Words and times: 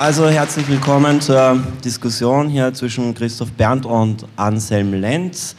Also 0.00 0.30
herzlich 0.30 0.66
willkommen 0.66 1.20
zur 1.20 1.62
Diskussion 1.84 2.48
hier 2.48 2.72
zwischen 2.72 3.14
Christoph 3.14 3.52
Berndt 3.52 3.84
und 3.84 4.24
Anselm 4.34 4.94
Lenz. 4.94 5.56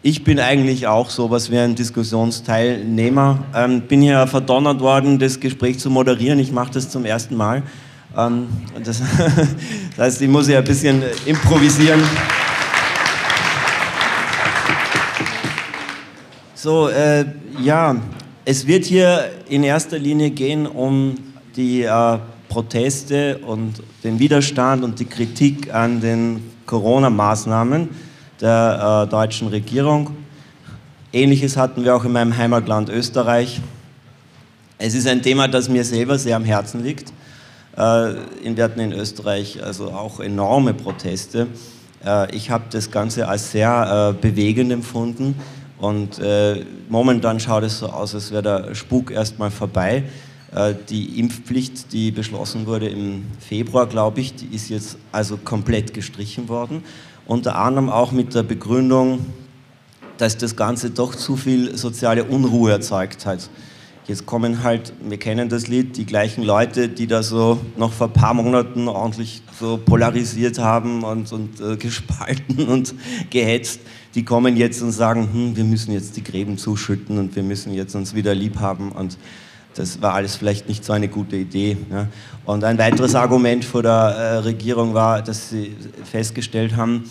Ich 0.00 0.22
bin 0.22 0.38
eigentlich 0.38 0.86
auch 0.86 1.10
so 1.10 1.28
was 1.32 1.50
wie 1.50 1.58
ein 1.58 1.74
Diskussionsteilnehmer. 1.74 3.42
Ähm, 3.52 3.80
bin 3.80 4.00
hier 4.00 4.28
verdonnert 4.28 4.78
worden, 4.78 5.18
das 5.18 5.40
Gespräch 5.40 5.80
zu 5.80 5.90
moderieren. 5.90 6.38
Ich 6.38 6.52
mache 6.52 6.70
das 6.74 6.88
zum 6.88 7.04
ersten 7.04 7.34
Mal. 7.34 7.64
Ähm, 8.16 8.46
das, 8.84 9.02
das 9.96 9.98
heißt, 9.98 10.22
ich 10.22 10.28
muss 10.28 10.46
ja 10.46 10.58
ein 10.58 10.64
bisschen 10.64 11.02
improvisieren. 11.26 12.00
So, 16.54 16.90
äh, 16.90 17.24
ja, 17.60 17.96
es 18.44 18.68
wird 18.68 18.84
hier 18.84 19.32
in 19.48 19.64
erster 19.64 19.98
Linie 19.98 20.30
gehen 20.30 20.68
um 20.68 21.16
die 21.56 21.82
äh, 21.82 22.18
Proteste 22.50 23.38
und 23.38 23.82
den 24.04 24.18
Widerstand 24.18 24.84
und 24.84 24.98
die 24.98 25.06
Kritik 25.06 25.72
an 25.72 26.00
den 26.00 26.42
Corona-Maßnahmen 26.66 27.88
der 28.40 29.04
äh, 29.06 29.10
deutschen 29.10 29.48
Regierung. 29.48 30.10
Ähnliches 31.12 31.56
hatten 31.56 31.84
wir 31.84 31.96
auch 31.96 32.04
in 32.04 32.12
meinem 32.12 32.36
Heimatland 32.36 32.90
Österreich. 32.90 33.60
Es 34.78 34.94
ist 34.94 35.06
ein 35.06 35.22
Thema, 35.22 35.48
das 35.48 35.68
mir 35.68 35.84
selber 35.84 36.18
sehr 36.18 36.36
am 36.36 36.44
Herzen 36.44 36.82
liegt. 36.82 37.12
Äh, 37.76 37.80
wir 37.80 38.64
hatten 38.64 38.80
in 38.80 38.92
Österreich 38.92 39.62
also 39.62 39.92
auch 39.92 40.18
enorme 40.20 40.74
Proteste. 40.74 41.46
Äh, 42.04 42.34
ich 42.34 42.50
habe 42.50 42.64
das 42.70 42.90
Ganze 42.90 43.28
als 43.28 43.52
sehr 43.52 44.14
äh, 44.18 44.20
bewegend 44.20 44.72
empfunden 44.72 45.36
und 45.78 46.18
äh, 46.18 46.64
momentan 46.88 47.38
schaut 47.38 47.62
es 47.62 47.78
so 47.78 47.86
aus, 47.86 48.14
als 48.14 48.32
wäre 48.32 48.42
der 48.42 48.74
Spuk 48.74 49.12
erstmal 49.12 49.52
vorbei. 49.52 50.02
Äh, 50.54 50.74
die 50.88 51.18
Impfpflicht, 51.18 51.92
die 51.92 52.10
beschlossen 52.10 52.66
wurde 52.66 52.88
im 52.88 53.26
Februar, 53.38 53.86
glaube 53.86 54.20
ich, 54.20 54.34
die 54.34 54.54
ist 54.54 54.68
jetzt 54.68 54.98
also 55.12 55.36
komplett 55.36 55.94
gestrichen 55.94 56.48
worden. 56.48 56.82
Unter 57.26 57.56
anderem 57.56 57.88
auch 57.90 58.10
mit 58.12 58.34
der 58.34 58.42
Begründung, 58.42 59.26
dass 60.18 60.36
das 60.36 60.56
Ganze 60.56 60.90
doch 60.90 61.14
zu 61.14 61.36
viel 61.36 61.76
soziale 61.76 62.24
Unruhe 62.24 62.72
erzeugt 62.72 63.24
hat. 63.26 63.48
Jetzt 64.06 64.26
kommen 64.26 64.64
halt, 64.64 64.92
wir 65.08 65.18
kennen 65.18 65.48
das 65.48 65.68
Lied, 65.68 65.96
die 65.96 66.04
gleichen 66.04 66.42
Leute, 66.42 66.88
die 66.88 67.06
da 67.06 67.22
so 67.22 67.60
noch 67.76 67.92
vor 67.92 68.08
ein 68.08 68.12
paar 68.12 68.34
Monaten 68.34 68.88
ordentlich 68.88 69.42
so 69.60 69.76
polarisiert 69.76 70.58
haben 70.58 71.04
und, 71.04 71.32
und 71.32 71.60
äh, 71.60 71.76
gespalten 71.78 72.66
und 72.66 72.92
gehetzt, 73.30 73.80
die 74.16 74.24
kommen 74.24 74.56
jetzt 74.56 74.82
und 74.82 74.90
sagen, 74.90 75.28
hm, 75.32 75.56
wir 75.56 75.62
müssen 75.62 75.92
jetzt 75.92 76.16
die 76.16 76.24
Gräben 76.24 76.58
zuschütten 76.58 77.18
und 77.18 77.36
wir 77.36 77.44
müssen 77.44 77.72
jetzt 77.72 77.94
uns 77.94 78.14
wieder 78.14 78.34
lieb 78.34 78.58
haben 78.58 78.90
und 78.90 79.16
das 79.74 80.02
war 80.02 80.14
alles 80.14 80.36
vielleicht 80.36 80.68
nicht 80.68 80.84
so 80.84 80.92
eine 80.92 81.08
gute 81.08 81.36
Idee. 81.36 81.76
Ja. 81.90 82.08
Und 82.44 82.64
ein 82.64 82.78
weiteres 82.78 83.14
Argument 83.14 83.64
vor 83.64 83.82
der 83.82 83.92
äh, 83.92 84.36
Regierung 84.38 84.94
war, 84.94 85.22
dass 85.22 85.50
sie 85.50 85.76
festgestellt 86.04 86.76
haben, 86.76 87.04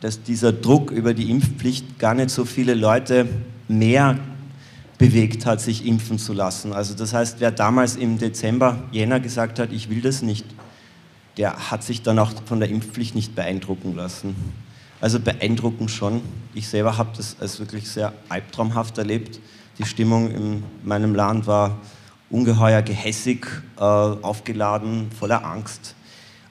dass 0.00 0.22
dieser 0.22 0.52
Druck 0.52 0.90
über 0.90 1.14
die 1.14 1.30
Impfpflicht 1.30 1.98
gar 1.98 2.14
nicht 2.14 2.30
so 2.30 2.44
viele 2.44 2.74
Leute 2.74 3.28
mehr 3.68 4.18
bewegt 4.98 5.46
hat, 5.46 5.60
sich 5.60 5.86
impfen 5.86 6.18
zu 6.18 6.32
lassen. 6.32 6.72
Also 6.72 6.94
das 6.94 7.12
heißt, 7.12 7.40
wer 7.40 7.50
damals 7.50 7.96
im 7.96 8.18
Dezember, 8.18 8.82
Jänner 8.92 9.20
gesagt 9.20 9.58
hat, 9.58 9.72
ich 9.72 9.90
will 9.90 10.00
das 10.00 10.22
nicht, 10.22 10.46
der 11.36 11.70
hat 11.70 11.82
sich 11.82 12.02
dann 12.02 12.18
auch 12.18 12.32
von 12.46 12.60
der 12.60 12.68
Impfpflicht 12.68 13.14
nicht 13.14 13.34
beeindrucken 13.34 13.96
lassen. 13.96 14.34
Also 15.00 15.18
beeindruckend 15.18 15.90
schon. 15.90 16.20
Ich 16.54 16.68
selber 16.68 16.98
habe 16.98 17.10
das 17.16 17.36
als 17.40 17.58
wirklich 17.58 17.88
sehr 17.88 18.12
albtraumhaft 18.28 18.98
erlebt. 18.98 19.40
Die 19.78 19.84
Stimmung 19.84 20.30
in 20.30 20.62
meinem 20.84 21.14
Land 21.14 21.46
war 21.46 21.78
ungeheuer 22.30 22.82
gehässig, 22.82 23.46
äh, 23.76 23.82
aufgeladen, 23.82 25.10
voller 25.18 25.44
Angst. 25.44 25.94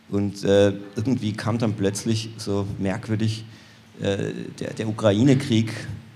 Und 0.09 0.43
äh, 0.43 0.73
irgendwie 0.95 1.33
kam 1.33 1.57
dann 1.57 1.73
plötzlich 1.73 2.29
so 2.37 2.67
merkwürdig 2.79 3.45
äh, 4.01 4.33
der, 4.59 4.73
der 4.73 4.87
Ukraine-Krieg 4.87 5.71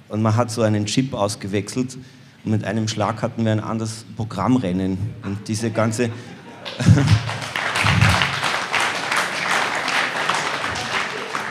und 0.09 0.21
man 0.21 0.35
hat 0.35 0.51
so 0.51 0.61
einen 0.61 0.85
Chip 0.85 1.13
ausgewechselt 1.13 1.97
und 2.43 2.51
mit 2.51 2.63
einem 2.63 2.87
Schlag 2.87 3.21
hatten 3.21 3.45
wir 3.45 3.51
ein 3.51 3.59
anderes 3.59 4.05
Programmrennen. 4.15 4.97
Und 5.23 5.47
diese 5.47 5.71
ganze... 5.71 6.09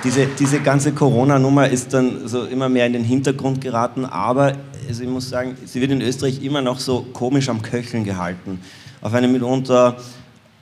diese, 0.04 0.26
diese 0.26 0.60
ganze 0.60 0.92
Corona-Nummer 0.92 1.69
ist 1.69 1.94
dann 1.94 2.28
so 2.28 2.44
immer 2.44 2.69
mehr 2.69 2.87
in 2.87 2.92
den 2.92 3.04
Hintergrund 3.04 3.62
geraten, 3.62 4.04
aber 4.04 4.53
also 4.87 5.03
ich 5.03 5.09
muss 5.09 5.31
sagen, 5.31 5.56
sie 5.65 5.81
wird 5.81 5.91
in 5.91 6.03
Österreich 6.03 6.42
immer 6.42 6.60
noch 6.60 6.78
so 6.78 7.06
komisch 7.15 7.48
am 7.48 7.62
Köcheln 7.62 8.04
gehalten. 8.04 8.60
Auf 9.00 9.15
eine 9.15 9.28
mitunter 9.28 9.97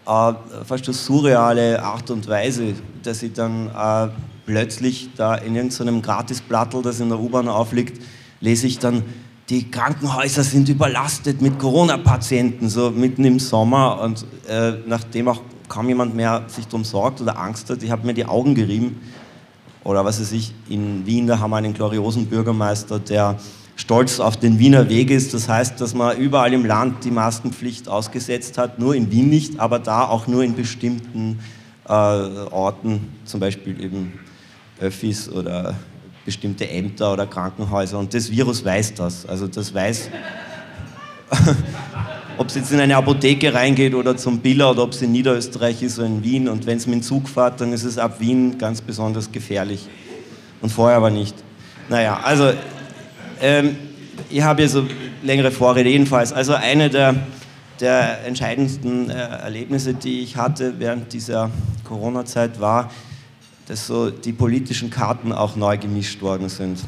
äh, 0.07 0.33
fast 0.65 0.85
so 0.85 0.93
surreale 0.93 1.83
Art 1.83 2.11
und 2.13 2.29
Weise, 2.29 2.75
dass 3.03 3.19
sie 3.19 3.33
dann 3.33 3.69
äh, 3.69 4.09
plötzlich 4.47 5.11
da 5.17 5.35
in 5.35 5.57
irgendeinem 5.57 6.03
Gratisplattel, 6.03 6.81
das 6.81 7.01
in 7.01 7.09
der 7.09 7.19
U-Bahn 7.19 7.49
aufliegt, 7.49 8.01
lese 8.41 8.69
ich 8.69 8.79
dann, 8.79 9.03
die 9.49 9.71
Krankenhäuser 9.71 10.45
sind 10.45 10.69
überlastet 10.69 11.43
mit 11.43 11.59
Corona-Patienten, 11.59 12.69
so 12.69 12.91
mitten 12.91 13.25
im 13.25 13.41
Sommer 13.41 14.01
und 14.01 14.25
äh, 14.49 14.75
nachdem 14.87 15.29
auch 15.29 15.41
kaum 15.69 15.89
jemand 15.89 16.15
mehr 16.15 16.45
sich 16.47 16.67
darum 16.67 16.85
sorgt 16.85 17.21
oder 17.21 17.39
Angst 17.39 17.69
hat, 17.71 17.83
ich 17.83 17.91
habe 17.91 18.07
mir 18.07 18.15
die 18.15 18.25
Augen 18.25 18.55
gerieben 18.55 19.01
oder 19.85 20.05
was 20.05 20.21
weiß 20.21 20.33
ich, 20.33 20.53
in 20.69 21.07
Wien, 21.07 21.27
da 21.27 21.39
haben 21.39 21.51
wir 21.51 21.57
einen 21.57 21.75
gloriosen 21.75 22.27
Bürgermeister, 22.27 22.99
der 22.99 23.39
stolz 23.77 24.21
auf 24.21 24.37
den 24.37 24.59
Wiener 24.59 24.89
Weg 24.89 25.11
ist. 25.11 25.35
Das 25.35 25.49
heißt, 25.49 25.81
dass 25.81 25.95
man 25.95 26.17
überall 26.17 26.53
im 26.53 26.65
Land 26.65 27.05
die 27.05 27.11
Maskenpflicht 27.11 27.89
ausgesetzt 27.89 28.59
hat, 28.59 28.79
nur 28.79 28.95
in 28.95 29.11
Wien 29.11 29.29
nicht, 29.29 29.59
aber 29.59 29.79
da 29.79 30.05
auch 30.05 30.27
nur 30.27 30.45
in 30.45 30.55
bestimmten 30.55 31.41
äh, 31.87 31.91
Orten, 31.93 33.09
zum 33.25 33.41
Beispiel 33.41 33.83
eben 33.83 34.13
Öffis 34.81 35.29
oder 35.29 35.75
bestimmte 36.25 36.69
Ämter 36.69 37.13
oder 37.13 37.27
Krankenhäuser. 37.27 37.99
Und 37.99 38.15
das 38.15 38.31
Virus 38.31 38.65
weiß 38.65 38.95
das. 38.95 39.27
Also 39.27 39.49
das 39.49 39.75
weiß, 39.75 40.11
ob 42.39 42.49
es 42.49 42.55
jetzt 42.55 42.73
in 42.73 42.81
eine 42.81 42.97
Apotheke 42.97 43.55
reingeht 43.55 43.95
oder 43.95 44.17
zum 44.17 44.41
Biller 44.41 44.71
oder 44.71 44.83
ob 44.83 44.93
es 44.93 45.03
in 45.03 45.13
Niederösterreich 45.13 45.83
ist 45.83 45.99
oder 45.99 46.09
in 46.09 46.23
Wien. 46.25 46.49
Und 46.49 46.67
wenn 46.67 46.79
es 46.79 46.87
mit 46.87 46.97
dem 46.97 47.03
Zug 47.03 47.29
fährt, 47.29 47.61
dann 47.61 47.73
ist 47.73 47.85
es 47.85 47.99
ab 47.99 48.21
Wien 48.21 48.59
ganz 48.59 48.81
besonders 48.81 49.31
gefährlich. 49.31 49.89
Und 50.61 50.71
vorher 50.71 50.97
aber 50.97 51.11
nicht. 51.11 51.35
Naja, 51.89 52.21
also 52.23 52.53
ähm, 53.41 53.77
ich 54.31 54.43
habe 54.43 54.63
hier 54.63 54.69
so 54.69 54.87
längere 55.23 55.51
Vorrede 55.51 55.91
jedenfalls. 55.91 56.33
Also 56.33 56.55
eine 56.55 56.89
der, 56.89 57.15
der 57.81 58.25
entscheidendsten 58.25 59.11
äh, 59.11 59.15
Erlebnisse, 59.15 59.95
die 59.95 60.21
ich 60.21 60.37
hatte 60.37 60.75
während 60.79 61.13
dieser 61.13 61.51
Corona-Zeit 61.85 62.61
war, 62.61 62.91
dass 63.67 63.87
so 63.87 64.11
die 64.11 64.33
politischen 64.33 64.91
Karten 64.91 65.33
auch 65.33 65.57
neu 65.57 65.79
gemischt 65.79 66.23
worden 66.23 66.49
sind. 66.49 66.79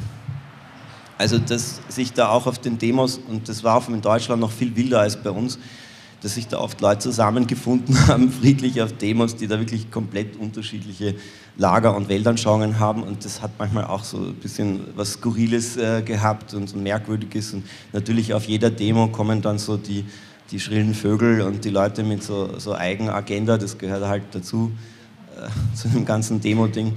Also 1.19 1.39
dass 1.39 1.81
sich 1.89 2.13
da 2.13 2.29
auch 2.29 2.47
auf 2.47 2.59
den 2.59 2.79
Demos, 2.79 3.21
und 3.29 3.49
das 3.49 3.63
war 3.63 3.77
auch 3.77 3.89
in 3.89 4.01
Deutschland 4.01 4.41
noch 4.41 4.51
viel 4.51 4.75
wilder 4.75 5.01
als 5.01 5.17
bei 5.17 5.31
uns, 5.31 5.59
dass 6.25 6.35
sich 6.35 6.49
da 6.49 6.59
oft 6.59 6.81
Leute 6.81 7.01
zusammengefunden 7.01 7.95
haben, 8.09 8.33
friedlich 8.33 8.81
auf 8.81 8.93
Demos, 8.95 9.37
die 9.37 9.47
da 9.47 9.59
wirklich 9.59 9.91
komplett 9.91 10.37
unterschiedliche 10.37 11.15
Lager 11.57 11.95
und 11.95 12.09
Weltanschauungen 12.09 12.79
haben. 12.81 13.03
Und 13.03 13.25
das 13.25 13.43
hat 13.43 13.53
manchmal 13.59 13.85
auch 13.85 14.03
so 14.03 14.17
ein 14.19 14.35
bisschen 14.35 14.81
was 14.97 15.13
Skurriles 15.13 15.77
äh, 15.77 16.03
gehabt 16.03 16.55
und 16.55 16.69
so 16.69 16.79
Merkwürdiges. 16.79 17.53
Und 17.53 17.65
natürlich 17.93 18.33
auf 18.33 18.45
jeder 18.45 18.71
Demo 18.71 19.09
kommen 19.09 19.43
dann 19.43 19.59
so 19.59 19.77
die, 19.77 20.07
die 20.51 20.59
schrillen 20.59 20.95
Vögel 20.95 21.43
und 21.43 21.65
die 21.65 21.71
Leute 21.71 22.03
mit 22.03 22.23
so, 22.23 22.59
so 22.59 22.75
Eigenagenda, 22.75 23.59
das 23.59 23.77
gehört 23.77 24.05
halt 24.05 24.23
dazu, 24.33 24.73
äh, 25.37 25.49
zu 25.77 25.89
dem 25.89 26.07
ganzen 26.07 26.41
Demo-Ding. 26.41 26.95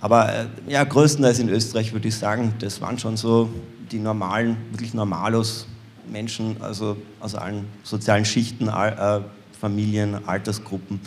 Aber 0.00 0.32
äh, 0.32 0.46
ja, 0.68 0.84
größtenteils 0.84 1.38
in 1.40 1.48
Österreich 1.48 1.92
würde 1.92 2.08
ich 2.08 2.16
sagen, 2.16 2.54
das 2.60 2.80
waren 2.80 2.98
schon 2.98 3.16
so 3.16 3.50
die 3.90 3.98
normalen, 3.98 4.56
wirklich 4.70 4.94
Normalos, 4.94 5.66
Menschen, 6.10 6.56
also 6.60 6.96
aus 7.20 7.34
allen 7.34 7.66
sozialen 7.82 8.24
Schichten, 8.24 8.68
äh, 8.68 9.20
Familien, 9.60 10.26
Altersgruppen, 10.26 11.00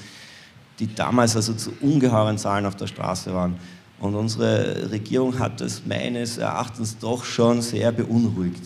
die 0.79 0.93
damals 0.93 1.35
also 1.35 1.53
zu 1.53 1.71
ungeheuren 1.79 2.37
Zahlen 2.37 2.65
auf 2.65 2.75
der 2.75 2.87
Straße 2.87 3.33
waren. 3.33 3.55
Und 3.99 4.15
unsere 4.15 4.91
Regierung 4.91 5.37
hat 5.39 5.61
das 5.61 5.83
meines 5.85 6.37
Erachtens 6.37 6.97
doch 6.97 7.23
schon 7.23 7.61
sehr 7.61 7.91
beunruhigt. 7.91 8.63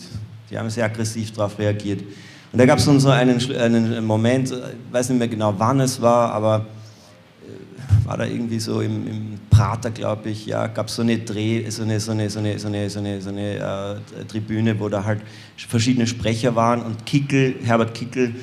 Die 0.50 0.58
haben 0.58 0.70
sehr 0.70 0.86
aggressiv 0.86 1.32
darauf 1.32 1.58
reagiert. 1.58 2.02
Und 2.52 2.58
da 2.58 2.64
gab 2.64 2.78
es 2.78 2.86
dann 2.86 2.98
so 2.98 3.10
einen, 3.10 3.38
einen 3.54 4.04
Moment, 4.04 4.50
ich 4.50 4.92
weiß 4.92 5.10
nicht 5.10 5.18
mehr 5.18 5.28
genau 5.28 5.54
wann 5.58 5.80
es 5.80 6.00
war, 6.00 6.32
aber 6.32 6.66
war 8.06 8.16
da 8.16 8.24
irgendwie 8.24 8.60
so 8.60 8.80
im, 8.80 9.06
im 9.06 9.38
Prater, 9.56 9.90
glaube 9.90 10.28
ich, 10.28 10.44
ja, 10.44 10.66
gab 10.66 10.90
so 10.90 11.00
eine 11.00 11.18
so 11.26 11.82
eine, 11.82 12.26
äh, 12.26 14.24
Tribüne, 14.28 14.78
wo 14.78 14.90
da 14.90 15.04
halt 15.04 15.22
verschiedene 15.56 16.06
Sprecher 16.06 16.54
waren 16.54 16.82
und 16.82 17.06
Kickel, 17.06 17.54
Herbert 17.64 17.94
Kickel 17.94 18.34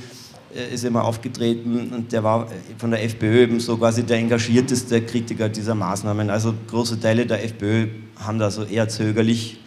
äh, 0.56 0.74
ist 0.74 0.84
immer 0.84 1.04
aufgetreten 1.04 1.92
und 1.94 2.12
der 2.12 2.24
war 2.24 2.48
von 2.80 2.90
der 2.90 3.04
FPÖ 3.04 3.44
eben 3.44 3.60
so 3.60 3.78
quasi 3.78 4.02
der 4.02 4.18
engagierteste 4.18 5.04
Kritiker 5.04 5.50
dieser 5.50 5.76
Maßnahmen. 5.76 6.32
Also 6.32 6.56
große 6.68 7.00
Teile 7.00 7.28
der 7.28 7.44
FPÖ 7.44 7.90
haben 8.18 8.40
da 8.40 8.50
so 8.50 8.64
eher 8.64 8.90
zögerlich 8.90 9.60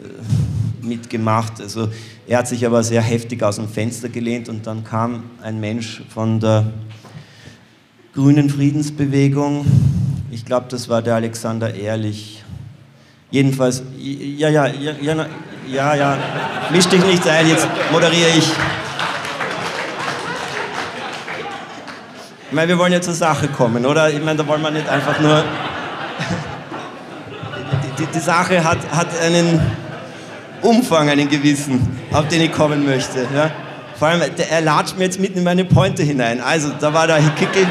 äh, 0.00 0.84
mitgemacht. 0.84 1.60
Also 1.60 1.90
er 2.26 2.38
hat 2.38 2.48
sich 2.48 2.66
aber 2.66 2.82
sehr 2.82 3.02
heftig 3.02 3.44
aus 3.44 3.54
dem 3.54 3.68
Fenster 3.68 4.08
gelehnt 4.08 4.48
und 4.48 4.66
dann 4.66 4.82
kam 4.82 5.30
ein 5.42 5.60
Mensch 5.60 6.02
von 6.08 6.40
der 6.40 6.72
grünen 8.14 8.50
Friedensbewegung. 8.50 9.64
Ich 10.32 10.46
glaube, 10.46 10.64
das 10.70 10.88
war 10.88 11.02
der 11.02 11.16
Alexander 11.16 11.74
Ehrlich. 11.74 12.42
Jedenfalls, 13.30 13.82
ja, 13.98 14.48
ja, 14.48 14.66
ja, 14.66 14.92
ja, 14.98 15.26
ja, 15.70 15.94
ja. 15.94 16.18
misch 16.70 16.86
dich 16.86 17.04
nicht 17.04 17.28
ein, 17.28 17.46
jetzt 17.46 17.68
moderiere 17.90 18.30
ich. 18.30 18.50
Ich 22.46 22.52
meine, 22.52 22.68
wir 22.68 22.78
wollen 22.78 22.94
ja 22.94 23.02
zur 23.02 23.12
Sache 23.12 23.48
kommen, 23.48 23.84
oder? 23.84 24.08
Ich 24.08 24.24
meine, 24.24 24.38
da 24.38 24.46
wollen 24.46 24.62
wir 24.62 24.70
nicht 24.70 24.88
einfach 24.88 25.20
nur. 25.20 25.44
Die, 27.98 28.06
die 28.06 28.20
Sache 28.20 28.64
hat, 28.64 28.78
hat 28.90 29.08
einen 29.20 29.60
Umfang, 30.62 31.10
einen 31.10 31.28
gewissen, 31.28 31.86
auf 32.10 32.26
den 32.28 32.40
ich 32.40 32.52
kommen 32.52 32.86
möchte. 32.86 33.26
Ja? 33.34 33.50
Vor 33.98 34.08
allem, 34.08 34.22
er 34.50 34.60
latscht 34.62 34.96
mir 34.96 35.04
jetzt 35.04 35.20
mitten 35.20 35.38
in 35.38 35.44
meine 35.44 35.66
Pointe 35.66 36.02
hinein. 36.02 36.40
Also, 36.40 36.70
da 36.80 36.94
war 36.94 37.06
der 37.06 37.18
Kickel, 37.38 37.66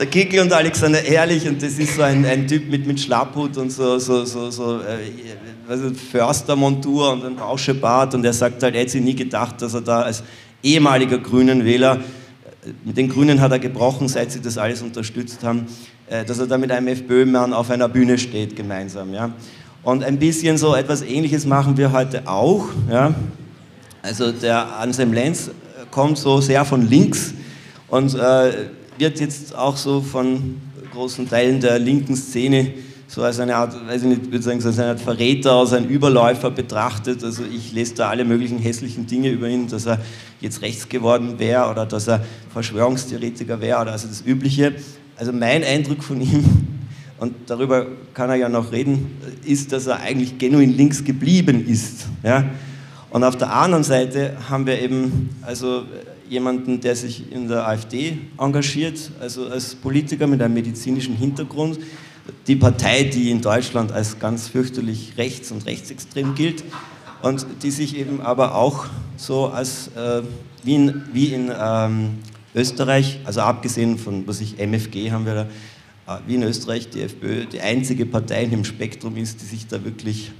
der 0.00 0.06
Kickel 0.06 0.40
und 0.40 0.50
Alexander 0.50 1.04
Ehrlich 1.04 1.46
und 1.46 1.62
das 1.62 1.78
ist 1.78 1.94
so 1.94 2.02
ein, 2.02 2.24
ein 2.24 2.48
Typ 2.48 2.70
mit, 2.70 2.86
mit 2.86 2.98
Schlapphut 2.98 3.58
und 3.58 3.68
so, 3.68 3.98
so, 3.98 4.24
so, 4.24 4.50
so 4.50 4.80
äh, 4.80 5.76
Förstermontur 6.10 7.12
und 7.12 7.22
ein 7.22 7.38
Rauschebart 7.38 8.14
und 8.14 8.24
er 8.24 8.32
sagt 8.32 8.62
halt, 8.62 8.74
er 8.74 8.80
hätte 8.80 8.92
sich 8.92 9.02
nie 9.02 9.14
gedacht, 9.14 9.60
dass 9.60 9.74
er 9.74 9.82
da 9.82 10.00
als 10.00 10.22
ehemaliger 10.62 11.18
Grünen 11.18 11.66
Wähler, 11.66 11.96
äh, 11.96 12.70
mit 12.82 12.96
den 12.96 13.10
Grünen 13.10 13.42
hat 13.42 13.52
er 13.52 13.58
gebrochen, 13.58 14.08
seit 14.08 14.32
sie 14.32 14.40
das 14.40 14.56
alles 14.56 14.80
unterstützt 14.80 15.44
haben, 15.44 15.66
äh, 16.08 16.24
dass 16.24 16.38
er 16.38 16.46
da 16.46 16.56
mit 16.56 16.72
einem 16.72 16.88
FPÖ-Mann 16.88 17.52
auf 17.52 17.70
einer 17.70 17.90
Bühne 17.90 18.16
steht 18.16 18.56
gemeinsam. 18.56 19.12
Ja. 19.12 19.32
Und 19.82 20.02
ein 20.02 20.18
bisschen 20.18 20.56
so 20.56 20.74
etwas 20.74 21.02
Ähnliches 21.02 21.44
machen 21.44 21.76
wir 21.76 21.92
heute 21.92 22.26
auch. 22.26 22.68
Ja. 22.90 23.14
Also 24.00 24.32
der 24.32 24.78
Anselm 24.78 25.12
Lenz 25.12 25.48
äh, 25.48 25.50
kommt 25.90 26.16
so 26.16 26.40
sehr 26.40 26.64
von 26.64 26.88
links 26.88 27.34
und 27.88 28.14
äh, 28.14 28.70
wird 29.00 29.18
jetzt 29.18 29.56
auch 29.56 29.76
so 29.76 30.00
von 30.00 30.60
großen 30.92 31.28
Teilen 31.28 31.60
der 31.60 31.78
linken 31.78 32.16
Szene 32.16 32.72
so 33.10 33.24
als 33.24 33.40
eine 33.40 33.56
Art, 33.56 33.74
weiß 33.88 34.02
ich 34.02 34.08
nicht, 34.08 34.30
würde 34.30 34.42
sagen, 34.42 34.64
als 34.64 34.78
eine 34.78 34.90
Art 34.90 35.00
Verräter, 35.00 35.54
als 35.54 35.72
ein 35.72 35.88
Überläufer 35.88 36.52
betrachtet. 36.52 37.24
Also 37.24 37.42
ich 37.42 37.72
lese 37.72 37.94
da 37.96 38.08
alle 38.08 38.24
möglichen 38.24 38.58
hässlichen 38.58 39.08
Dinge 39.08 39.30
über 39.30 39.48
ihn, 39.48 39.66
dass 39.66 39.86
er 39.86 39.98
jetzt 40.40 40.62
rechts 40.62 40.88
geworden 40.88 41.40
wäre 41.40 41.68
oder 41.68 41.86
dass 41.86 42.06
er 42.06 42.24
Verschwörungstheoretiker 42.52 43.60
wäre 43.60 43.80
oder 43.80 43.92
also 43.92 44.06
das 44.06 44.22
Übliche. 44.24 44.74
Also 45.16 45.32
mein 45.32 45.64
Eindruck 45.64 46.04
von 46.04 46.20
ihm, 46.20 46.44
und 47.18 47.34
darüber 47.46 47.86
kann 48.14 48.30
er 48.30 48.36
ja 48.36 48.48
noch 48.48 48.70
reden, 48.70 49.18
ist, 49.44 49.72
dass 49.72 49.88
er 49.88 49.98
eigentlich 49.98 50.38
genuin 50.38 50.76
links 50.76 51.02
geblieben 51.02 51.66
ist. 51.66 52.06
Ja? 52.22 52.44
Und 53.10 53.24
auf 53.24 53.36
der 53.36 53.52
anderen 53.52 53.82
Seite 53.82 54.36
haben 54.48 54.66
wir 54.66 54.80
eben 54.80 55.30
also 55.42 55.82
jemanden, 56.30 56.80
der 56.80 56.94
sich 56.94 57.30
in 57.32 57.48
der 57.48 57.66
AfD 57.66 58.16
engagiert, 58.38 59.10
also 59.20 59.48
als 59.48 59.74
Politiker 59.74 60.28
mit 60.28 60.40
einem 60.40 60.54
medizinischen 60.54 61.16
Hintergrund. 61.16 61.80
Die 62.46 62.54
Partei, 62.54 63.02
die 63.02 63.30
in 63.30 63.40
Deutschland 63.42 63.90
als 63.90 64.18
ganz 64.20 64.46
fürchterlich 64.46 65.14
rechts- 65.18 65.50
und 65.50 65.66
rechtsextrem 65.66 66.36
gilt 66.36 66.62
und 67.22 67.44
die 67.64 67.72
sich 67.72 67.98
eben 67.98 68.20
aber 68.20 68.54
auch 68.54 68.86
so 69.16 69.48
als 69.48 69.88
äh, 69.88 70.22
wie 70.62 70.76
in, 70.76 71.02
wie 71.12 71.34
in 71.34 71.50
ähm, 71.58 72.18
Österreich, 72.54 73.18
also 73.24 73.40
abgesehen 73.40 73.98
von, 73.98 74.26
was 74.28 74.40
ich 74.40 74.58
MFG 74.58 75.10
haben 75.10 75.26
wir 75.26 75.48
da, 76.06 76.16
äh, 76.16 76.20
wie 76.28 76.36
in 76.36 76.44
Österreich 76.44 76.88
die 76.90 77.02
FPÖ 77.02 77.46
die 77.46 77.60
einzige 77.60 78.06
Partei 78.06 78.44
im 78.44 78.64
Spektrum 78.64 79.16
ist, 79.16 79.40
die 79.40 79.46
sich 79.46 79.66
da 79.66 79.82
wirklich 79.82 80.30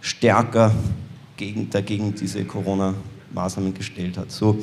stärker 0.00 0.72
gegen, 1.36 1.68
dagegen 1.68 2.14
diese 2.14 2.44
Corona-Maßnahmen 2.44 3.74
gestellt 3.74 4.16
hat. 4.16 4.32
So, 4.32 4.58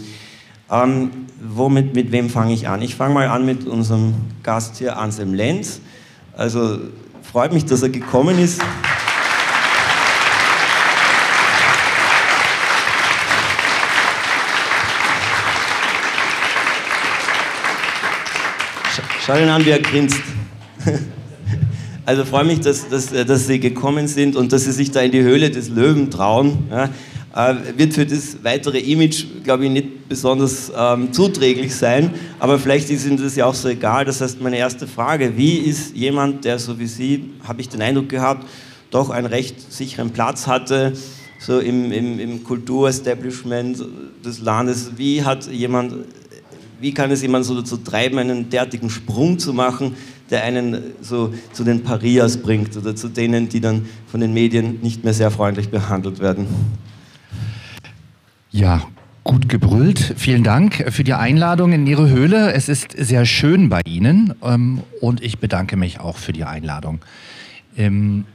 ähm, 0.71 1.12
womit, 1.41 1.94
mit 1.94 2.12
wem 2.12 2.29
fange 2.29 2.53
ich 2.53 2.68
an? 2.68 2.81
Ich 2.81 2.95
fange 2.95 3.13
mal 3.13 3.27
an 3.27 3.45
mit 3.45 3.68
unserem 3.68 4.13
Gast 4.41 4.77
hier, 4.77 4.97
Anselm 4.97 5.33
Lenz. 5.33 5.81
Also 6.35 6.79
freut 7.21 7.51
mich, 7.51 7.65
dass 7.65 7.81
er 7.81 7.89
gekommen 7.89 8.39
ist. 8.39 8.62
Schau 19.25 19.35
ihn 19.35 19.50
an, 19.50 19.65
wie 19.65 19.69
er 19.71 19.79
grinst. 19.79 20.21
Also 22.03 22.25
freue 22.25 22.44
mich, 22.44 22.59
dass, 22.59 22.89
dass, 22.89 23.12
dass 23.12 23.45
Sie 23.45 23.59
gekommen 23.59 24.07
sind 24.07 24.35
und 24.35 24.51
dass 24.51 24.63
Sie 24.63 24.71
sich 24.71 24.89
da 24.89 25.01
in 25.01 25.12
die 25.12 25.21
Höhle 25.21 25.51
des 25.51 25.69
Löwen 25.69 26.09
trauen. 26.09 26.68
Ja, 26.71 26.89
wird 27.78 27.94
für 27.94 28.06
das 28.06 28.44
weitere 28.44 28.80
Image, 28.80 29.25
glaube 29.44 29.66
ich, 29.66 29.72
nicht 29.72 30.10
besonders 30.10 30.72
ähm, 30.78 31.13
zuträglich 31.13 31.74
sein, 31.74 32.12
aber 32.39 32.60
vielleicht 32.60 32.89
ist 32.89 33.06
Ihnen 33.06 33.18
das 33.18 33.36
ja 33.36 33.45
auch 33.45 33.54
so 33.54 33.69
egal. 33.69 34.04
Das 34.04 34.19
heißt, 34.19 34.42
meine 34.42 34.57
erste 34.57 34.86
Frage, 34.86 35.38
wie 35.38 35.57
ist 35.57 35.95
jemand, 35.95 36.44
der 36.44 36.60
so 36.60 36.78
wie 36.78 36.88
Sie, 36.88 37.31
habe 37.44 37.62
ich 37.62 37.69
den 37.69 37.81
Eindruck 37.81 38.10
gehabt, 38.10 38.45
doch 38.89 39.10
einen 39.10 39.28
recht 39.28 39.72
sicheren 39.72 40.12
Platz 40.12 40.48
hatte, 40.48 40.94
so 41.39 41.60
im, 41.60 41.92
im, 41.92 42.19
im 42.19 42.44
Kulturestablishment 42.44 43.83
des 44.24 44.42
Landes, 44.42 44.92
wie 44.98 45.24
hat 45.24 45.48
jemand, 45.48 45.94
wie 46.81 46.94
kann 46.94 47.12
es 47.12 47.22
jemand 47.22 47.45
so 47.45 47.56
dazu 47.56 47.78
treiben, 47.78 48.19
einen 48.19 48.50
derartigen 48.50 48.89
Sprung 48.89 49.39
zu 49.39 49.54
machen, 49.54 49.95
der 50.30 50.44
einen 50.44 50.81
so 51.01 51.33
zu 51.54 51.63
den 51.63 51.81
Parias 51.83 52.38
bringt 52.38 52.75
oder 52.75 52.95
zu 52.95 53.07
denen, 53.07 53.50
die 53.50 53.62
dann 53.62 53.86
von 54.07 54.19
den 54.19 54.33
Medien 54.33 54.80
nicht 54.81 55.04
mehr 55.04 55.13
sehr 55.13 55.31
freundlich 55.31 55.69
behandelt 55.69 56.19
werden. 56.19 56.48
Ja, 58.51 58.81
gut 59.24 59.48
gebrüllt. 59.48 60.13
Vielen 60.18 60.44
Dank 60.44 60.86
für 60.89 61.06
die 61.06 61.13
Einladung 61.13 61.71
in 61.71 61.88
Ihre 61.88 62.09
Höhle. 62.09 62.51
Es 62.51 62.68
ist 62.68 62.92
sehr 62.92 63.25
schön 63.25 63.69
bei 63.69 63.80
Ihnen 63.86 64.33
ähm, 64.44 64.81
und 65.00 65.24
ich 65.24 65.39
bedanke 65.39 65.77
mich 65.77 66.01
auch 66.01 66.18
für 66.18 66.33
die 66.33 66.44
Einladung. 66.44 67.00
Ähm, 67.77 68.25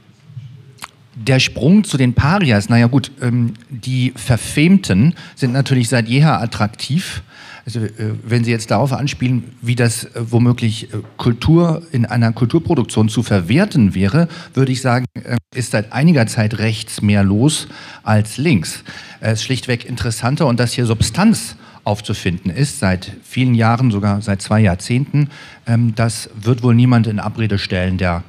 der 1.13 1.39
Sprung 1.39 1.83
zu 1.83 1.97
den 1.97 2.13
Parias, 2.13 2.67
naja 2.67 2.87
gut, 2.87 3.11
ähm, 3.21 3.53
die 3.69 4.11
Verfemten 4.15 5.13
sind 5.35 5.53
natürlich 5.53 5.87
seit 5.87 6.07
jeher 6.07 6.41
attraktiv. 6.41 7.21
Also 7.67 7.81
äh, 7.81 7.91
wenn 8.23 8.45
Sie 8.45 8.51
jetzt 8.51 8.71
darauf 8.71 8.93
anspielen, 8.93 9.43
wie 9.61 9.75
das 9.75 10.05
äh, 10.05 10.09
womöglich 10.15 10.93
äh, 10.93 10.99
Kultur 11.17 11.81
in 11.91 12.05
einer 12.05 12.31
Kulturproduktion 12.31 13.09
zu 13.09 13.23
verwerten 13.23 13.93
wäre, 13.93 14.29
würde 14.53 14.71
ich 14.71 14.81
sagen, 14.81 15.05
ist 15.53 15.71
seit 15.71 15.91
einiger 15.91 16.27
Zeit 16.27 16.59
rechts 16.59 17.01
mehr 17.01 17.25
los 17.25 17.67
als 18.03 18.37
links. 18.37 18.85
Es 19.19 19.39
ist 19.39 19.43
schlichtweg 19.43 19.83
interessanter 19.83 20.47
und 20.47 20.61
dass 20.61 20.71
hier 20.71 20.85
Substanz 20.85 21.57
aufzufinden 21.83 22.51
ist, 22.51 22.79
seit 22.79 23.11
vielen 23.21 23.53
Jahren, 23.53 23.91
sogar 23.91 24.21
seit 24.21 24.41
zwei 24.41 24.61
Jahrzehnten, 24.61 25.29
ähm, 25.65 25.93
das 25.93 26.29
wird 26.41 26.63
wohl 26.63 26.73
niemand 26.73 27.05
in 27.05 27.19
Abrede 27.19 27.59
stellen, 27.59 27.97
der 27.97 28.23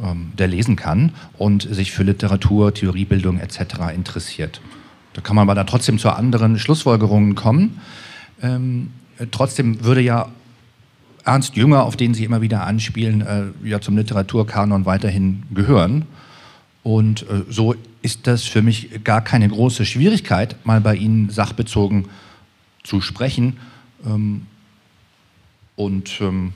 ähm, 0.00 0.30
der 0.38 0.46
lesen 0.46 0.76
kann 0.76 1.12
und 1.38 1.62
sich 1.62 1.90
für 1.90 2.04
Literatur, 2.04 2.72
Theoriebildung 2.72 3.40
etc. 3.40 3.92
interessiert. 3.92 4.60
Da 5.14 5.22
kann 5.22 5.34
man 5.34 5.42
aber 5.42 5.56
dann 5.56 5.66
trotzdem 5.66 5.98
zu 5.98 6.10
anderen 6.10 6.56
Schlussfolgerungen 6.56 7.34
kommen. 7.34 7.80
Ähm, 8.42 8.90
trotzdem 9.30 9.84
würde 9.84 10.00
ja 10.00 10.30
Ernst 11.24 11.56
Jünger, 11.56 11.84
auf 11.84 11.96
den 11.96 12.14
Sie 12.14 12.24
immer 12.24 12.40
wieder 12.40 12.66
anspielen, 12.66 13.20
äh, 13.20 13.68
ja 13.68 13.80
zum 13.80 13.96
Literaturkanon 13.96 14.86
weiterhin 14.86 15.42
gehören. 15.52 16.06
Und 16.82 17.22
äh, 17.22 17.42
so 17.48 17.74
ist 18.02 18.26
das 18.26 18.44
für 18.44 18.62
mich 18.62 19.04
gar 19.04 19.22
keine 19.22 19.48
große 19.48 19.84
Schwierigkeit, 19.84 20.56
mal 20.64 20.80
bei 20.80 20.96
Ihnen 20.96 21.28
sachbezogen 21.30 22.06
zu 22.82 23.00
sprechen. 23.00 23.58
Ähm, 24.06 24.46
und 25.76 26.20
ähm, 26.20 26.52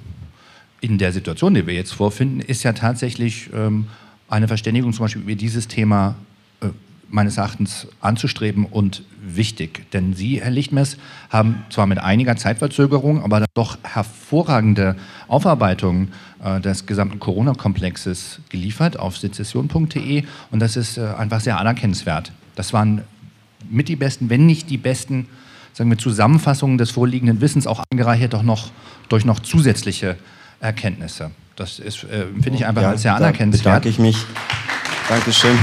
in 0.81 0.99
der 0.99 1.13
Situation, 1.13 1.55
die 1.55 1.67
wir 1.67 1.75
jetzt 1.75 1.93
vorfinden, 1.93 2.41
ist 2.41 2.63
ja 2.63 2.73
tatsächlich 2.73 3.51
ähm, 3.55 3.87
eine 4.29 4.49
Verständigung 4.49 4.93
zum 4.93 5.05
Beispiel 5.05 5.23
über 5.23 5.35
dieses 5.35 5.69
Thema 5.69 6.17
meines 7.15 7.37
Erachtens 7.37 7.87
anzustreben 8.01 8.67
und 8.67 9.05
wichtig. 9.23 9.91
Denn 9.93 10.15
Sie, 10.15 10.43
Herr 10.43 10.51
Lichtmess, 10.51 10.97
haben 11.31 11.65
zwar 11.71 11.87
mit 11.87 11.99
einiger 11.99 12.37
Zeitverzögerung, 12.37 13.23
aber 13.23 13.45
doch 13.55 13.79
hervorragende 13.83 14.97
Aufarbeitungen 15.29 16.13
äh, 16.43 16.61
des 16.61 16.87
gesamten 16.87 17.21
Corona-Komplexes 17.21 18.41
geliefert 18.49 18.99
auf 18.99 19.17
sezession.de 19.17 20.25
und 20.51 20.61
das 20.61 20.77
ist 20.77 20.99
äh, 20.99 21.07
einfach 21.17 21.41
sehr 21.41 21.59
anerkennenswert. 21.59 22.33
Das 22.57 22.73
waren 22.73 23.03
mit 23.71 23.89
die 23.89 23.97
besten, 23.97 24.29
wenn 24.29 24.45
nicht 24.45 24.69
die 24.69 24.77
besten, 24.77 25.29
sagen 25.73 25.91
wir, 25.91 25.99
Zusammenfassungen 25.99 26.79
des 26.79 26.91
vorliegenden 26.91 27.41
Wissens, 27.41 27.69
auch 27.69 27.83
angereichert 27.91 28.35
doch 28.35 28.43
noch 28.43 28.71
durch 29.09 29.25
noch 29.25 29.39
zusätzliche 29.39 30.17
Erkenntnisse. 30.59 31.31
Das 31.55 31.79
ist, 31.79 32.03
äh, 32.05 32.27
finde 32.43 32.59
ich 32.59 32.67
einfach 32.67 32.83
ja, 32.83 32.97
sehr 32.97 33.15
anerkennenswert. 33.15 33.67
Da 33.67 33.71
bedanke 33.71 33.89
ich 33.89 34.01
mich. 34.01 34.17
Dankeschön. 35.09 35.57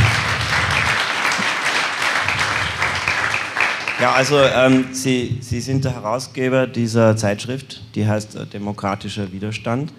Ja, 4.02 4.14
also 4.14 4.40
ähm, 4.40 4.86
Sie, 4.94 5.38
Sie 5.42 5.62
sind 5.62 5.86
der 5.86 5.94
Herausgeber 5.94 6.66
dieser 6.66 7.16
Zeitschrift, 7.16 7.84
die 7.94 8.08
heißt 8.08 8.36
äh, 8.36 8.46
Demokratischer 8.48 9.32
Widerstand. 9.32 9.94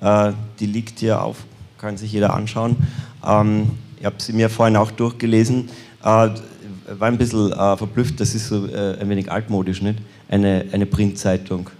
Äh, 0.00 0.30
die 0.60 0.66
liegt 0.66 1.00
hier 1.00 1.20
auf, 1.20 1.38
kann 1.76 1.96
sich 1.96 2.12
jeder 2.12 2.32
anschauen. 2.32 2.76
Ähm, 3.26 3.72
ich 3.98 4.06
habe 4.06 4.14
sie 4.18 4.34
mir 4.34 4.50
vorhin 4.50 4.76
auch 4.76 4.92
durchgelesen. 4.92 5.68
Äh, 6.00 6.04
war 6.04 6.38
ein 7.02 7.18
bisschen 7.18 7.50
äh, 7.50 7.76
verblüfft, 7.76 8.20
das 8.20 8.36
ist 8.36 8.46
so 8.46 8.68
äh, 8.68 9.00
ein 9.00 9.08
wenig 9.08 9.32
altmodisch, 9.32 9.82
nicht? 9.82 9.98
Eine, 10.28 10.66
eine 10.70 10.86
Printzeitung. 10.86 11.70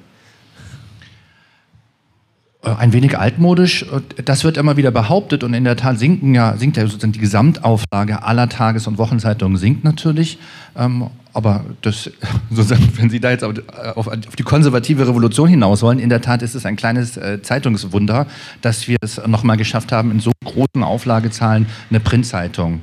Ein 2.62 2.92
wenig 2.92 3.16
altmodisch, 3.16 3.86
das 4.24 4.42
wird 4.42 4.56
immer 4.56 4.76
wieder 4.76 4.90
behauptet 4.90 5.44
und 5.44 5.54
in 5.54 5.62
der 5.62 5.76
Tat 5.76 6.00
sinken 6.00 6.34
ja, 6.34 6.56
sinkt 6.56 6.76
ja 6.76 6.82
sozusagen 6.82 7.12
die 7.12 7.20
Gesamtauflage 7.20 8.24
aller 8.24 8.48
Tages- 8.48 8.88
und 8.88 8.98
Wochenzeitungen 8.98 9.56
sinkt 9.56 9.84
natürlich. 9.84 10.36
Ähm, 10.76 11.10
aber 11.32 11.64
das, 11.82 12.10
sozusagen, 12.50 12.88
wenn 12.96 13.10
Sie 13.10 13.20
da 13.20 13.30
jetzt 13.30 13.44
auf, 13.44 13.54
auf, 13.96 14.06
auf, 14.08 14.36
die 14.36 14.42
konservative 14.42 15.06
Revolution 15.06 15.48
hinaus 15.48 15.82
wollen, 15.82 15.98
in 15.98 16.08
der 16.08 16.20
Tat 16.20 16.42
ist 16.42 16.54
es 16.54 16.66
ein 16.66 16.76
kleines 16.76 17.16
äh, 17.16 17.42
Zeitungswunder, 17.42 18.26
dass 18.60 18.88
wir 18.88 18.96
es 19.00 19.20
nochmal 19.26 19.56
geschafft 19.56 19.92
haben, 19.92 20.10
in 20.10 20.20
so 20.20 20.32
großen 20.44 20.82
Auflagezahlen 20.82 21.66
eine 21.90 22.00
Printzeitung 22.00 22.82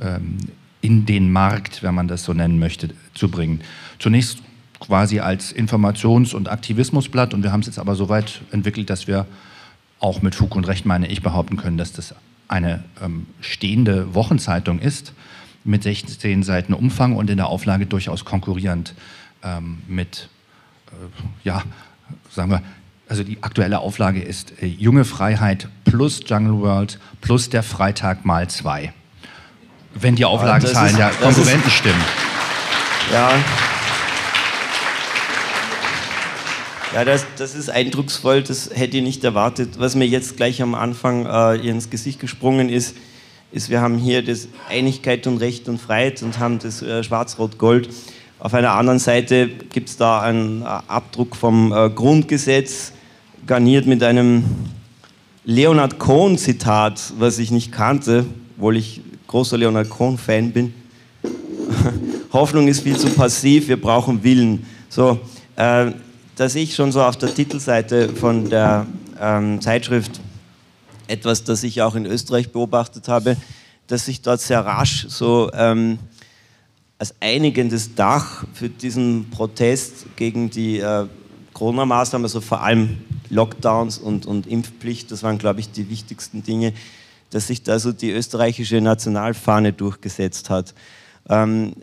ähm, 0.00 0.38
in 0.80 1.06
den 1.06 1.32
Markt, 1.32 1.82
wenn 1.82 1.94
man 1.94 2.08
das 2.08 2.24
so 2.24 2.32
nennen 2.32 2.58
möchte, 2.58 2.90
zu 3.14 3.30
bringen. 3.30 3.60
Zunächst 3.98 4.38
quasi 4.80 5.18
als 5.20 5.54
Informations- 5.54 6.34
und 6.34 6.48
Aktivismusblatt 6.48 7.34
und 7.34 7.42
wir 7.42 7.50
haben 7.50 7.60
es 7.60 7.66
jetzt 7.66 7.80
aber 7.80 7.96
so 7.96 8.08
weit 8.08 8.42
entwickelt, 8.52 8.90
dass 8.90 9.08
wir 9.08 9.26
auch 9.98 10.22
mit 10.22 10.36
Fug 10.36 10.54
und 10.54 10.68
Recht, 10.68 10.86
meine 10.86 11.08
ich, 11.08 11.22
behaupten 11.22 11.56
können, 11.56 11.78
dass 11.78 11.92
das 11.92 12.14
eine 12.46 12.84
ähm, 13.02 13.26
stehende 13.40 14.14
Wochenzeitung 14.14 14.78
ist 14.78 15.12
mit 15.68 15.82
16 15.82 16.42
Seiten 16.42 16.72
Umfang 16.72 17.14
und 17.14 17.30
in 17.30 17.36
der 17.36 17.46
Auflage 17.46 17.86
durchaus 17.86 18.24
konkurrierend 18.24 18.94
ähm, 19.44 19.82
mit, 19.86 20.28
äh, 20.88 20.94
ja, 21.44 21.62
sagen 22.30 22.50
wir, 22.50 22.62
also 23.08 23.22
die 23.22 23.42
aktuelle 23.42 23.78
Auflage 23.78 24.20
ist 24.20 24.62
äh, 24.62 24.66
Junge 24.66 25.04
Freiheit 25.04 25.68
plus 25.84 26.20
Jungle 26.26 26.60
World 26.60 26.98
plus 27.20 27.50
der 27.50 27.62
Freitag 27.62 28.24
mal 28.24 28.48
zwei. 28.48 28.92
Wenn 29.94 30.16
die 30.16 30.24
Auflagenzahlen 30.24 30.96
der 30.96 31.10
Konkurrenten 31.10 31.68
ist, 31.68 31.74
stimmen. 31.74 32.04
Ja. 33.12 33.32
Ja, 36.94 37.04
das, 37.04 37.26
das 37.36 37.54
ist 37.54 37.68
eindrucksvoll, 37.68 38.42
das 38.42 38.70
hätte 38.72 38.96
ich 38.96 39.02
nicht 39.02 39.22
erwartet. 39.22 39.78
Was 39.78 39.94
mir 39.94 40.06
jetzt 40.06 40.38
gleich 40.38 40.62
am 40.62 40.74
Anfang 40.74 41.26
äh, 41.26 41.56
ins 41.56 41.90
Gesicht 41.90 42.20
gesprungen 42.20 42.70
ist, 42.70 42.96
ist, 43.50 43.70
wir 43.70 43.80
haben 43.80 43.96
hier 43.96 44.22
das 44.22 44.48
Einigkeit 44.68 45.26
und 45.26 45.38
Recht 45.38 45.68
und 45.68 45.78
Freiheit 45.78 46.22
und 46.22 46.38
haben 46.38 46.58
das 46.58 46.82
äh, 46.82 47.02
Schwarz-Rot-Gold. 47.02 47.88
Auf 48.38 48.54
einer 48.54 48.72
anderen 48.72 48.98
Seite 48.98 49.48
gibt 49.48 49.88
es 49.88 49.96
da 49.96 50.20
einen 50.20 50.62
äh, 50.62 50.66
Abdruck 50.66 51.34
vom 51.34 51.72
äh, 51.72 51.90
Grundgesetz, 51.90 52.92
garniert 53.46 53.86
mit 53.86 54.02
einem 54.02 54.44
Leonard 55.44 55.98
Cohen-Zitat, 55.98 57.14
was 57.18 57.38
ich 57.38 57.50
nicht 57.50 57.72
kannte, 57.72 58.26
obwohl 58.56 58.76
ich 58.76 59.00
großer 59.26 59.56
Leonard 59.56 59.88
Cohen-Fan 59.88 60.52
bin. 60.52 60.74
Hoffnung 62.32 62.68
ist 62.68 62.82
viel 62.82 62.96
zu 62.96 63.08
passiv, 63.08 63.68
wir 63.68 63.80
brauchen 63.80 64.22
Willen. 64.22 64.66
So, 64.90 65.18
äh, 65.56 65.92
dass 66.36 66.54
ich 66.54 66.74
schon 66.74 66.92
so 66.92 67.02
auf 67.02 67.16
der 67.16 67.34
Titelseite 67.34 68.10
von 68.10 68.48
der 68.50 68.86
ähm, 69.20 69.60
Zeitschrift 69.60 70.20
etwas, 71.08 71.44
das 71.44 71.62
ich 71.62 71.82
auch 71.82 71.94
in 71.94 72.06
Österreich 72.06 72.52
beobachtet 72.52 73.08
habe, 73.08 73.36
dass 73.86 74.04
sich 74.04 74.22
dort 74.22 74.40
sehr 74.40 74.64
rasch 74.64 75.06
so 75.08 75.50
ähm, 75.54 75.98
als 76.98 77.14
einigendes 77.20 77.94
Dach 77.94 78.44
für 78.52 78.68
diesen 78.68 79.30
Protest 79.30 80.06
gegen 80.16 80.50
die 80.50 80.78
äh, 80.78 81.06
Corona-Maßnahmen, 81.54 82.24
also 82.24 82.40
vor 82.40 82.62
allem 82.62 82.98
Lockdowns 83.30 83.98
und, 83.98 84.26
und 84.26 84.46
Impfpflicht, 84.46 85.10
das 85.10 85.22
waren, 85.22 85.38
glaube 85.38 85.60
ich, 85.60 85.70
die 85.70 85.90
wichtigsten 85.90 86.42
Dinge, 86.42 86.72
dass 87.30 87.48
sich 87.48 87.62
da 87.62 87.78
so 87.78 87.92
die 87.92 88.10
österreichische 88.10 88.80
Nationalfahne 88.80 89.72
durchgesetzt 89.72 90.50
hat. 90.50 90.74
Ähm, 91.28 91.74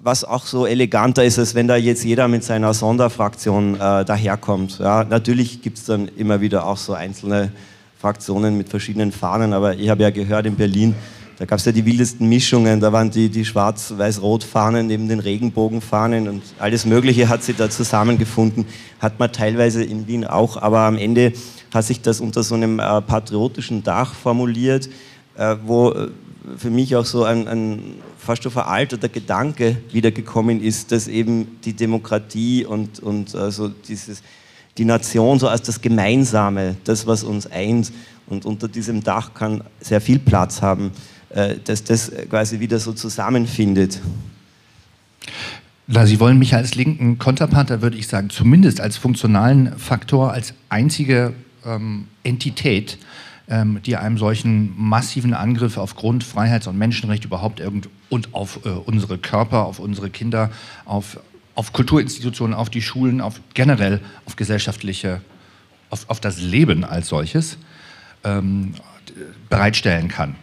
was 0.00 0.24
auch 0.24 0.46
so 0.46 0.64
eleganter 0.64 1.24
ist, 1.24 1.38
als 1.38 1.54
wenn 1.54 1.66
da 1.66 1.76
jetzt 1.76 2.04
jeder 2.04 2.28
mit 2.28 2.44
seiner 2.44 2.72
Sonderfraktion 2.72 3.74
äh, 3.74 4.04
daherkommt. 4.04 4.78
Ja, 4.78 5.04
natürlich 5.04 5.60
gibt 5.60 5.78
es 5.78 5.84
dann 5.84 6.08
immer 6.08 6.40
wieder 6.40 6.66
auch 6.66 6.76
so 6.76 6.94
einzelne 6.94 7.52
Fraktionen 7.98 8.56
mit 8.56 8.68
verschiedenen 8.68 9.10
Fahnen, 9.12 9.52
aber 9.52 9.74
ich 9.74 9.88
habe 9.88 10.02
ja 10.02 10.10
gehört 10.10 10.46
in 10.46 10.54
Berlin, 10.54 10.94
da 11.38 11.44
gab 11.44 11.58
es 11.58 11.64
ja 11.64 11.72
die 11.72 11.84
wildesten 11.84 12.28
Mischungen, 12.28 12.80
da 12.80 12.92
waren 12.92 13.10
die, 13.10 13.28
die 13.28 13.44
Schwarz-Weiß-Rot-Fahnen 13.44 14.88
neben 14.88 15.08
den 15.08 15.20
Regenbogenfahnen 15.20 16.28
und 16.28 16.42
alles 16.58 16.84
Mögliche 16.84 17.28
hat 17.28 17.44
sie 17.44 17.54
da 17.54 17.70
zusammengefunden, 17.70 18.66
hat 19.00 19.18
man 19.18 19.32
teilweise 19.32 19.84
in 19.84 20.06
Wien 20.06 20.24
auch, 20.24 20.56
aber 20.56 20.80
am 20.80 20.96
Ende 20.96 21.32
hat 21.72 21.84
sich 21.84 22.00
das 22.00 22.20
unter 22.20 22.42
so 22.42 22.54
einem 22.54 22.80
äh, 22.80 23.00
patriotischen 23.02 23.82
Dach 23.82 24.14
formuliert, 24.14 24.88
äh, 25.36 25.56
wo 25.64 25.90
äh, 25.90 26.08
für 26.56 26.70
mich 26.70 26.96
auch 26.96 27.04
so 27.04 27.24
ein, 27.24 27.46
ein 27.46 27.82
fast 28.16 28.42
schon 28.42 28.52
veralteter 28.52 29.08
Gedanke 29.08 29.76
wiedergekommen 29.92 30.62
ist, 30.62 30.92
dass 30.92 31.08
eben 31.08 31.58
die 31.64 31.72
Demokratie 31.72 32.64
und, 32.64 33.00
und 33.00 33.34
also 33.34 33.68
dieses 33.68 34.22
die 34.78 34.84
Nation 34.84 35.38
so 35.38 35.48
als 35.48 35.62
das 35.62 35.80
Gemeinsame, 35.80 36.76
das, 36.84 37.06
was 37.06 37.24
uns 37.24 37.46
eint. 37.50 37.92
Und 38.26 38.44
unter 38.44 38.68
diesem 38.68 39.02
Dach 39.02 39.34
kann 39.34 39.62
sehr 39.80 40.00
viel 40.00 40.18
Platz 40.18 40.62
haben, 40.62 40.92
äh, 41.30 41.56
dass 41.64 41.84
das 41.84 42.12
quasi 42.28 42.60
wieder 42.60 42.78
so 42.78 42.92
zusammenfindet. 42.92 44.00
Na, 45.86 46.04
Sie 46.04 46.20
wollen 46.20 46.38
mich 46.38 46.54
als 46.54 46.74
linken 46.74 47.18
Konterpart, 47.18 47.70
da 47.70 47.80
würde 47.80 47.96
ich 47.96 48.08
sagen, 48.08 48.28
zumindest 48.28 48.80
als 48.80 48.98
funktionalen 48.98 49.78
Faktor, 49.78 50.32
als 50.32 50.52
einzige 50.68 51.32
ähm, 51.64 52.08
Entität, 52.24 52.98
ähm, 53.48 53.80
die 53.86 53.96
einem 53.96 54.18
solchen 54.18 54.74
massiven 54.76 55.32
Angriff 55.32 55.78
auf 55.78 55.96
Grund-, 55.96 56.24
Freiheits- 56.24 56.66
und 56.66 56.76
Menschenrechte 56.76 57.26
überhaupt 57.26 57.60
irgend 57.60 57.88
und 58.10 58.34
auf 58.34 58.60
äh, 58.66 58.68
unsere 58.68 59.16
Körper, 59.16 59.64
auf 59.64 59.78
unsere 59.78 60.10
Kinder, 60.10 60.50
auf 60.84 61.18
auf 61.58 61.72
Kulturinstitutionen, 61.72 62.54
auf 62.54 62.70
die 62.70 62.80
Schulen, 62.80 63.20
auf 63.20 63.40
generell 63.52 64.00
auf 64.26 64.36
gesellschaftliche, 64.36 65.20
auf, 65.90 66.08
auf 66.08 66.20
das 66.20 66.40
Leben 66.40 66.84
als 66.84 67.08
solches 67.08 67.58
ähm, 68.22 68.74
bereitstellen 69.48 70.06
kann. 70.06 70.36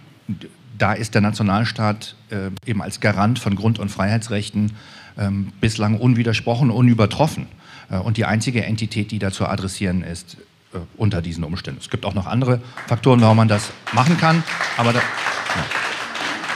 Da 0.78 0.92
ist 0.92 1.14
der 1.14 1.22
Nationalstaat 1.22 2.18
äh, 2.32 2.50
eben 2.70 2.82
als 2.82 3.00
Garant 3.00 3.40
von 3.40 3.56
Grund- 3.56 3.80
und 3.80 3.88
Freiheitsrechten 3.88 4.74
ähm, 5.18 5.54
bislang 5.62 5.98
unwidersprochen, 5.98 6.70
unübertroffen 6.70 7.48
äh, 7.90 7.96
und 7.96 8.18
die 8.18 8.26
einzige 8.26 8.66
Entität, 8.66 9.12
die 9.12 9.20
da 9.20 9.32
zu 9.32 9.46
adressieren 9.48 10.04
ist 10.04 10.36
äh, 10.74 10.80
unter 10.98 11.22
diesen 11.22 11.46
Umständen. 11.46 11.80
Es 11.80 11.90
gibt 11.90 12.06
auch 12.06 12.14
noch 12.14 12.26
andere 12.26 12.60
Faktoren, 12.88 13.22
warum 13.22 13.38
man 13.38 13.48
das 13.48 13.72
machen 13.94 14.18
kann, 14.18 14.44
aber 14.76 14.92
da, 14.92 15.00
ja. 15.00 15.66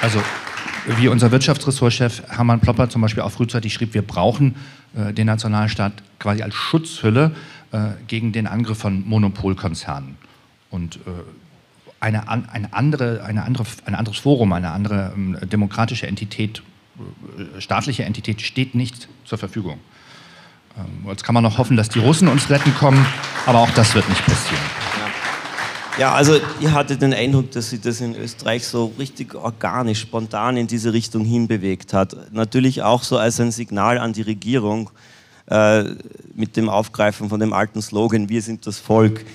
also 0.01 0.21
wie 0.97 1.07
unser 1.07 1.31
Wirtschaftsressortchef 1.31 2.23
Hermann 2.29 2.59
Plopper 2.59 2.89
zum 2.89 3.01
Beispiel 3.01 3.23
auch 3.23 3.31
frühzeitig 3.31 3.73
schrieb, 3.73 3.93
wir 3.93 4.01
brauchen 4.01 4.55
äh, 4.95 5.13
den 5.13 5.27
Nationalstaat 5.27 5.93
quasi 6.19 6.41
als 6.41 6.55
Schutzhülle 6.55 7.31
äh, 7.71 7.89
gegen 8.07 8.31
den 8.31 8.47
Angriff 8.47 8.79
von 8.79 9.07
Monopolkonzernen. 9.07 10.17
Und 10.69 10.97
äh, 10.97 10.99
eine, 11.99 12.29
eine 12.29 12.73
andere, 12.73 13.23
eine 13.23 13.43
andere, 13.43 13.65
ein 13.85 13.95
anderes 13.95 14.19
Forum, 14.19 14.53
eine 14.53 14.71
andere 14.71 15.13
ähm, 15.15 15.37
demokratische 15.41 16.07
Entität, 16.07 16.61
äh, 17.37 17.61
staatliche 17.61 18.05
Entität 18.05 18.41
steht 18.41 18.75
nicht 18.75 19.07
zur 19.25 19.37
Verfügung. 19.37 19.79
Ähm, 20.77 21.09
jetzt 21.09 21.23
kann 21.23 21.33
man 21.33 21.43
noch 21.43 21.57
hoffen, 21.57 21.77
dass 21.77 21.89
die 21.89 21.99
Russen 21.99 22.27
uns 22.27 22.49
retten 22.49 22.73
kommen, 22.75 23.05
aber 23.45 23.59
auch 23.59 23.71
das 23.71 23.95
wird 23.95 24.07
nicht 24.07 24.25
passieren. 24.25 24.63
Ja, 24.97 25.08
also 26.13 26.35
ich 26.61 26.69
hatte 26.71 26.95
den 26.95 27.13
Eindruck, 27.13 27.51
dass 27.51 27.71
sich 27.71 27.81
das 27.81 27.99
in 27.99 28.15
Österreich 28.15 28.65
so 28.65 28.93
richtig 28.97 29.35
organisch, 29.35 29.99
spontan 29.99 30.55
in 30.55 30.65
diese 30.65 30.93
Richtung 30.93 31.25
hinbewegt 31.25 31.93
hat. 31.93 32.31
Natürlich 32.31 32.83
auch 32.83 33.03
so 33.03 33.17
als 33.17 33.39
ein 33.41 33.51
Signal 33.51 33.97
an 33.97 34.13
die 34.13 34.21
Regierung 34.21 34.91
äh, 35.47 35.83
mit 36.35 36.55
dem 36.55 36.69
Aufgreifen 36.69 37.27
von 37.27 37.39
dem 37.39 37.51
alten 37.51 37.81
Slogan, 37.81 38.29
wir 38.29 38.41
sind 38.41 38.65
das 38.65 38.79
Volk. 38.79 39.25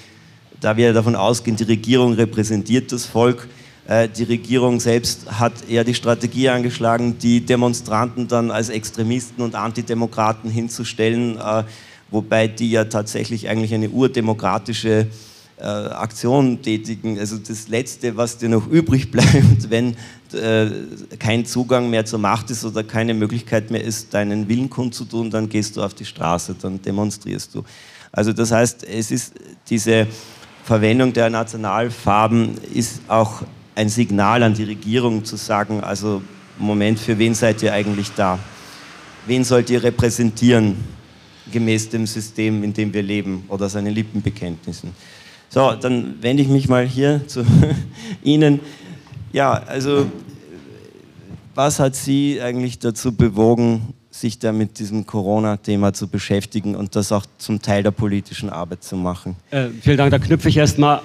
Da 0.61 0.77
wir 0.79 0.95
davon 0.95 1.17
ausgehen, 1.17 1.57
die 1.57 1.65
Regierung 1.65 2.15
repräsentiert 2.15 2.93
das 2.93 3.05
Volk, 3.05 3.47
äh, 3.87 4.09
die 4.09 4.25
Regierung 4.25 4.81
selbst 4.81 5.31
hat 5.39 5.69
eher 5.69 5.85
die 5.85 5.95
Strategie 5.95 6.49
angeschlagen, 6.49 7.19
die 7.19 7.45
Demonstranten 7.45 8.27
dann 8.27 8.51
als 8.51 8.71
Extremisten 8.71 9.45
und 9.45 9.55
Antidemokraten 9.55 10.49
hinzustellen, 10.49 11.37
äh, 11.37 11.65
wobei 12.11 12.49
die 12.49 12.71
ja 12.71 12.85
tatsächlich 12.85 13.51
eigentlich 13.51 13.75
eine 13.75 13.91
urdemokratische 13.91 15.01
äh, 15.01 15.07
Aktion 15.63 16.63
tätigen. 16.63 17.19
Also 17.19 17.39
das 17.39 17.69
Letzte, 17.69 18.17
was 18.17 18.39
dir 18.39 18.49
noch 18.49 18.67
übrig 18.67 19.11
bleibt, 19.13 19.71
wenn 19.71 19.97
äh, 20.33 20.67
kein 21.19 21.47
Zugang 21.47 21.91
mehr 21.91 22.05
zur 22.05 22.19
Macht 22.19 22.51
ist 22.51 22.65
oder 22.65 22.83
keine 22.83 23.15
Möglichkeit 23.15 23.71
mehr 23.71 23.83
ist, 23.83 24.15
deinen 24.15 24.49
Willen 24.49 24.69
kundzutun, 24.69 25.31
dann 25.31 25.49
gehst 25.49 25.77
du 25.77 25.83
auf 25.83 25.95
die 25.95 26.05
Straße, 26.05 26.57
dann 26.61 26.83
demonstrierst 26.83 27.55
du. 27.55 27.63
Also 28.11 28.33
das 28.33 28.53
heißt, 28.53 28.85
es 28.85 29.11
ist 29.11 29.35
diese 29.69 30.07
Verwendung 30.65 31.13
der 31.13 31.31
Nationalfarben 31.31 32.57
ist 32.73 33.03
auch 33.09 33.43
ein 33.75 33.89
Signal 33.89 34.43
an 34.43 34.55
die 34.55 34.65
Regierung 34.65 35.25
zu 35.25 35.37
sagen, 35.37 35.83
also 35.83 36.23
Moment, 36.59 36.99
für 36.99 37.19
wen 37.19 37.35
seid 37.35 37.63
ihr 37.63 37.73
eigentlich 37.73 38.13
da? 38.13 38.39
Wen 39.27 39.45
sollt 39.45 39.69
ihr 39.71 39.83
repräsentieren 39.83 40.77
gemäß 41.53 41.89
dem 41.91 42.07
System, 42.07 42.63
in 42.63 42.73
dem 42.73 42.93
wir 42.95 43.03
leben 43.03 43.45
oder 43.49 43.69
seinen 43.69 43.93
Lippenbekenntnissen? 43.93 44.91
So, 45.55 45.73
dann 45.81 46.21
wende 46.21 46.43
ich 46.43 46.49
mich 46.49 46.69
mal 46.69 46.85
hier 46.85 47.29
zu 47.29 47.47
Ihnen. 48.25 48.59
Ja, 49.33 49.53
also 49.53 50.11
was 51.55 51.79
hat 51.79 51.95
Sie 51.95 52.41
eigentlich 52.43 52.81
dazu 52.81 53.15
bewogen, 53.15 53.95
sich 54.11 54.41
da 54.41 54.51
mit 54.51 54.81
diesem 54.81 55.07
Corona-Thema 55.07 55.93
zu 55.93 56.09
beschäftigen 56.09 56.75
und 56.75 56.97
das 56.97 57.13
auch 57.13 57.25
zum 57.39 57.63
Teil 57.63 57.85
der 57.85 57.93
politischen 57.93 58.51
Arbeit 58.51 58.83
zu 58.83 58.97
machen. 58.97 59.37
Äh, 59.53 59.69
vielen 59.81 59.97
Dank. 59.97 60.11
Da 60.11 60.19
knüpfe 60.19 60.49
ich 60.49 60.57
erstmal 60.57 61.03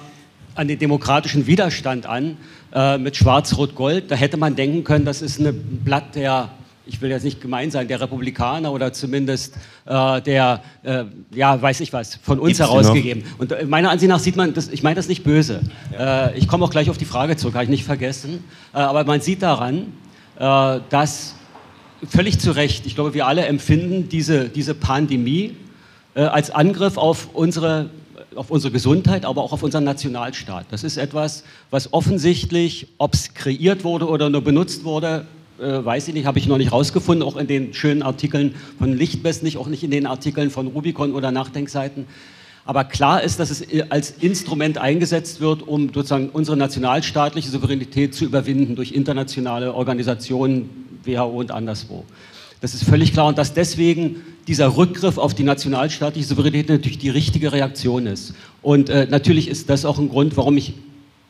an 0.56 0.66
den 0.66 0.80
demokratischen 0.80 1.46
Widerstand 1.46 2.06
an 2.06 2.36
äh, 2.74 2.98
mit 2.98 3.14
Schwarz-Rot-Gold. 3.14 4.10
Da 4.10 4.16
hätte 4.16 4.36
man 4.36 4.56
denken 4.56 4.82
können, 4.82 5.04
das 5.04 5.22
ist 5.22 5.38
ein 5.38 5.80
Blatt 5.84 6.16
der 6.16 6.50
ich 6.86 7.00
will 7.00 7.10
jetzt 7.10 7.24
nicht 7.24 7.40
gemein 7.40 7.70
sein, 7.70 7.88
der 7.88 8.00
Republikaner 8.00 8.72
oder 8.72 8.92
zumindest 8.92 9.54
äh, 9.86 10.20
der, 10.22 10.62
äh, 10.82 11.04
ja, 11.32 11.60
weiß 11.60 11.80
ich 11.80 11.92
was, 11.92 12.16
von 12.16 12.38
uns 12.38 12.58
Gibt's 12.58 12.70
herausgegeben. 12.70 13.24
Und 13.38 13.52
äh, 13.52 13.64
meiner 13.64 13.90
Ansicht 13.90 14.08
nach 14.08 14.18
sieht 14.18 14.36
man, 14.36 14.54
das, 14.54 14.68
ich 14.68 14.82
meine 14.82 14.96
das 14.96 15.08
nicht 15.08 15.22
böse. 15.22 15.60
Ja. 15.92 16.28
Äh, 16.28 16.38
ich 16.38 16.48
komme 16.48 16.64
auch 16.64 16.70
gleich 16.70 16.90
auf 16.90 16.98
die 16.98 17.04
Frage 17.04 17.36
zurück, 17.36 17.54
habe 17.54 17.64
ich 17.64 17.70
nicht 17.70 17.84
vergessen. 17.84 18.44
Äh, 18.72 18.78
aber 18.78 19.04
man 19.04 19.20
sieht 19.20 19.42
daran, 19.42 19.92
äh, 20.38 20.80
dass 20.88 21.34
völlig 22.08 22.40
zu 22.40 22.52
Recht, 22.52 22.86
ich 22.86 22.94
glaube, 22.94 23.14
wir 23.14 23.26
alle 23.26 23.44
empfinden 23.44 24.08
diese, 24.08 24.48
diese 24.48 24.74
Pandemie 24.74 25.56
als 26.14 26.50
Angriff 26.50 26.96
auf 26.96 27.28
unsere 27.34 27.90
auf 28.34 28.50
unsere 28.50 28.72
Gesundheit, 28.72 29.24
aber 29.24 29.42
auch 29.42 29.52
auf 29.52 29.62
unseren 29.62 29.84
Nationalstaat. 29.84 30.66
Das 30.70 30.84
ist 30.84 30.96
etwas, 30.96 31.44
was 31.70 31.92
offensichtlich, 31.92 32.88
ob 32.98 33.14
es 33.14 33.34
kreiert 33.34 33.84
wurde 33.84 34.08
oder 34.08 34.30
nur 34.30 34.42
benutzt 34.42 34.84
wurde, 34.84 35.26
äh, 35.60 35.84
weiß 35.84 36.08
ich 36.08 36.14
nicht, 36.14 36.26
habe 36.26 36.38
ich 36.38 36.46
noch 36.46 36.58
nicht 36.58 36.72
rausgefunden, 36.72 37.26
auch 37.26 37.36
in 37.36 37.46
den 37.46 37.74
schönen 37.74 38.02
Artikeln 38.02 38.54
von 38.78 38.92
Lichtbest 38.92 39.42
nicht, 39.42 39.56
auch 39.56 39.68
nicht 39.68 39.82
in 39.82 39.90
den 39.90 40.06
Artikeln 40.06 40.50
von 40.50 40.68
Rubicon 40.68 41.12
oder 41.12 41.30
Nachdenkseiten. 41.30 42.06
Aber 42.64 42.84
klar 42.84 43.22
ist, 43.22 43.40
dass 43.40 43.50
es 43.50 43.62
äh, 43.62 43.84
als 43.88 44.10
Instrument 44.20 44.78
eingesetzt 44.78 45.40
wird, 45.40 45.66
um 45.66 45.92
sozusagen 45.92 46.30
unsere 46.30 46.56
nationalstaatliche 46.56 47.50
Souveränität 47.50 48.14
zu 48.14 48.24
überwinden 48.24 48.76
durch 48.76 48.92
internationale 48.92 49.74
Organisationen, 49.74 50.70
WHO 51.04 51.26
und 51.26 51.50
anderswo. 51.50 52.04
Das 52.60 52.74
ist 52.74 52.84
völlig 52.84 53.12
klar 53.12 53.26
und 53.28 53.38
dass 53.38 53.54
deswegen 53.54 54.16
dieser 54.46 54.76
Rückgriff 54.76 55.16
auf 55.16 55.34
die 55.34 55.44
nationalstaatliche 55.44 56.26
Souveränität 56.26 56.68
natürlich 56.68 56.98
die 56.98 57.08
richtige 57.08 57.52
Reaktion 57.52 58.06
ist. 58.06 58.34
Und 58.60 58.90
äh, 58.90 59.06
natürlich 59.10 59.48
ist 59.48 59.70
das 59.70 59.84
auch 59.84 59.98
ein 59.98 60.10
Grund, 60.10 60.36
warum 60.36 60.56
ich 60.56 60.74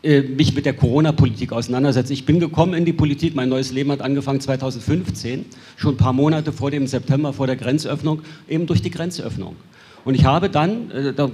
mich 0.03 0.55
mit 0.55 0.65
der 0.65 0.73
Corona-Politik 0.73 1.53
auseinandersetze. 1.53 2.13
Ich 2.13 2.25
bin 2.25 2.41
gekommen 2.41 2.75
in 2.75 2.85
die 2.85 2.93
Politik, 2.93 3.35
mein 3.35 3.49
neues 3.49 3.71
Leben 3.71 3.93
hat 3.93 4.01
angefangen 4.01 4.41
2015, 4.41 5.45
schon 5.77 5.95
ein 5.95 5.97
paar 5.99 6.15
Monate 6.15 6.53
vor 6.53 6.71
dem 6.71 6.87
September, 6.87 7.33
vor 7.33 7.47
der 7.47 7.57
Grenzöffnung, 7.57 8.23
eben 8.49 8.67
durch 8.67 8.81
die 8.81 8.91
Grenzöffnung. 8.91 9.57
Und 10.05 10.15
ich 10.15 10.25
habe 10.25 10.49
dann, 10.49 10.91
äh, 10.91 11.13
da 11.13 11.31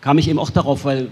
kam 0.00 0.18
ich 0.18 0.28
eben 0.28 0.38
auch 0.38 0.50
darauf, 0.50 0.84
weil 0.84 1.08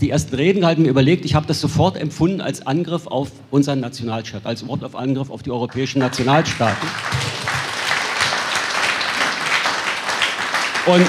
die 0.00 0.10
ersten 0.10 0.36
Reden 0.36 0.60
gehalten 0.60 0.82
mir 0.82 0.90
überlegt, 0.90 1.24
ich 1.24 1.34
habe 1.34 1.46
das 1.46 1.60
sofort 1.60 1.96
empfunden 1.96 2.40
als 2.40 2.66
Angriff 2.66 3.06
auf 3.06 3.30
unseren 3.50 3.80
Nationalstaat, 3.80 4.44
als 4.44 4.68
Wort 4.68 4.84
auf 4.84 4.94
Angriff 4.94 5.30
auf 5.30 5.42
die 5.42 5.50
europäischen 5.50 5.98
Nationalstaaten. 5.98 6.88
Und 10.86 11.06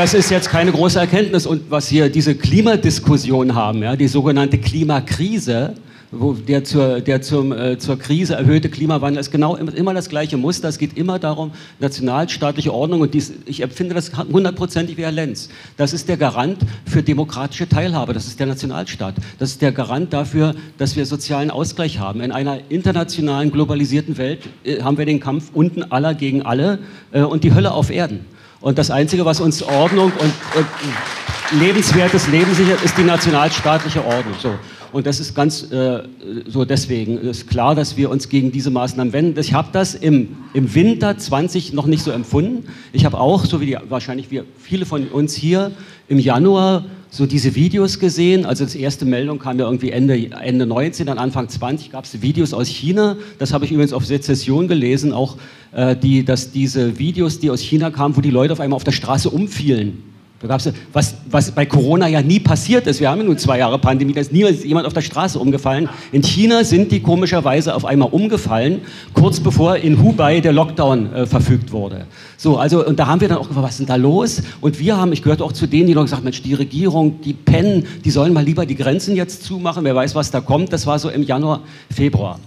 das 0.00 0.14
ist 0.14 0.30
jetzt 0.30 0.48
keine 0.48 0.72
große 0.72 0.98
Erkenntnis. 0.98 1.44
Und 1.44 1.70
was 1.70 1.86
hier 1.86 2.08
diese 2.08 2.34
Klimadiskussion 2.34 3.54
haben, 3.54 3.82
ja, 3.82 3.96
die 3.96 4.08
sogenannte 4.08 4.56
Klimakrise, 4.56 5.74
wo 6.10 6.32
der, 6.32 6.64
zur, 6.64 7.02
der 7.02 7.20
zum, 7.20 7.52
äh, 7.52 7.76
zur 7.76 7.98
Krise 7.98 8.34
erhöhte 8.34 8.70
Klimawandel 8.70 9.20
ist 9.20 9.30
genau 9.30 9.56
immer 9.56 9.92
das 9.92 10.08
gleiche 10.08 10.38
Muster. 10.38 10.70
Es 10.70 10.78
geht 10.78 10.96
immer 10.96 11.18
darum, 11.18 11.52
nationalstaatliche 11.80 12.72
Ordnung 12.72 13.02
und 13.02 13.12
dies, 13.12 13.34
ich 13.44 13.62
empfinde 13.62 13.94
das 13.94 14.10
hundertprozentig 14.16 14.96
wie 14.96 15.02
Herr 15.02 15.12
Lenz. 15.12 15.50
Das 15.76 15.92
ist 15.92 16.08
der 16.08 16.16
Garant 16.16 16.56
für 16.86 17.02
demokratische 17.02 17.68
Teilhabe. 17.68 18.14
Das 18.14 18.26
ist 18.26 18.40
der 18.40 18.46
Nationalstaat. 18.46 19.16
Das 19.38 19.50
ist 19.50 19.60
der 19.60 19.70
Garant 19.70 20.14
dafür, 20.14 20.54
dass 20.78 20.96
wir 20.96 21.04
sozialen 21.04 21.50
Ausgleich 21.50 21.98
haben. 21.98 22.22
In 22.22 22.32
einer 22.32 22.58
internationalen, 22.70 23.52
globalisierten 23.52 24.16
Welt 24.16 24.40
äh, 24.64 24.80
haben 24.80 24.96
wir 24.96 25.04
den 25.04 25.20
Kampf 25.20 25.50
unten 25.52 25.82
aller 25.82 26.14
gegen 26.14 26.40
alle 26.40 26.78
äh, 27.12 27.20
und 27.20 27.44
die 27.44 27.52
Hölle 27.52 27.72
auf 27.72 27.90
Erden. 27.90 28.24
Und 28.60 28.78
das 28.78 28.90
Einzige, 28.90 29.24
was 29.24 29.40
uns 29.40 29.62
Ordnung 29.62 30.12
und, 30.12 30.32
und 30.54 31.60
lebenswertes 31.60 32.28
Leben 32.28 32.54
sichert, 32.54 32.82
ist 32.82 32.96
die 32.96 33.04
nationalstaatliche 33.04 34.04
Ordnung. 34.04 34.34
So. 34.40 34.54
Und 34.92 35.06
das 35.06 35.20
ist 35.20 35.34
ganz 35.34 35.70
äh, 35.70 36.02
so 36.46 36.64
deswegen 36.64 37.18
ist 37.18 37.48
klar, 37.48 37.74
dass 37.74 37.96
wir 37.96 38.10
uns 38.10 38.28
gegen 38.28 38.50
diese 38.52 38.70
Maßnahmen 38.70 39.12
wenden. 39.12 39.38
Ich 39.38 39.52
habe 39.52 39.68
das 39.72 39.94
im, 39.94 40.36
im 40.52 40.74
Winter 40.74 41.16
20 41.16 41.72
noch 41.72 41.86
nicht 41.86 42.02
so 42.02 42.10
empfunden. 42.10 42.66
Ich 42.92 43.04
habe 43.04 43.18
auch, 43.18 43.44
so 43.44 43.60
wie 43.60 43.66
die, 43.66 43.76
wahrscheinlich 43.88 44.30
wir, 44.30 44.44
viele 44.58 44.86
von 44.86 45.08
uns 45.08 45.34
hier, 45.34 45.72
im 46.08 46.18
Januar 46.18 46.84
so 47.10 47.26
diese 47.26 47.54
Videos 47.54 47.98
gesehen. 47.98 48.46
Also 48.46 48.64
das 48.64 48.74
erste 48.74 49.04
Meldung 49.04 49.38
kam 49.38 49.58
ja 49.58 49.66
irgendwie 49.66 49.90
Ende, 49.90 50.30
Ende 50.40 50.66
19, 50.66 51.06
dann 51.06 51.18
Anfang 51.18 51.48
20 51.48 51.90
gab 51.90 52.04
es 52.04 52.20
Videos 52.22 52.52
aus 52.52 52.68
China. 52.68 53.16
Das 53.38 53.52
habe 53.52 53.64
ich 53.64 53.72
übrigens 53.72 53.92
auf 53.92 54.06
Sezession 54.06 54.68
gelesen, 54.68 55.12
auch 55.12 55.36
äh, 55.72 55.96
die, 55.96 56.24
dass 56.24 56.50
diese 56.50 56.98
Videos, 56.98 57.38
die 57.38 57.50
aus 57.50 57.60
China 57.60 57.90
kamen, 57.90 58.16
wo 58.16 58.20
die 58.20 58.30
Leute 58.30 58.52
auf 58.52 58.60
einmal 58.60 58.76
auf 58.76 58.84
der 58.84 58.92
Straße 58.92 59.30
umfielen. 59.30 60.09
Da 60.40 60.48
gab's, 60.48 60.70
was, 60.94 61.16
was 61.28 61.50
bei 61.50 61.66
Corona 61.66 62.08
ja 62.08 62.22
nie 62.22 62.40
passiert 62.40 62.86
ist. 62.86 62.98
Wir 62.98 63.10
haben 63.10 63.18
ja 63.18 63.24
nun 63.24 63.36
zwei 63.36 63.58
Jahre 63.58 63.78
Pandemie, 63.78 64.14
da 64.14 64.22
ist 64.22 64.32
niemals 64.32 64.64
jemand 64.64 64.86
auf 64.86 64.94
der 64.94 65.02
Straße 65.02 65.38
umgefallen. 65.38 65.90
In 66.12 66.22
China 66.22 66.64
sind 66.64 66.90
die 66.92 67.00
komischerweise 67.00 67.74
auf 67.74 67.84
einmal 67.84 68.08
umgefallen, 68.10 68.80
kurz 69.12 69.38
bevor 69.38 69.76
in 69.76 70.02
Hubei 70.02 70.40
der 70.40 70.54
Lockdown 70.54 71.12
äh, 71.12 71.26
verfügt 71.26 71.72
wurde. 71.72 72.06
So, 72.38 72.56
also, 72.56 72.86
und 72.86 72.98
da 72.98 73.06
haben 73.06 73.20
wir 73.20 73.28
dann 73.28 73.36
auch 73.36 73.48
gefragt, 73.48 73.66
was 73.66 73.72
ist 73.72 73.80
denn 73.80 73.86
da 73.86 73.96
los? 73.96 74.40
Und 74.62 74.78
wir 74.78 74.96
haben, 74.96 75.12
ich 75.12 75.22
gehörte 75.22 75.44
auch 75.44 75.52
zu 75.52 75.66
denen, 75.66 75.88
die 75.88 75.94
noch 75.94 76.04
gesagt 76.04 76.24
Mensch, 76.24 76.40
die 76.40 76.54
Regierung, 76.54 77.20
die 77.20 77.34
pennen, 77.34 77.84
die 78.02 78.10
sollen 78.10 78.32
mal 78.32 78.42
lieber 78.42 78.64
die 78.64 78.76
Grenzen 78.76 79.16
jetzt 79.16 79.44
zumachen, 79.44 79.84
wer 79.84 79.94
weiß, 79.94 80.14
was 80.14 80.30
da 80.30 80.40
kommt. 80.40 80.72
Das 80.72 80.86
war 80.86 80.98
so 80.98 81.10
im 81.10 81.22
Januar, 81.22 81.60
Februar. 81.94 82.40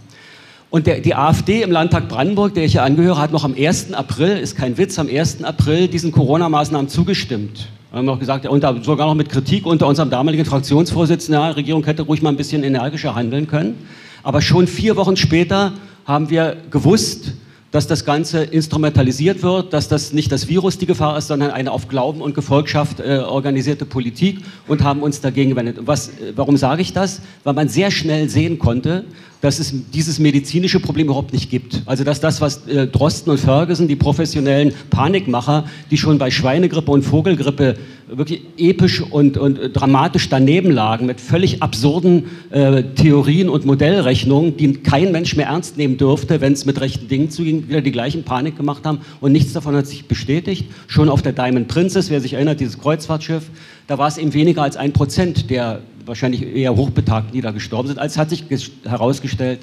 Und 0.72 0.88
der, 0.88 1.00
die 1.00 1.14
AfD 1.14 1.62
im 1.62 1.70
Landtag 1.70 2.10
Brandenburg, 2.10 2.56
der 2.56 2.64
ich 2.66 2.72
hier 2.72 2.82
angehöre, 2.82 3.20
hat 3.20 3.32
noch 3.32 3.44
am 3.44 3.54
1. 3.56 3.94
April, 3.94 4.38
ist 4.38 4.56
kein 4.56 4.80
Witz, 4.80 4.98
am 4.98 5.08
1. 5.08 5.44
April 5.44 5.88
diesen 5.88 6.12
Corona-Maßnahmen 6.12 6.90
zugestimmt. 6.90 7.68
Wir 7.94 8.00
haben 8.00 8.10
auch 8.10 8.18
gesagt, 8.18 8.48
und 8.48 8.84
sogar 8.84 9.06
noch 9.06 9.14
mit 9.14 9.30
Kritik 9.30 9.68
unter 9.68 9.86
unserem 9.86 10.10
damaligen 10.10 10.46
Fraktionsvorsitzenden, 10.46 11.40
ja, 11.40 11.52
Regierung 11.52 11.84
hätte 11.84 12.02
ruhig 12.02 12.24
mal 12.24 12.30
ein 12.30 12.38
bisschen 12.38 12.64
energischer 12.64 13.14
handeln 13.14 13.46
können. 13.46 13.86
Aber 14.24 14.42
schon 14.42 14.66
vier 14.66 14.96
Wochen 14.96 15.16
später 15.16 15.74
haben 16.04 16.32
wir 16.32 16.58
gewusst, 16.72 17.34
dass 17.70 17.86
das 17.86 18.04
Ganze 18.04 18.46
instrumentalisiert 18.46 19.44
wird, 19.44 19.74
dass 19.74 19.90
das 19.90 20.12
nicht 20.12 20.32
das 20.32 20.48
Virus 20.48 20.80
die 20.80 20.88
Gefahr 20.88 21.20
ist, 21.20 21.28
sondern 21.28 21.52
eine 21.52 21.72
auf 21.72 21.88
Glauben 21.88 22.22
und 22.22 22.34
Gefolgschaft 22.34 23.00
äh, 23.00 23.20
organisierte 23.20 23.86
Politik 23.86 24.40
und 24.68 24.84
haben 24.84 25.04
uns 25.04 25.22
dagegen 25.22 25.52
gewendet. 25.52 25.78
Was, 25.82 26.10
äh, 26.10 26.34
warum 26.36 26.58
sage 26.58 26.82
ich 26.82 26.94
das? 26.94 27.22
Weil 27.44 27.54
man 27.54 27.70
sehr 27.70 27.92
schnell 27.92 28.28
sehen 28.28 28.58
konnte, 28.58 29.06
dass 29.44 29.60
es 29.60 29.74
dieses 29.94 30.20
medizinische 30.20 30.80
Problem 30.80 31.08
überhaupt 31.08 31.34
nicht 31.34 31.50
gibt. 31.50 31.82
Also 31.86 32.06
dass 32.06 32.22
das, 32.22 32.40
was 32.40 32.66
äh, 32.66 32.88
Drosten 32.88 33.30
und 33.30 33.40
Ferguson, 33.40 33.90
die 33.90 33.98
professionellen 33.98 34.74
Panikmacher, 34.90 35.66
die 35.92 35.98
schon 35.98 36.18
bei 36.18 36.32
Schweinegrippe 36.32 36.90
und 36.90 37.04
Vogelgrippe 37.04 37.76
wirklich 38.08 38.44
episch 38.58 39.02
und, 39.02 39.38
und 39.38 39.60
dramatisch 39.74 40.30
daneben 40.30 40.72
lagen, 40.72 41.08
mit 41.08 41.20
völlig 41.20 41.62
absurden 41.62 42.28
äh, 42.52 42.84
Theorien 42.96 43.50
und 43.50 43.66
Modellrechnungen, 43.66 44.56
die 44.56 44.76
kein 44.76 45.12
Mensch 45.12 45.36
mehr 45.36 45.48
ernst 45.48 45.78
nehmen 45.78 45.98
dürfte, 45.98 46.40
wenn 46.40 46.54
es 46.54 46.66
mit 46.66 46.80
rechten 46.80 47.10
Dingen 47.10 47.30
zuging, 47.30 47.68
wieder 47.68 47.82
die 47.82 47.92
gleichen 47.92 48.24
Panik 48.24 48.56
gemacht 48.56 48.86
haben 48.86 49.00
und 49.20 49.34
nichts 49.34 49.52
davon 49.52 49.76
hat 49.76 49.88
sich 49.88 50.06
bestätigt. 50.06 50.68
Schon 50.88 51.10
auf 51.10 51.22
der 51.22 51.34
Diamond 51.34 51.68
Princess, 51.68 52.10
wer 52.10 52.22
sich 52.22 52.34
erinnert, 52.34 52.62
dieses 52.62 52.80
Kreuzfahrtschiff, 52.80 53.44
da 53.88 53.98
war 53.98 54.08
es 54.08 54.18
eben 54.18 54.34
weniger 54.34 54.64
als 54.64 54.78
ein 54.78 54.94
Prozent 54.94 55.50
der 55.50 55.82
wahrscheinlich 56.06 56.44
eher 56.44 56.76
Hochbetagten, 56.76 57.34
die 57.34 57.42
da 57.42 57.52
gestorben 57.52 57.88
sind. 57.88 58.00
Als 58.00 58.18
hat 58.18 58.30
sich 58.30 58.46
herausgestellt, 58.84 59.60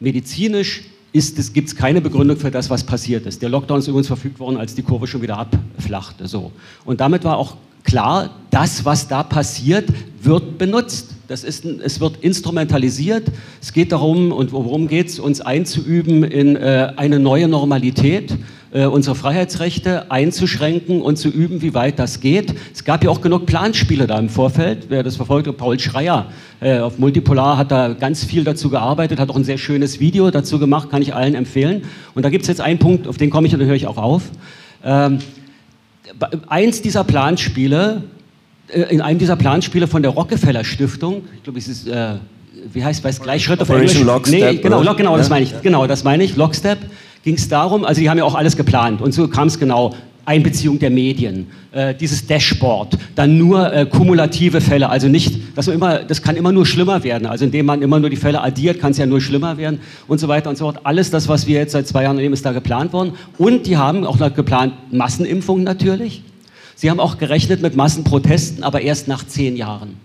medizinisch 0.00 0.82
gibt 1.52 1.68
es 1.68 1.76
keine 1.76 2.00
Begründung 2.00 2.36
für 2.36 2.50
das, 2.50 2.70
was 2.70 2.84
passiert 2.84 3.26
ist. 3.26 3.42
Der 3.42 3.48
Lockdown 3.48 3.78
ist 3.78 3.88
übrigens 3.88 4.06
verfügt 4.06 4.40
worden, 4.40 4.56
als 4.56 4.74
die 4.74 4.82
Kurve 4.82 5.06
schon 5.06 5.22
wieder 5.22 5.38
abflachte. 5.38 6.26
So. 6.26 6.52
Und 6.84 7.00
damit 7.00 7.24
war 7.24 7.36
auch 7.36 7.56
klar, 7.84 8.30
das, 8.50 8.84
was 8.84 9.08
da 9.08 9.22
passiert, 9.22 9.88
wird 10.22 10.56
benutzt. 10.56 11.10
Das 11.28 11.44
ist, 11.44 11.64
es 11.64 12.00
wird 12.00 12.18
instrumentalisiert. 12.22 13.30
Es 13.60 13.72
geht 13.72 13.92
darum, 13.92 14.32
und 14.32 14.52
worum 14.52 14.88
geht 14.88 15.08
es, 15.08 15.18
uns 15.18 15.40
einzuüben 15.40 16.24
in 16.24 16.56
äh, 16.56 16.92
eine 16.96 17.18
neue 17.18 17.48
Normalität 17.48 18.36
äh, 18.72 18.86
unsere 18.86 19.14
Freiheitsrechte 19.14 20.10
einzuschränken 20.10 21.02
und 21.02 21.16
zu 21.16 21.28
üben, 21.28 21.60
wie 21.62 21.74
weit 21.74 21.98
das 21.98 22.20
geht. 22.20 22.54
Es 22.72 22.84
gab 22.84 23.04
ja 23.04 23.10
auch 23.10 23.20
genug 23.20 23.44
Planspiele 23.44 24.06
da 24.06 24.18
im 24.18 24.28
Vorfeld. 24.28 24.86
Wer 24.88 25.02
das 25.02 25.16
verfolgt, 25.16 25.54
Paul 25.58 25.78
Schreier 25.78 26.26
äh, 26.60 26.78
auf 26.78 26.98
Multipolar 26.98 27.58
hat 27.58 27.70
da 27.70 27.92
ganz 27.92 28.24
viel 28.24 28.44
dazu 28.44 28.70
gearbeitet, 28.70 29.20
hat 29.20 29.28
auch 29.30 29.36
ein 29.36 29.44
sehr 29.44 29.58
schönes 29.58 30.00
Video 30.00 30.30
dazu 30.30 30.58
gemacht, 30.58 30.90
kann 30.90 31.02
ich 31.02 31.14
allen 31.14 31.34
empfehlen. 31.34 31.82
Und 32.14 32.24
da 32.24 32.30
gibt 32.30 32.42
es 32.42 32.48
jetzt 32.48 32.60
einen 32.60 32.78
Punkt, 32.78 33.06
auf 33.06 33.18
den 33.18 33.30
komme 33.30 33.46
ich 33.46 33.52
und 33.52 33.60
dann 33.60 33.68
höre 33.68 33.76
ich 33.76 33.86
auch 33.86 33.98
auf. 33.98 34.22
Ähm, 34.84 35.18
eins 36.48 36.80
dieser 36.82 37.04
Planspiele, 37.04 38.04
äh, 38.68 38.82
in 38.82 39.00
einem 39.00 39.18
dieser 39.18 39.36
Planspiele 39.36 39.86
von 39.86 40.02
der 40.02 40.12
Rockefeller 40.12 40.64
Stiftung, 40.64 41.24
ich 41.36 41.42
glaube, 41.42 41.58
es 41.58 41.68
ist, 41.68 41.88
äh, 41.88 42.14
wie 42.72 42.82
heißt 42.82 43.04
es, 43.04 43.20
gleich 43.20 43.44
Schritte 43.44 43.66
von 43.66 43.76
Englisch? 43.76 44.00
Lockstep, 44.00 44.54
nee, 44.54 44.58
genau, 44.58 44.94
genau, 44.94 45.16
das 45.16 45.28
meine 45.28 45.44
ich, 45.44 45.60
genau, 45.62 45.86
das 45.86 46.04
meine 46.04 46.24
ich, 46.24 46.36
Lockstep 46.36 46.78
ging 47.22 47.34
es 47.34 47.48
darum, 47.48 47.84
also 47.84 48.00
die 48.00 48.10
haben 48.10 48.18
ja 48.18 48.24
auch 48.24 48.34
alles 48.34 48.56
geplant 48.56 49.00
und 49.00 49.12
so 49.12 49.28
kam 49.28 49.48
es 49.48 49.58
genau. 49.58 49.94
Einbeziehung 50.24 50.78
der 50.78 50.90
Medien, 50.90 51.48
äh, 51.72 51.94
dieses 51.94 52.26
Dashboard, 52.26 52.96
dann 53.16 53.38
nur 53.38 53.72
äh, 53.72 53.86
kumulative 53.86 54.60
Fälle, 54.60 54.88
also 54.88 55.08
nicht, 55.08 55.56
dass 55.56 55.66
man 55.66 55.74
immer, 55.74 55.98
das 55.98 56.22
kann 56.22 56.36
immer 56.36 56.52
nur 56.52 56.64
schlimmer 56.64 57.02
werden, 57.02 57.26
also 57.26 57.44
indem 57.44 57.66
man 57.66 57.82
immer 57.82 57.98
nur 57.98 58.08
die 58.08 58.16
Fälle 58.16 58.40
addiert, 58.40 58.78
kann 58.78 58.92
es 58.92 58.98
ja 58.98 59.06
nur 59.06 59.20
schlimmer 59.20 59.56
werden 59.56 59.80
und 60.06 60.20
so 60.20 60.28
weiter 60.28 60.48
und 60.48 60.56
so 60.56 60.64
fort. 60.64 60.78
Alles 60.84 61.10
das, 61.10 61.26
was 61.26 61.48
wir 61.48 61.58
jetzt 61.58 61.72
seit 61.72 61.88
zwei 61.88 62.04
Jahren 62.04 62.16
nehmen, 62.16 62.34
ist 62.34 62.46
da 62.46 62.52
geplant 62.52 62.92
worden 62.92 63.14
und 63.36 63.66
die 63.66 63.76
haben 63.76 64.06
auch 64.06 64.18
noch 64.18 64.32
geplant 64.32 64.74
Massenimpfungen 64.92 65.64
natürlich. 65.64 66.22
Sie 66.76 66.88
haben 66.88 67.00
auch 67.00 67.18
gerechnet 67.18 67.60
mit 67.60 67.74
Massenprotesten, 67.74 68.62
aber 68.62 68.80
erst 68.80 69.08
nach 69.08 69.26
zehn 69.26 69.56
Jahren. 69.56 69.96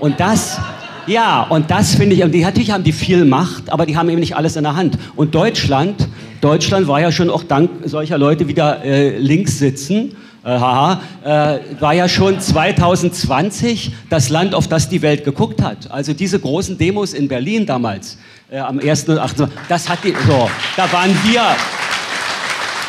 Und 0.00 0.20
das, 0.20 0.58
ja, 1.06 1.42
und 1.48 1.70
das 1.70 1.94
finde 1.94 2.16
ich, 2.16 2.22
und 2.24 2.32
die, 2.32 2.42
natürlich 2.42 2.72
haben 2.72 2.84
die 2.84 2.92
viel 2.92 3.24
Macht, 3.24 3.70
aber 3.70 3.86
die 3.86 3.96
haben 3.96 4.08
eben 4.08 4.20
nicht 4.20 4.36
alles 4.36 4.56
in 4.56 4.64
der 4.64 4.76
Hand. 4.76 4.98
Und 5.14 5.34
Deutschland, 5.34 6.08
Deutschland 6.40 6.88
war 6.88 7.00
ja 7.00 7.12
schon 7.12 7.30
auch 7.30 7.42
dank 7.42 7.70
solcher 7.84 8.18
Leute 8.18 8.48
wieder 8.48 8.84
äh, 8.84 9.18
links 9.18 9.58
sitzen. 9.58 10.16
Äh, 10.44 10.48
haha, 10.48 11.00
äh, 11.24 11.80
war 11.80 11.94
ja 11.94 12.08
schon 12.08 12.38
2020 12.38 13.90
das 14.10 14.28
Land, 14.28 14.54
auf 14.54 14.68
das 14.68 14.88
die 14.88 15.02
Welt 15.02 15.24
geguckt 15.24 15.60
hat. 15.60 15.90
Also 15.90 16.12
diese 16.12 16.38
großen 16.38 16.78
Demos 16.78 17.14
in 17.14 17.26
Berlin 17.26 17.66
damals, 17.66 18.16
äh, 18.48 18.58
am 18.58 18.78
1. 18.78 19.08
und 19.08 19.18
8. 19.18 19.48
Das 19.68 19.88
hat 19.88 20.04
die, 20.04 20.14
so, 20.26 20.48
da 20.76 20.92
waren 20.92 21.10
wir, 21.24 21.42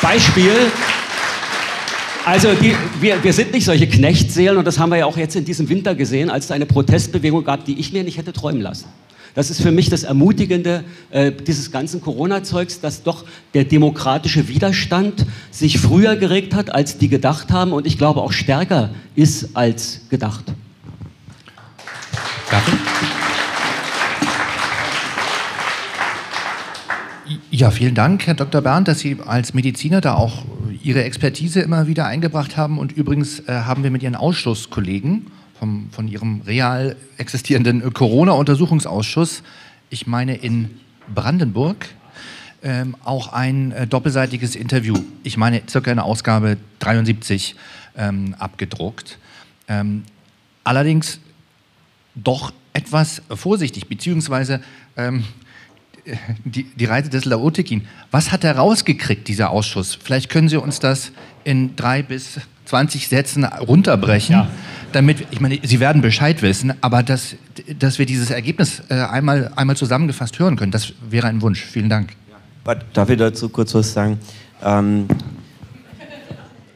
Beispiel, 0.02 0.54
also 2.26 2.54
die, 2.54 2.76
wir, 3.00 3.24
wir 3.24 3.34
sind 3.34 3.54
nicht 3.54 3.66
solche 3.66 3.88
Knechtseelen 3.88 4.58
und 4.58 4.66
das 4.66 4.78
haben 4.78 4.90
wir 4.90 4.98
ja 4.98 5.06
auch 5.06 5.18
jetzt 5.18 5.36
in 5.36 5.46
diesem 5.46 5.68
Winter 5.70 5.96
gesehen, 5.96 6.30
als 6.30 6.46
es 6.46 6.52
eine 6.52 6.66
Protestbewegung 6.66 7.44
gab, 7.44 7.66
die 7.66 7.80
ich 7.80 7.92
mir 7.92 8.04
nicht 8.04 8.18
hätte 8.18 8.34
träumen 8.34 8.62
lassen. 8.62 8.86
Das 9.38 9.52
ist 9.52 9.62
für 9.62 9.72
mich 9.72 9.92
das 9.92 10.02
Ermutigende 10.02 10.84
äh, 11.12 11.32
dieses 11.32 11.72
ganzen 11.72 12.02
Corona-Zeugs, 12.02 12.82
dass 12.82 13.04
doch 13.04 13.24
der 13.54 13.66
demokratische 13.66 14.48
Widerstand 14.48 15.28
sich 15.52 15.78
früher 15.78 16.16
geregt 16.16 16.56
hat, 16.56 16.74
als 16.74 16.98
die 16.98 17.08
gedacht 17.08 17.52
haben 17.52 17.72
und 17.72 17.86
ich 17.86 18.00
glaube 18.00 18.22
auch 18.22 18.32
stärker 18.32 18.90
ist 19.14 19.56
als 19.56 20.02
gedacht. 20.10 20.46
Danke. 22.50 22.72
Ja, 27.52 27.70
vielen 27.70 27.94
Dank, 27.94 28.26
Herr 28.26 28.34
Dr. 28.34 28.62
Bernd, 28.62 28.88
dass 28.88 29.02
Sie 29.02 29.18
als 29.24 29.54
Mediziner 29.54 30.02
da 30.02 30.16
auch 30.16 30.46
Ihre 30.82 31.04
Expertise 31.04 31.60
immer 31.60 31.86
wieder 31.86 32.08
eingebracht 32.08 32.58
haben. 32.58 32.80
Und 32.80 32.92
übrigens 32.94 33.42
äh, 33.42 33.52
haben 33.52 33.84
wir 33.84 33.92
mit 33.92 34.02
Ihren 34.02 34.16
Ausschusskollegen 34.16 35.28
vom, 35.60 35.90
von 35.92 36.08
Ihrem 36.08 36.42
real 36.42 36.96
existierenden 37.18 37.94
Corona-Untersuchungsausschuss, 37.94 39.44
ich 39.90 40.08
meine 40.08 40.36
in 40.36 40.80
Brandenburg, 41.14 41.88
ähm, 42.64 42.96
auch 43.04 43.34
ein 43.34 43.72
äh, 43.72 43.88
doppelseitiges 43.88 44.56
Interview, 44.56 44.96
ich 45.24 45.38
meine 45.38 45.62
circa 45.70 45.92
eine 45.92 46.04
Ausgabe 46.04 46.58
73, 46.80 47.56
ähm, 47.98 48.36
abgedruckt. 48.40 49.18
Ähm, 49.68 50.04
allerdings 50.64 51.20
doch 52.16 52.52
etwas 52.74 53.22
vorsichtig, 53.30 53.88
beziehungsweise 53.88 54.62
ähm, 54.96 55.24
die, 56.46 56.64
die 56.64 56.86
Reise 56.86 57.10
des 57.10 57.26
Laotikin. 57.26 57.88
Was 58.12 58.32
hat 58.32 58.44
er 58.44 58.58
rausgekriegt, 58.58 59.28
dieser 59.28 59.50
Ausschuss? 59.50 59.98
Vielleicht 60.02 60.30
können 60.30 60.50
Sie 60.50 60.58
uns 60.58 60.80
das 60.80 61.12
in 61.44 61.76
drei 61.76 62.04
bis 62.04 62.40
20 62.66 63.08
Sätzen 63.08 63.44
runterbrechen. 63.46 64.34
Ja. 64.34 64.48
Damit, 64.92 65.28
ich 65.32 65.42
meine, 65.42 65.60
Sie 65.64 65.80
werden 65.80 66.02
Bescheid 66.02 66.42
wissen, 66.42 66.74
aber 66.82 67.04
dass, 67.04 67.36
dass 67.78 68.00
wir 68.00 68.06
dieses 68.06 68.30
Ergebnis 68.30 68.82
äh, 68.90 68.96
einmal, 68.96 69.52
einmal 69.56 69.76
zusammengefasst 69.76 70.40
hören 70.40 70.56
können, 70.56 70.72
das 70.72 70.94
wäre 71.10 71.28
ein 71.28 71.42
Wunsch. 71.42 71.62
Vielen 71.62 71.90
Dank. 71.90 72.14
Darf 72.94 73.10
ich 73.10 73.18
dazu 73.18 73.50
kurz 73.50 73.74
was 73.74 73.94
sagen? 73.94 74.20
Ähm, 74.64 75.08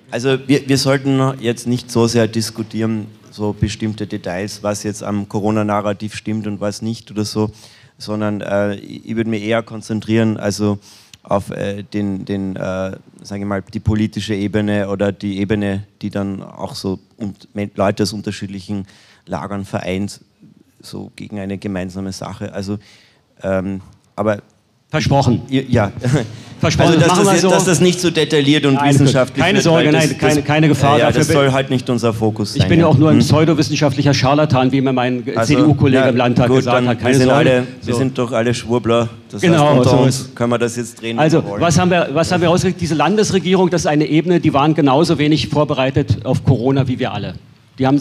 also 0.10 0.38
wir, 0.48 0.68
wir 0.68 0.78
sollten 0.78 1.40
jetzt 1.40 1.68
nicht 1.68 1.90
so 1.90 2.08
sehr 2.08 2.28
diskutieren, 2.28 3.08
so 3.30 3.54
bestimmte 3.54 4.08
Details, 4.08 4.62
was 4.62 4.84
jetzt 4.84 5.04
am 5.04 5.28
Corona-Narrativ 5.28 6.16
stimmt 6.16 6.48
und 6.48 6.60
was 6.60 6.82
nicht 6.82 7.12
oder 7.12 7.26
so 7.26 7.52
sondern 8.02 8.42
äh, 8.42 8.76
ich 8.76 9.16
würde 9.16 9.30
mich 9.30 9.44
eher 9.44 9.64
konzentrieren, 9.64 10.38
also 10.38 10.80
auf 11.24 11.52
äh, 11.52 11.84
den, 11.84 12.26
den 12.26 12.56
äh, 12.56 12.98
sage 13.22 13.42
ich 13.42 13.46
mal, 13.46 13.62
die 13.62 13.80
politische 13.80 14.34
Ebene 14.34 14.90
oder 14.90 15.12
die 15.12 15.40
Ebene, 15.40 15.86
die 16.02 16.10
dann 16.10 16.42
auch 16.42 16.74
so 16.74 17.00
und 17.18 17.48
Leute 17.76 18.04
aus 18.04 18.14
unterschiedlichen 18.14 18.88
Lagern 19.28 19.66
vereint, 19.66 20.22
so 20.80 21.12
gegen 21.16 21.40
eine 21.40 21.60
gemeinsame 21.60 22.12
Sache. 22.12 22.54
Also, 22.54 22.80
ähm, 23.44 23.82
aber 24.16 24.42
Versprochen. 24.92 25.42
Ja. 25.48 25.92
Versprochen. 26.60 27.02
Also, 27.02 27.08
dass, 27.08 27.24
das, 27.24 27.42
so. 27.42 27.50
dass 27.50 27.66
das 27.66 27.80
nicht 27.80 28.00
so 28.00 28.12
detailliert 28.12 28.66
und 28.66 28.76
nein, 28.76 28.94
wissenschaftlich 28.94 29.44
Keine 29.44 29.62
Sorge, 29.62 29.92
nein, 29.92 30.10
das, 30.10 30.18
keine, 30.18 30.42
keine 30.44 30.68
Gefahr. 30.68 31.00
Ja, 31.00 31.12
das 31.12 31.28
soll 31.28 31.52
halt 31.52 31.70
nicht 31.72 31.90
unser 31.90 32.14
Fokus 32.14 32.54
sein. 32.54 32.62
Ich 32.62 32.68
bin 32.68 32.82
ja 32.82 32.88
auch 32.88 32.98
nur 32.98 33.10
ein 33.10 33.16
hm? 33.16 33.22
pseudowissenschaftlicher 33.22 34.14
Scharlatan, 34.14 34.72
wie 34.72 34.82
mir 34.82 34.94
mein 34.94 35.24
also, 35.34 35.56
CDU-Kollege 35.56 36.04
ja, 36.04 36.10
im 36.10 36.18
Landtag 36.18 36.50
gut, 36.50 36.58
gesagt 36.58 36.86
hat. 36.86 37.00
Keine 37.00 37.10
wir, 37.10 37.18
sind 37.18 37.30
Sorge. 37.30 37.50
Alle, 37.50 37.68
so. 37.80 37.88
wir 37.88 37.96
sind 37.96 38.18
doch 38.18 38.32
alle 38.34 38.54
Schwurbler. 38.54 39.10
Das 39.32 39.42
genau, 39.42 39.70
heißt, 39.70 39.78
unter 39.78 39.90
so 39.90 39.98
uns 39.98 40.30
können 40.36 40.50
wir 40.52 40.60
das 40.60 40.76
jetzt 40.76 41.02
drehen. 41.02 41.18
Also, 41.18 41.42
was 41.58 41.80
haben, 41.80 41.90
wir, 41.90 42.10
was 42.14 42.32
haben 42.32 42.42
wir 42.42 42.50
rausgekriegt? 42.50 42.82
Diese 42.82 42.96
Landesregierung, 42.96 43.70
das 43.70 43.82
ist 43.82 43.88
eine 43.88 44.06
Ebene, 44.06 44.42
die 44.42 44.54
waren 44.54 44.76
genauso 44.76 45.18
wenig 45.18 45.48
vorbereitet 45.48 46.26
auf 46.26 46.44
Corona 46.44 46.88
wie 46.88 47.00
wir 47.00 47.14
alle. 47.14 47.36
Die 47.80 47.88
haben 47.88 48.00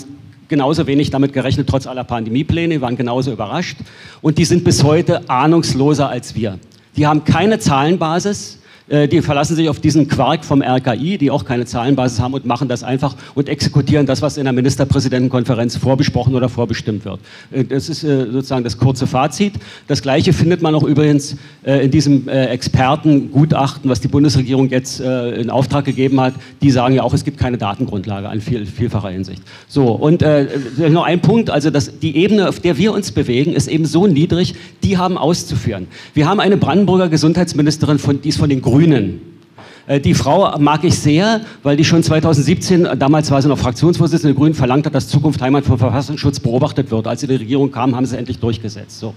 genauso 0.48 0.86
wenig 0.86 1.10
damit 1.10 1.32
gerechnet, 1.32 1.68
trotz 1.68 1.86
aller 1.86 2.04
Pandemiepläne, 2.04 2.74
die 2.74 2.80
waren 2.80 2.96
genauso 2.96 3.32
überrascht. 3.32 3.78
Und 4.20 4.36
die 4.36 4.44
sind 4.44 4.64
bis 4.64 4.82
heute 4.82 5.30
ahnungsloser 5.30 6.10
als 6.10 6.34
wir. 6.34 6.58
Die 6.96 7.06
haben 7.06 7.24
keine 7.24 7.58
Zahlenbasis. 7.58 8.59
Äh, 8.90 9.08
die 9.08 9.22
verlassen 9.22 9.54
sich 9.54 9.68
auf 9.68 9.78
diesen 9.78 10.08
Quark 10.08 10.44
vom 10.44 10.62
RKI, 10.62 11.16
die 11.16 11.30
auch 11.30 11.44
keine 11.44 11.64
Zahlenbasis 11.64 12.18
haben 12.20 12.34
und 12.34 12.44
machen 12.44 12.68
das 12.68 12.82
einfach 12.82 13.14
und 13.34 13.48
exekutieren 13.48 14.04
das, 14.04 14.20
was 14.20 14.36
in 14.36 14.44
der 14.44 14.52
Ministerpräsidentenkonferenz 14.52 15.76
vorbesprochen 15.76 16.34
oder 16.34 16.48
vorbestimmt 16.48 17.04
wird. 17.04 17.20
Äh, 17.52 17.64
das 17.64 17.88
ist 17.88 18.02
äh, 18.02 18.26
sozusagen 18.30 18.64
das 18.64 18.76
kurze 18.76 19.06
Fazit. 19.06 19.54
Das 19.86 20.02
Gleiche 20.02 20.32
findet 20.32 20.60
man 20.60 20.74
auch 20.74 20.82
übrigens 20.82 21.36
in 21.64 21.90
diesem 21.90 22.28
Expertengutachten, 22.28 23.90
was 23.90 24.00
die 24.00 24.08
Bundesregierung 24.08 24.68
jetzt 24.70 25.00
in 25.00 25.50
Auftrag 25.50 25.84
gegeben 25.84 26.20
hat. 26.20 26.34
Die 26.62 26.70
sagen 26.70 26.94
ja 26.94 27.02
auch, 27.02 27.12
es 27.12 27.24
gibt 27.24 27.38
keine 27.38 27.58
Datengrundlage 27.58 28.28
an 28.28 28.40
viel, 28.40 28.66
vielfacher 28.66 29.10
Hinsicht. 29.10 29.42
So, 29.68 29.88
und 29.92 30.22
äh, 30.22 30.46
noch 30.88 31.04
ein 31.04 31.20
Punkt, 31.20 31.50
also 31.50 31.70
das, 31.70 31.98
die 32.00 32.16
Ebene, 32.16 32.48
auf 32.48 32.60
der 32.60 32.78
wir 32.78 32.92
uns 32.92 33.12
bewegen, 33.12 33.52
ist 33.52 33.68
eben 33.68 33.84
so 33.84 34.06
niedrig, 34.06 34.54
die 34.82 34.98
haben 34.98 35.18
auszuführen. 35.18 35.86
Wir 36.14 36.28
haben 36.28 36.40
eine 36.40 36.56
Brandenburger 36.56 37.08
Gesundheitsministerin, 37.08 37.98
von, 37.98 38.20
die 38.22 38.30
ist 38.30 38.38
von 38.38 38.48
den 38.48 38.62
Grünen 38.62 38.79
Grünen. 38.80 39.29
Äh, 39.90 40.00
die 40.00 40.14
Frau 40.14 40.56
mag 40.58 40.84
ich 40.84 40.96
sehr, 40.98 41.40
weil 41.64 41.76
die 41.76 41.84
schon 41.84 42.02
2017, 42.02 42.88
damals 42.96 43.30
war 43.32 43.42
sie 43.42 43.48
noch 43.48 43.58
Fraktionsvorsitzende 43.58 44.34
der 44.34 44.38
Grünen, 44.38 44.54
verlangt 44.54 44.86
hat, 44.86 44.94
dass 44.94 45.08
Zukunft 45.08 45.42
Heimat 45.42 45.64
vom 45.64 45.78
Verfassungsschutz 45.78 46.38
beobachtet 46.38 46.92
wird. 46.92 47.08
Als 47.08 47.20
sie 47.20 47.26
in 47.26 47.32
die 47.32 47.38
Regierung 47.38 47.72
kam, 47.72 47.96
haben 47.96 48.06
sie 48.06 48.16
endlich 48.16 48.38
durchgesetzt. 48.38 49.00
So. 49.00 49.14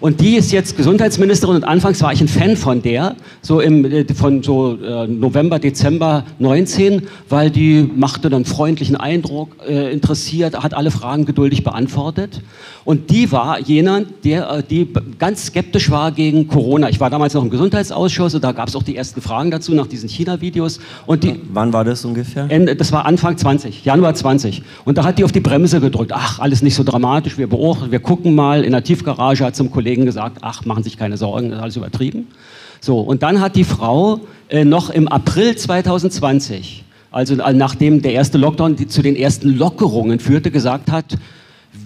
Und 0.00 0.20
die 0.20 0.34
ist 0.34 0.50
jetzt 0.50 0.76
Gesundheitsministerin 0.76 1.56
und 1.56 1.64
anfangs 1.64 2.02
war 2.02 2.12
ich 2.12 2.20
ein 2.20 2.28
Fan 2.28 2.56
von 2.56 2.82
der, 2.82 3.14
so 3.40 3.60
im, 3.60 3.84
äh, 3.84 4.04
von 4.14 4.42
so 4.42 4.76
äh, 4.76 5.06
November, 5.06 5.60
Dezember 5.60 6.24
19, 6.40 7.02
weil 7.28 7.50
die 7.50 7.88
machte 7.94 8.28
dann 8.28 8.44
freundlichen 8.44 8.96
Eindruck, 8.96 9.50
äh, 9.68 9.92
interessiert, 9.92 10.60
hat 10.60 10.74
alle 10.74 10.90
Fragen 10.90 11.24
geduldig 11.24 11.62
beantwortet. 11.62 12.40
Und 12.84 13.10
die 13.10 13.30
war 13.30 13.60
jener, 13.60 14.02
der, 14.24 14.50
äh, 14.50 14.62
die 14.62 14.88
ganz 15.18 15.46
skeptisch 15.46 15.90
war 15.90 16.10
gegen 16.10 16.48
Corona. 16.48 16.88
Ich 16.88 16.98
war 16.98 17.10
damals 17.10 17.34
noch 17.34 17.42
im 17.42 17.50
Gesundheitsausschuss 17.50 18.34
und 18.34 18.42
da 18.42 18.50
gab 18.50 18.68
es 18.68 18.74
auch 18.74 18.82
die 18.82 18.96
ersten 18.96 19.20
Fragen 19.20 19.52
dazu 19.52 19.72
nach 19.72 19.86
diesen 19.86 20.08
China-Videos. 20.16 20.80
Wann 21.52 21.72
war 21.72 21.84
das 21.84 22.04
ungefähr? 22.04 22.46
Ende, 22.48 22.74
das 22.74 22.92
war 22.92 23.06
Anfang 23.06 23.36
20, 23.36 23.84
Januar 23.84 24.14
20. 24.14 24.62
Und 24.84 24.98
da 24.98 25.04
hat 25.04 25.18
die 25.18 25.24
auf 25.24 25.32
die 25.32 25.40
Bremse 25.40 25.80
gedrückt. 25.80 26.12
Ach, 26.14 26.38
alles 26.40 26.62
nicht 26.62 26.74
so 26.74 26.82
dramatisch, 26.82 27.38
wir 27.38 27.48
beobachten, 27.48 27.90
wir 27.92 28.00
gucken 28.00 28.34
mal. 28.34 28.64
In 28.64 28.72
der 28.72 28.82
Tiefgarage 28.82 29.44
hat 29.44 29.56
zum 29.56 29.70
Kollegen 29.70 30.04
gesagt, 30.04 30.38
ach, 30.40 30.64
machen 30.64 30.82
sich 30.82 30.96
keine 30.96 31.16
Sorgen, 31.16 31.50
das 31.50 31.58
ist 31.58 31.62
alles 31.62 31.76
übertrieben. 31.76 32.26
So, 32.80 33.00
und 33.00 33.22
dann 33.22 33.40
hat 33.40 33.56
die 33.56 33.64
Frau 33.64 34.20
äh, 34.48 34.64
noch 34.64 34.90
im 34.90 35.08
April 35.08 35.56
2020, 35.56 36.84
also 37.10 37.34
nachdem 37.34 38.02
der 38.02 38.12
erste 38.12 38.38
Lockdown 38.38 38.76
die, 38.76 38.86
zu 38.86 39.02
den 39.02 39.16
ersten 39.16 39.56
Lockerungen 39.56 40.20
führte, 40.20 40.50
gesagt 40.50 40.90
hat, 40.90 41.16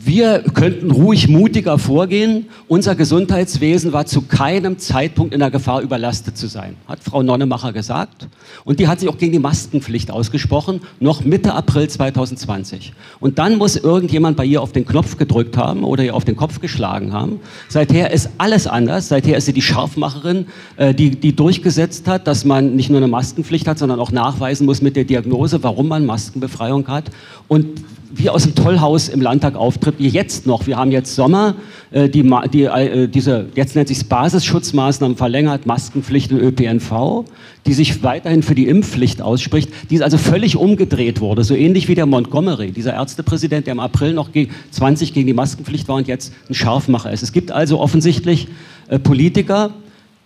wir 0.03 0.41
könnten 0.55 0.91
ruhig 0.91 1.29
mutiger 1.29 1.79
vorgehen. 1.79 2.47
Unser 2.69 2.95
Gesundheitswesen 2.95 3.93
war 3.93 4.07
zu 4.07 4.23
keinem 4.23 4.79
Zeitpunkt 4.79 5.35
in 5.35 5.41
der 5.41 5.51
Gefahr, 5.51 5.83
überlastet 5.83 6.39
zu 6.39 6.47
sein, 6.47 6.77
hat 6.89 7.01
Frau 7.01 7.23
Nonnemacher 7.23 7.73
gesagt. 7.73 8.27
Und 8.65 8.81
die 8.81 8.89
hat 8.89 9.01
sich 9.01 9.09
auch 9.09 9.19
gegen 9.19 9.33
die 9.33 9.39
Maskenpflicht 9.39 10.11
ausgesprochen, 10.11 10.81
noch 11.01 11.25
Mitte 11.25 11.53
April 11.53 11.89
2020. 11.89 12.93
Und 13.21 13.39
dann 13.39 13.59
muss 13.59 13.77
irgendjemand 13.77 14.37
bei 14.37 14.45
ihr 14.45 14.63
auf 14.63 14.73
den 14.73 14.87
Knopf 14.87 15.17
gedrückt 15.17 15.57
haben 15.57 15.85
oder 15.85 16.03
ihr 16.03 16.15
auf 16.15 16.25
den 16.25 16.37
Kopf 16.37 16.61
geschlagen 16.61 17.13
haben. 17.13 17.41
Seither 17.69 18.11
ist 18.11 18.31
alles 18.39 18.67
anders. 18.67 19.09
Seither 19.09 19.37
ist 19.37 19.47
sie 19.47 19.53
die 19.53 19.63
Scharfmacherin, 19.63 20.47
äh, 20.77 20.95
die, 20.95 21.11
die 21.11 21.37
durchgesetzt 21.37 22.09
hat, 22.09 22.27
dass 22.27 22.45
man 22.45 22.75
nicht 22.75 22.89
nur 22.89 22.99
eine 22.99 23.09
Maskenpflicht 23.09 23.67
hat, 23.67 23.79
sondern 23.79 24.01
auch 24.01 24.13
nachweisen 24.13 24.67
muss 24.67 24.81
mit 24.81 24.97
der 24.97 25.05
Diagnose, 25.05 25.63
warum 25.63 25.89
man 25.89 26.07
Maskenbefreiung 26.07 26.89
hat. 26.89 27.11
Und 27.49 27.67
wie 28.13 28.29
aus 28.29 28.43
dem 28.43 28.55
Tollhaus 28.55 29.09
im 29.09 29.21
Landtag 29.21 29.55
auftritt, 29.55 29.97
wie 29.99 30.09
jetzt 30.09 30.47
noch. 30.47 30.67
Wir 30.67 30.77
haben 30.77 30.91
jetzt 30.91 31.15
Sommer, 31.15 31.55
äh, 31.91 32.09
die, 32.09 32.29
die, 32.53 32.65
äh, 32.65 33.09
diese, 33.09 33.47
jetzt 33.55 33.77
nennt 33.77 33.89
sich 33.89 34.09
Basisschutzmaßnahmen 34.09 35.17
verlängert, 35.17 35.67
Maskenpflicht 35.67 36.33
im 36.33 36.39
ÖPNV, 36.39 37.25
die 37.67 37.73
sich 37.73 38.03
weiterhin 38.03 38.43
für 38.43 38.55
die 38.55 38.67
Impfpflicht 38.67 39.23
ausspricht, 39.23 39.71
die 39.91 40.03
also 40.03 40.19
völlig 40.19 40.57
umgedreht 40.57 41.21
wurde, 41.21 41.45
so 41.45 41.55
ähnlich 41.55 41.89
wie 41.89 41.95
der 41.95 42.07
Montgomery, 42.07 42.73
dieser 42.73 42.95
Ärztepräsident, 42.95 43.67
der 43.67 43.73
im 43.73 43.81
April 43.81 44.13
noch 44.13 44.31
20 44.71 45.15
gegen 45.15 45.27
die 45.27 45.35
Maskenpflicht 45.35 45.89
war 45.89 45.97
und 45.97 46.09
jetzt 46.09 46.33
ein 46.49 46.55
Scharfmacher 46.55 47.13
ist. 47.13 47.23
Es 47.23 47.33
gibt 47.33 47.53
also 47.53 47.79
offensichtlich 47.81 48.49
äh, 48.89 48.99
Politiker, 48.99 49.71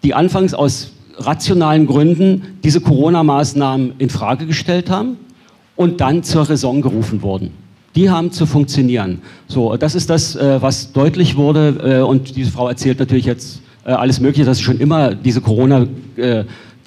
die 0.03 0.15
anfangs 0.15 0.55
aus 0.55 0.93
rationalen 1.17 1.87
Gründen 1.87 2.59
diese 2.65 2.81
Corona-Maßnahmen 2.81 3.95
in 3.99 4.11
Frage 4.11 4.47
gestellt 4.47 4.91
haben 4.91 5.17
und 5.77 6.01
dann 6.01 6.23
zur 6.23 6.49
Raison 6.49 6.83
gerufen 6.83 7.23
wurden. 7.23 7.64
Die 7.97 8.11
haben 8.11 8.33
zu 8.33 8.45
funktionieren. 8.47 9.21
So, 9.47 9.77
das 9.77 9.95
ist 9.95 10.11
das, 10.11 10.35
äh, 10.35 10.61
was 10.61 10.93
deutlich 10.93 11.37
wurde. 11.37 12.01
Äh, 12.01 12.03
und 12.03 12.35
diese 12.35 12.51
Frau 12.51 12.69
erzählt 12.69 12.99
natürlich 12.99 13.25
jetzt 13.25 13.61
äh, 13.87 13.93
alles 13.93 14.19
Mögliche, 14.19 14.45
dass 14.45 14.59
sie 14.59 14.65
schon 14.65 14.81
immer 14.81 15.15
diese 15.15 15.41
Corona 15.41 15.87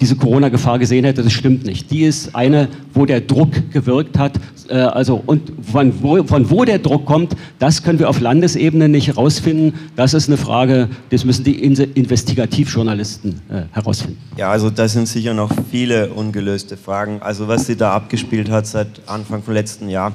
diese 0.00 0.14
Corona-Gefahr 0.14 0.78
gesehen 0.78 1.04
hätte, 1.04 1.24
das 1.24 1.32
stimmt 1.32 1.66
nicht. 1.66 1.90
Die 1.90 2.04
ist 2.04 2.36
eine, 2.36 2.68
wo 2.94 3.04
der 3.04 3.20
Druck 3.20 3.50
gewirkt 3.72 4.16
hat. 4.16 4.34
Also, 4.70 5.20
und 5.26 5.50
von 5.60 5.92
wo, 6.00 6.22
von 6.22 6.48
wo 6.50 6.64
der 6.64 6.78
Druck 6.78 7.04
kommt, 7.04 7.34
das 7.58 7.82
können 7.82 7.98
wir 7.98 8.08
auf 8.08 8.20
Landesebene 8.20 8.88
nicht 8.88 9.08
herausfinden. 9.08 9.74
Das 9.96 10.14
ist 10.14 10.28
eine 10.28 10.36
Frage, 10.36 10.88
das 11.10 11.24
müssen 11.24 11.42
die 11.42 11.64
Investigativjournalisten 11.64 13.40
herausfinden. 13.72 14.18
Ja, 14.36 14.52
also 14.52 14.70
da 14.70 14.86
sind 14.86 15.08
sicher 15.08 15.34
noch 15.34 15.50
viele 15.68 16.10
ungelöste 16.10 16.76
Fragen. 16.76 17.20
Also 17.20 17.48
was 17.48 17.66
sie 17.66 17.74
da 17.74 17.92
abgespielt 17.92 18.50
hat 18.50 18.68
seit 18.68 18.86
Anfang 19.06 19.42
vom 19.42 19.52
letzten 19.52 19.88
Jahr, 19.88 20.12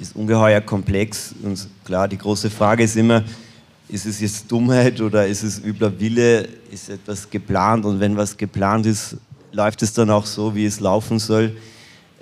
ist 0.00 0.16
ungeheuer 0.16 0.60
komplex. 0.60 1.34
Und 1.42 1.68
klar, 1.84 2.08
die 2.08 2.18
große 2.18 2.50
Frage 2.50 2.84
ist 2.84 2.96
immer, 2.96 3.22
ist 3.88 4.06
es 4.06 4.20
jetzt 4.20 4.50
Dummheit 4.50 5.00
oder 5.00 5.26
ist 5.26 5.42
es 5.42 5.58
übler 5.62 5.98
Wille? 5.98 6.48
Ist 6.70 6.88
etwas 6.88 7.28
geplant? 7.28 7.84
Und 7.84 8.00
wenn 8.00 8.16
was 8.16 8.36
geplant 8.36 8.86
ist, 8.86 9.16
läuft 9.52 9.82
es 9.82 9.92
dann 9.92 10.10
auch 10.10 10.26
so, 10.26 10.54
wie 10.54 10.64
es 10.64 10.80
laufen 10.80 11.18
soll? 11.18 11.56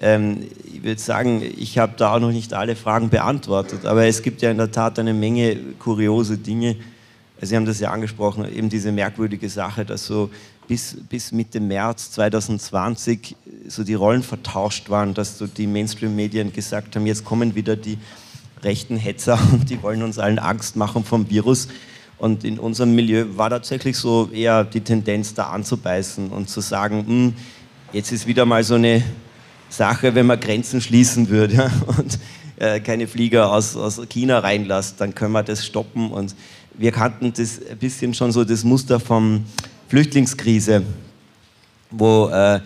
Ähm, 0.00 0.46
ich 0.72 0.82
würde 0.82 1.00
sagen, 1.00 1.42
ich 1.42 1.78
habe 1.78 1.92
da 1.96 2.14
auch 2.14 2.20
noch 2.20 2.30
nicht 2.30 2.54
alle 2.54 2.76
Fragen 2.76 3.10
beantwortet, 3.10 3.84
aber 3.84 4.06
es 4.06 4.22
gibt 4.22 4.42
ja 4.42 4.50
in 4.50 4.58
der 4.58 4.70
Tat 4.70 4.98
eine 4.98 5.12
Menge 5.12 5.56
kuriose 5.78 6.38
Dinge. 6.38 6.76
Sie 7.40 7.54
haben 7.54 7.66
das 7.66 7.80
ja 7.80 7.90
angesprochen, 7.90 8.50
eben 8.50 8.68
diese 8.68 8.90
merkwürdige 8.90 9.48
Sache, 9.48 9.84
dass 9.84 10.06
so 10.06 10.30
bis, 10.68 10.96
bis 11.08 11.32
Mitte 11.32 11.60
März 11.60 12.12
2020 12.12 13.34
so 13.66 13.82
die 13.82 13.94
Rollen 13.94 14.22
vertauscht 14.22 14.90
waren, 14.90 15.14
dass 15.14 15.38
so 15.38 15.46
die 15.46 15.66
Mainstream-Medien 15.66 16.52
gesagt 16.52 16.94
haben, 16.94 17.06
jetzt 17.06 17.24
kommen 17.24 17.54
wieder 17.54 17.74
die 17.74 17.98
rechten 18.62 18.96
Hetzer 18.96 19.38
und 19.52 19.70
die 19.70 19.82
wollen 19.82 20.02
uns 20.02 20.18
allen 20.18 20.38
Angst 20.38 20.76
machen 20.76 21.04
vom 21.04 21.28
Virus. 21.28 21.68
Und 22.18 22.44
in 22.44 22.58
unserem 22.58 22.94
Milieu 22.94 23.24
war 23.36 23.48
tatsächlich 23.48 23.96
so 23.96 24.28
eher 24.32 24.64
die 24.64 24.80
Tendenz, 24.80 25.34
da 25.34 25.50
anzubeißen 25.50 26.30
und 26.30 26.48
zu 26.48 26.60
sagen, 26.60 27.06
hm, 27.06 27.34
jetzt 27.92 28.12
ist 28.12 28.26
wieder 28.26 28.44
mal 28.44 28.62
so 28.62 28.74
eine 28.74 29.02
Sache, 29.70 30.14
wenn 30.14 30.26
man 30.26 30.38
Grenzen 30.38 30.80
schließen 30.80 31.28
würde 31.28 31.70
und 31.86 32.18
äh, 32.56 32.80
keine 32.80 33.06
Flieger 33.06 33.52
aus, 33.52 33.76
aus 33.76 34.00
China 34.08 34.40
reinlässt, 34.40 35.00
dann 35.00 35.14
können 35.14 35.32
wir 35.32 35.44
das 35.44 35.64
stoppen. 35.64 36.10
Und 36.10 36.34
wir 36.74 36.92
kannten 36.92 37.32
das 37.32 37.60
ein 37.70 37.78
bisschen 37.78 38.12
schon 38.14 38.32
so 38.32 38.44
das 38.44 38.64
Muster 38.64 39.00
vom 39.00 39.44
Flüchtlingskrise, 39.88 40.82
wo 41.90 42.28
äh, 42.28 42.60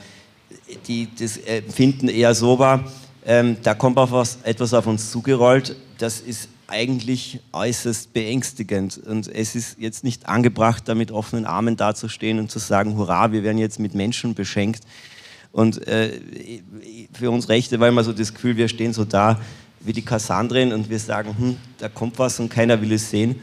die, 0.87 1.09
das 1.19 1.37
Empfinden 1.39 2.09
eher 2.09 2.35
so 2.35 2.59
war, 2.59 2.85
ähm, 3.25 3.57
da 3.63 3.75
kommt 3.75 3.99
auch 3.99 4.11
was, 4.11 4.39
etwas 4.43 4.75
auf 4.75 4.87
uns 4.87 5.11
zugerollt, 5.11 5.77
das 5.99 6.21
ist 6.21 6.49
eigentlich 6.67 7.41
äußerst 7.53 8.13
beängstigend. 8.13 8.99
Und 8.99 9.29
es 9.29 9.55
ist 9.55 9.79
jetzt 9.79 10.03
nicht 10.03 10.27
angebracht, 10.27 10.89
da 10.89 10.95
mit 10.95 11.13
offenen 11.13 11.45
Armen 11.45 11.77
dazustehen 11.77 12.39
und 12.39 12.51
zu 12.51 12.59
sagen, 12.59 12.97
hurra, 12.97 13.31
wir 13.31 13.45
werden 13.45 13.59
jetzt 13.59 13.79
mit 13.79 13.95
Menschen 13.95 14.35
beschenkt. 14.35 14.85
Und 15.53 15.87
äh, 15.87 16.19
für 17.13 17.31
uns 17.31 17.49
Rechte 17.49 17.79
war 17.79 17.89
immer 17.89 18.03
so 18.03 18.13
das 18.13 18.33
Gefühl, 18.33 18.57
wir 18.57 18.69
stehen 18.69 18.93
so 18.93 19.05
da 19.05 19.39
wie 19.81 19.93
die 19.93 20.03
Kassandrin 20.03 20.73
und 20.73 20.89
wir 20.89 20.99
sagen, 20.99 21.37
hm, 21.37 21.57
da 21.79 21.89
kommt 21.89 22.19
was 22.19 22.41
und 22.41 22.49
keiner 22.49 22.81
will 22.81 22.93
es 22.93 23.11
sehen. 23.11 23.37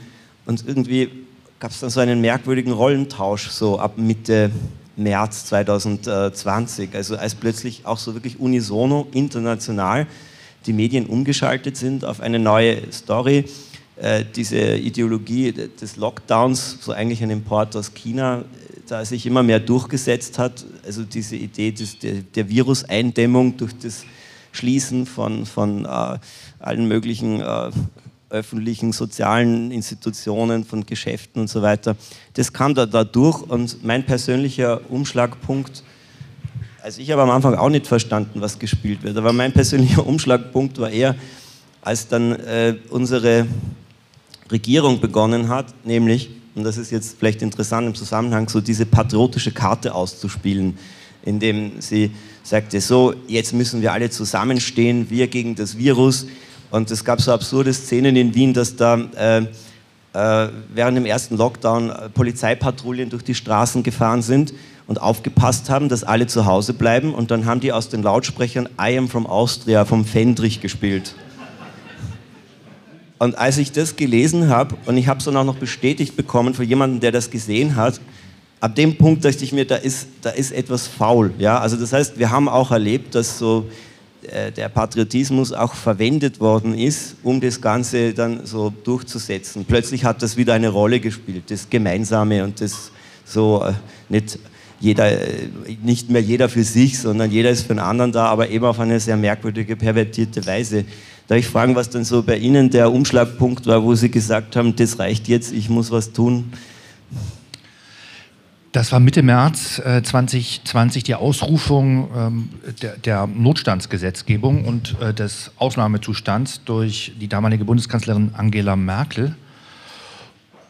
Und 0.46 0.66
irgendwie 0.68 1.28
gab 1.60 1.72
es 1.72 1.82
dann 1.82 1.90
so 1.90 2.00
einen 2.00 2.22
merkwürdigen 2.22 2.72
Rollentausch, 2.72 3.50
so 3.50 3.80
ab 3.80 3.98
Mitte 3.98 4.50
März 4.96 5.46
2020, 5.46 6.96
also 6.96 7.18
als 7.18 7.36
plötzlich 7.36 7.86
auch 7.86 7.98
so 7.98 8.14
wirklich 8.14 8.40
unisono 8.40 9.08
international 9.12 10.08
die 10.66 10.74
Medien 10.74 11.06
umgeschaltet 11.06 11.78
sind 11.78 12.04
auf 12.04 12.20
eine 12.22 12.40
neue 12.40 12.92
Story. 12.92 13.46
Äh, 13.98 14.26
diese 14.36 14.76
Ideologie 14.76 15.52
des 15.52 15.98
Lockdowns, 15.98 16.78
so 16.82 16.92
eigentlich 16.92 17.22
ein 17.24 17.30
Import 17.30 17.76
aus 17.76 17.94
China, 17.94 18.44
da 18.88 19.04
sich 19.06 19.26
immer 19.26 19.44
mehr 19.44 19.60
durchgesetzt 19.60 20.40
hat, 20.40 20.66
also 20.86 21.04
diese 21.04 21.36
Idee 21.36 21.72
des, 21.72 22.00
der, 22.00 22.16
der 22.36 22.50
Viruseindämmung 22.50 23.58
durch 23.58 23.78
das 23.78 24.06
Schließen 24.52 25.06
von, 25.06 25.46
von 25.46 25.86
äh, 25.86 26.18
allen 26.60 26.88
möglichen 26.88 27.42
äh, 27.42 27.72
öffentlichen, 28.30 28.92
sozialen 28.92 29.72
Institutionen, 29.72 30.64
von 30.64 30.86
Geschäften 30.86 31.42
und 31.42 31.48
so 31.48 31.62
weiter. 31.62 31.96
Das 32.34 32.54
kam 32.54 32.76
da, 32.76 32.86
da 32.86 33.04
durch 33.04 33.42
und 33.42 33.84
mein 33.84 34.06
persönlicher 34.06 34.82
Umschlagpunkt, 34.90 35.84
also 36.82 37.02
ich 37.02 37.12
habe 37.12 37.22
am 37.22 37.30
Anfang 37.30 37.56
auch 37.56 37.70
nicht 37.70 37.88
verstanden, 37.88 38.40
was 38.42 38.58
gespielt 38.58 39.04
wird, 39.04 39.18
aber 39.18 39.34
mein 39.34 39.52
persönlicher 39.52 40.06
Umschlagpunkt 40.08 40.78
war 40.80 40.90
eher, 40.90 41.16
als 41.82 42.08
dann 42.08 42.34
äh, 42.34 42.76
unsere 42.90 43.48
Regierung 44.52 45.00
begonnen 45.00 45.50
hat, 45.50 45.74
nämlich, 45.86 46.30
und 46.56 46.64
das 46.64 46.78
ist 46.78 46.92
jetzt 46.92 47.18
vielleicht 47.20 47.42
interessant 47.42 47.88
im 47.88 47.96
Zusammenhang, 47.96 48.50
so 48.50 48.62
diese 48.62 48.86
patriotische 48.86 49.52
Karte 49.52 49.94
auszuspielen, 49.94 50.78
indem 51.24 51.82
sie 51.82 52.12
sagte, 52.44 52.82
so, 52.82 53.14
jetzt 53.28 53.54
müssen 53.54 53.82
wir 53.82 53.94
alle 53.94 54.10
zusammenstehen, 54.10 55.10
wir 55.10 55.28
gegen 55.28 55.56
das 55.56 55.78
Virus, 55.78 56.26
und 56.72 56.92
es 56.92 57.04
gab 57.04 57.22
so 57.22 57.32
absurde 57.32 57.74
Szenen 57.74 58.16
in 58.16 58.36
Wien, 58.36 58.54
dass 58.54 58.76
da 58.76 59.00
äh, 59.16 59.46
äh, 60.14 60.50
während 60.74 60.98
dem 60.98 61.06
ersten 61.06 61.38
Lockdown 61.38 61.90
äh, 61.90 62.10
Polizeipatrouillen 62.10 63.10
durch 63.10 63.24
die 63.24 63.36
Straßen 63.36 63.84
gefahren 63.84 64.22
sind 64.22 64.54
und 64.88 65.00
aufgepasst 65.00 65.70
haben, 65.70 65.88
dass 65.88 66.04
alle 66.04 66.28
zu 66.28 66.46
Hause 66.46 66.74
bleiben. 66.74 67.14
Und 67.14 67.32
dann 67.32 67.46
haben 67.46 67.60
die 67.60 67.72
aus 67.72 67.90
den 67.90 68.02
Lautsprechern 68.02 68.68
I 68.82 68.98
am 68.98 69.08
from 69.08 69.28
Austria 69.28 69.86
vom 69.86 70.06
Fendrich 70.06 70.62
gespielt. 70.62 71.16
Und 73.20 73.38
als 73.38 73.58
ich 73.58 73.72
das 73.72 73.98
gelesen 73.98 74.50
habe, 74.50 74.78
und 74.86 74.98
ich 74.98 75.08
habe 75.08 75.20
es 75.20 75.26
dann 75.26 75.38
auch 75.38 75.44
noch 75.44 75.58
bestätigt 75.58 76.16
bekommen 76.16 76.54
von 76.54 76.66
jemandem, 76.66 77.02
der 77.02 77.12
das 77.12 77.30
gesehen 77.30 77.76
hat, 77.76 78.00
ab 78.62 78.76
dem 78.76 78.98
Punkt 78.98 79.26
dachte 79.26 79.44
ich 79.44 79.52
mir, 79.52 79.66
da 79.66 79.76
ist, 79.76 80.08
da 80.22 80.30
ist 80.30 80.52
etwas 80.52 80.88
faul. 80.88 81.32
Ja? 81.38 81.60
Also 81.60 81.76
das 81.76 81.94
heißt, 81.94 82.18
wir 82.18 82.32
haben 82.32 82.48
auch 82.48 82.72
erlebt, 82.72 83.14
dass 83.16 83.38
so 83.38 83.70
der 84.22 84.70
Patriotismus 84.70 85.54
auch 85.54 85.74
verwendet 85.74 86.40
worden 86.40 86.78
ist, 86.78 87.16
um 87.24 87.40
das 87.40 87.62
Ganze 87.62 88.14
dann 88.14 88.46
so 88.46 88.74
durchzusetzen. 88.84 89.66
Plötzlich 89.66 90.04
hat 90.04 90.22
das 90.22 90.36
wieder 90.38 90.54
eine 90.54 90.70
Rolle 90.70 91.00
gespielt, 91.00 91.44
das 91.48 91.70
Gemeinsame 91.70 92.44
und 92.44 92.60
das 92.60 92.92
so 93.30 93.64
äh, 93.64 93.74
nicht 94.10 94.40
jeder, 94.80 95.12
äh, 95.12 95.50
nicht 95.84 96.10
mehr 96.10 96.22
jeder 96.22 96.50
für 96.50 96.64
sich, 96.64 97.00
sondern 97.00 97.32
jeder 97.32 97.50
ist 97.50 97.64
für 97.64 97.74
den 97.74 97.80
anderen 97.80 98.12
da, 98.12 98.26
aber 98.26 98.50
eben 98.50 98.66
auf 98.66 98.80
eine 98.80 99.00
sehr 99.00 99.18
merkwürdige, 99.18 99.76
pervertierte 99.76 100.46
Weise. 100.46 100.86
Darf 101.28 101.38
ich 101.38 101.48
fragen, 101.48 101.76
was 101.76 101.90
dann 101.90 102.06
so 102.06 102.24
bei 102.24 102.38
Ihnen 102.38 102.70
der 102.70 102.92
Umschlagpunkt 102.92 103.68
war, 103.68 103.84
wo 103.84 103.94
Sie 103.94 104.10
gesagt 104.10 104.56
haben, 104.56 104.76
das 104.76 104.98
reicht 105.00 105.28
jetzt, 105.28 105.52
ich 105.54 105.70
muss 105.70 105.92
was 105.92 106.12
tun? 106.12 106.52
Das 108.72 108.92
war 108.92 109.00
Mitte 109.00 109.24
März 109.24 109.80
äh, 109.80 110.04
2020 110.04 111.04
die 111.04 111.16
Ausrufung 111.16 112.08
ähm, 112.16 112.50
der, 113.04 113.26
Notstandsgesetzgebung 113.26 114.64
und 114.66 114.96
äh, 115.02 115.12
des 115.12 115.52
Ausnahmezustands 115.58 116.62
durch 116.66 117.14
die 117.20 117.28
damalige 117.28 117.66
Bundeskanzlerin 117.66 118.32
Angela 118.38 118.76
Merkel. 118.76 119.36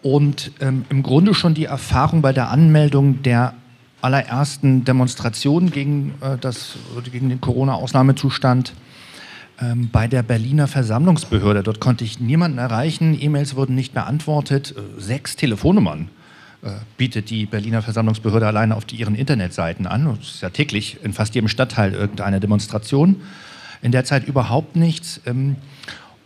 Und 0.02 0.54
ähm, 0.62 0.86
im 0.88 1.04
Grunde 1.04 1.34
schon 1.34 1.56
die 1.56 1.66
Erfahrung 1.66 2.22
bei 2.22 2.32
der 2.32 2.50
Anmeldung 2.50 3.22
der 3.22 3.54
allerersten 4.00 4.86
Demonstration 4.86 5.70
gegen, 5.70 6.14
äh, 6.22 6.38
das, 6.38 6.78
gegen 7.12 7.28
den 7.28 7.42
Corona-Ausnahmezustand 7.42 8.76
ähm, 9.60 9.90
bei 9.92 10.08
der 10.08 10.24
Berliner 10.24 10.68
Versammlungsbehörde. 10.68 11.64
Dort 11.64 11.82
konnte 11.82 12.06
ich 12.06 12.22
niemanden 12.22 12.60
erreichen, 12.60 13.18
E-Mails 13.20 13.58
wurden 13.58 13.76
nicht 13.76 13.94
beantwortet, 13.94 14.74
äh, 14.78 15.02
sechs 15.02 15.36
Telefonnummern 15.36 16.04
äh, 16.04 16.19
bietet 16.98 17.30
die 17.30 17.46
Berliner 17.46 17.82
Versammlungsbehörde 17.82 18.48
alleine 18.48 18.76
auf 18.76 18.84
ihren 18.92 19.16
Internetseiten 19.16 19.88
an. 19.88 20.18
Es 20.22 20.36
ist 20.36 20.42
ja 20.42 20.50
täglich 20.50 20.98
in 21.04 21.14
fast 21.14 21.36
jedem 21.36 21.48
Stadtteil 21.48 21.94
irgendeine 21.94 22.40
Demonstration. 22.40 23.22
In 23.82 23.92
der 23.92 24.04
Zeit 24.04 24.28
überhaupt 24.28 24.76
nichts. 24.76 25.22
Ähm, 25.26 25.56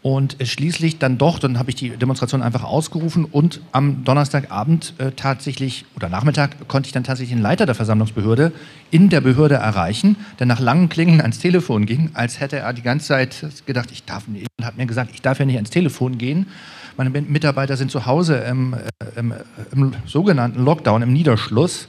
Und 0.01 0.35
schließlich 0.43 0.99
dann 0.99 1.17
doch, 1.17 1.39
dann 1.39 1.57
habe 1.57 1.69
ich 1.69 1.75
die 1.75 1.91
Demonstration 1.91 2.41
einfach 2.41 2.65
ausgerufen 2.65 3.23
und 3.23 3.61
am 3.71 4.03
Donnerstagabend 4.03 4.95
äh, 4.97 5.11
tatsächlich 5.15 5.85
oder 5.95 6.09
Nachmittag 6.09 6.67
konnte 6.67 6.87
ich 6.87 6.91
dann 6.91 7.05
tatsächlich 7.05 7.33
den 7.33 7.41
Leiter 7.41 7.65
der 7.65 7.73
Versammlungsbehörde 7.73 8.51
in 8.91 9.07
der 9.07 9.21
Behörde 9.21 9.55
erreichen, 9.55 10.17
der 10.39 10.45
nach 10.45 10.59
langen 10.59 10.89
Klingen 10.89 11.21
ans 11.21 11.39
Telefon 11.39 11.85
ging, 11.85 12.09
als 12.15 12.41
hätte 12.41 12.57
er 12.57 12.73
die 12.73 12.81
ganze 12.81 13.07
Zeit 13.07 13.45
gedacht, 13.65 13.91
ich 13.93 14.03
darf 14.03 14.27
nicht, 14.27 14.47
und 14.59 14.65
hat 14.65 14.75
mir 14.75 14.87
gesagt, 14.87 15.11
ich 15.13 15.21
darf 15.21 15.39
ja 15.39 15.45
nicht 15.45 15.55
ans 15.55 15.69
Telefon 15.69 16.17
gehen. 16.17 16.47
Meine 16.97 17.09
Mitarbeiter 17.09 17.77
sind 17.77 17.91
zu 17.91 18.05
Hause 18.05 18.37
im, 18.37 18.73
äh, 18.73 19.19
im, 19.19 19.33
im 19.71 19.93
sogenannten 20.05 20.63
Lockdown, 20.63 21.01
im 21.01 21.13
Niederschluss 21.13 21.87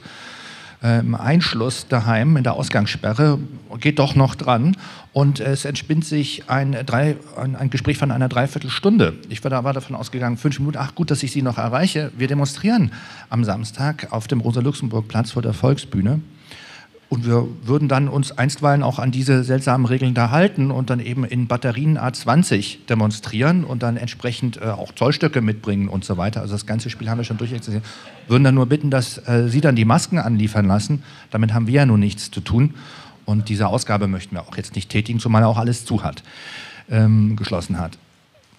äh, 0.85 0.99
im 0.99 1.15
Einschluss 1.15 1.87
daheim 1.87 2.37
in 2.37 2.43
der 2.43 2.53
Ausgangssperre, 2.53 3.39
geht 3.79 3.99
doch 3.99 4.15
noch 4.15 4.35
dran. 4.35 4.77
Und 5.13 5.39
es 5.39 5.65
entspinnt 5.65 6.05
sich 6.05 6.49
ein, 6.49 6.77
drei, 6.85 7.15
ein, 7.37 7.55
ein 7.55 7.69
Gespräch 7.69 7.97
von 7.97 8.11
einer 8.11 8.29
Dreiviertelstunde. 8.29 9.13
Ich 9.29 9.43
war, 9.43 9.49
da, 9.49 9.63
war 9.63 9.73
davon 9.73 9.95
ausgegangen, 9.95 10.37
fünf 10.37 10.59
Minuten, 10.59 10.77
ach 10.77 10.93
gut, 10.93 11.09
dass 11.09 11.23
ich 11.23 11.31
Sie 11.31 11.41
noch 11.41 11.57
erreiche. 11.57 12.11
Wir 12.17 12.27
demonstrieren 12.27 12.91
am 13.29 13.43
Samstag 13.43 14.11
auf 14.11 14.27
dem 14.27 14.41
Rosa-Luxemburg-Platz 14.41 15.31
vor 15.31 15.41
der 15.41 15.53
Volksbühne. 15.53 16.19
Und 17.15 17.25
wir 17.25 17.47
würden 17.63 17.87
dann 17.87 18.09
uns 18.09 18.37
einstweilen 18.37 18.83
auch 18.83 18.99
an 18.99 19.09
diese 19.09 19.45
seltsamen 19.45 19.85
Regeln 19.85 20.13
da 20.13 20.31
halten 20.31 20.69
und 20.69 20.89
dann 20.89 20.99
eben 20.99 21.23
in 21.23 21.47
Batterien 21.47 21.97
A20 21.97 22.79
demonstrieren 22.89 23.63
und 23.63 23.83
dann 23.83 23.95
entsprechend 23.95 24.57
äh, 24.57 24.65
auch 24.65 24.93
Zollstöcke 24.93 25.39
mitbringen 25.39 25.87
und 25.87 26.03
so 26.03 26.17
weiter. 26.17 26.41
Also 26.41 26.55
das 26.55 26.65
ganze 26.65 26.89
Spiel 26.89 27.09
haben 27.09 27.17
wir 27.17 27.23
schon 27.23 27.37
durchexerziert. 27.37 27.85
Würden 28.27 28.43
dann 28.43 28.55
nur 28.55 28.65
bitten, 28.65 28.91
dass 28.91 29.17
äh, 29.29 29.47
Sie 29.47 29.61
dann 29.61 29.77
die 29.77 29.85
Masken 29.85 30.19
anliefern 30.19 30.65
lassen. 30.65 31.03
Damit 31.31 31.53
haben 31.53 31.67
wir 31.67 31.75
ja 31.75 31.85
nun 31.85 32.01
nichts 32.01 32.31
zu 32.31 32.41
tun. 32.41 32.73
Und 33.23 33.47
diese 33.47 33.67
Ausgabe 33.67 34.07
möchten 34.07 34.35
wir 34.35 34.41
auch 34.41 34.57
jetzt 34.57 34.75
nicht 34.75 34.89
tätigen, 34.89 35.21
zumal 35.21 35.43
er 35.43 35.47
auch 35.47 35.57
alles 35.57 35.85
zu 35.85 36.03
hat, 36.03 36.21
ähm, 36.89 37.37
geschlossen 37.37 37.79
hat. 37.79 37.97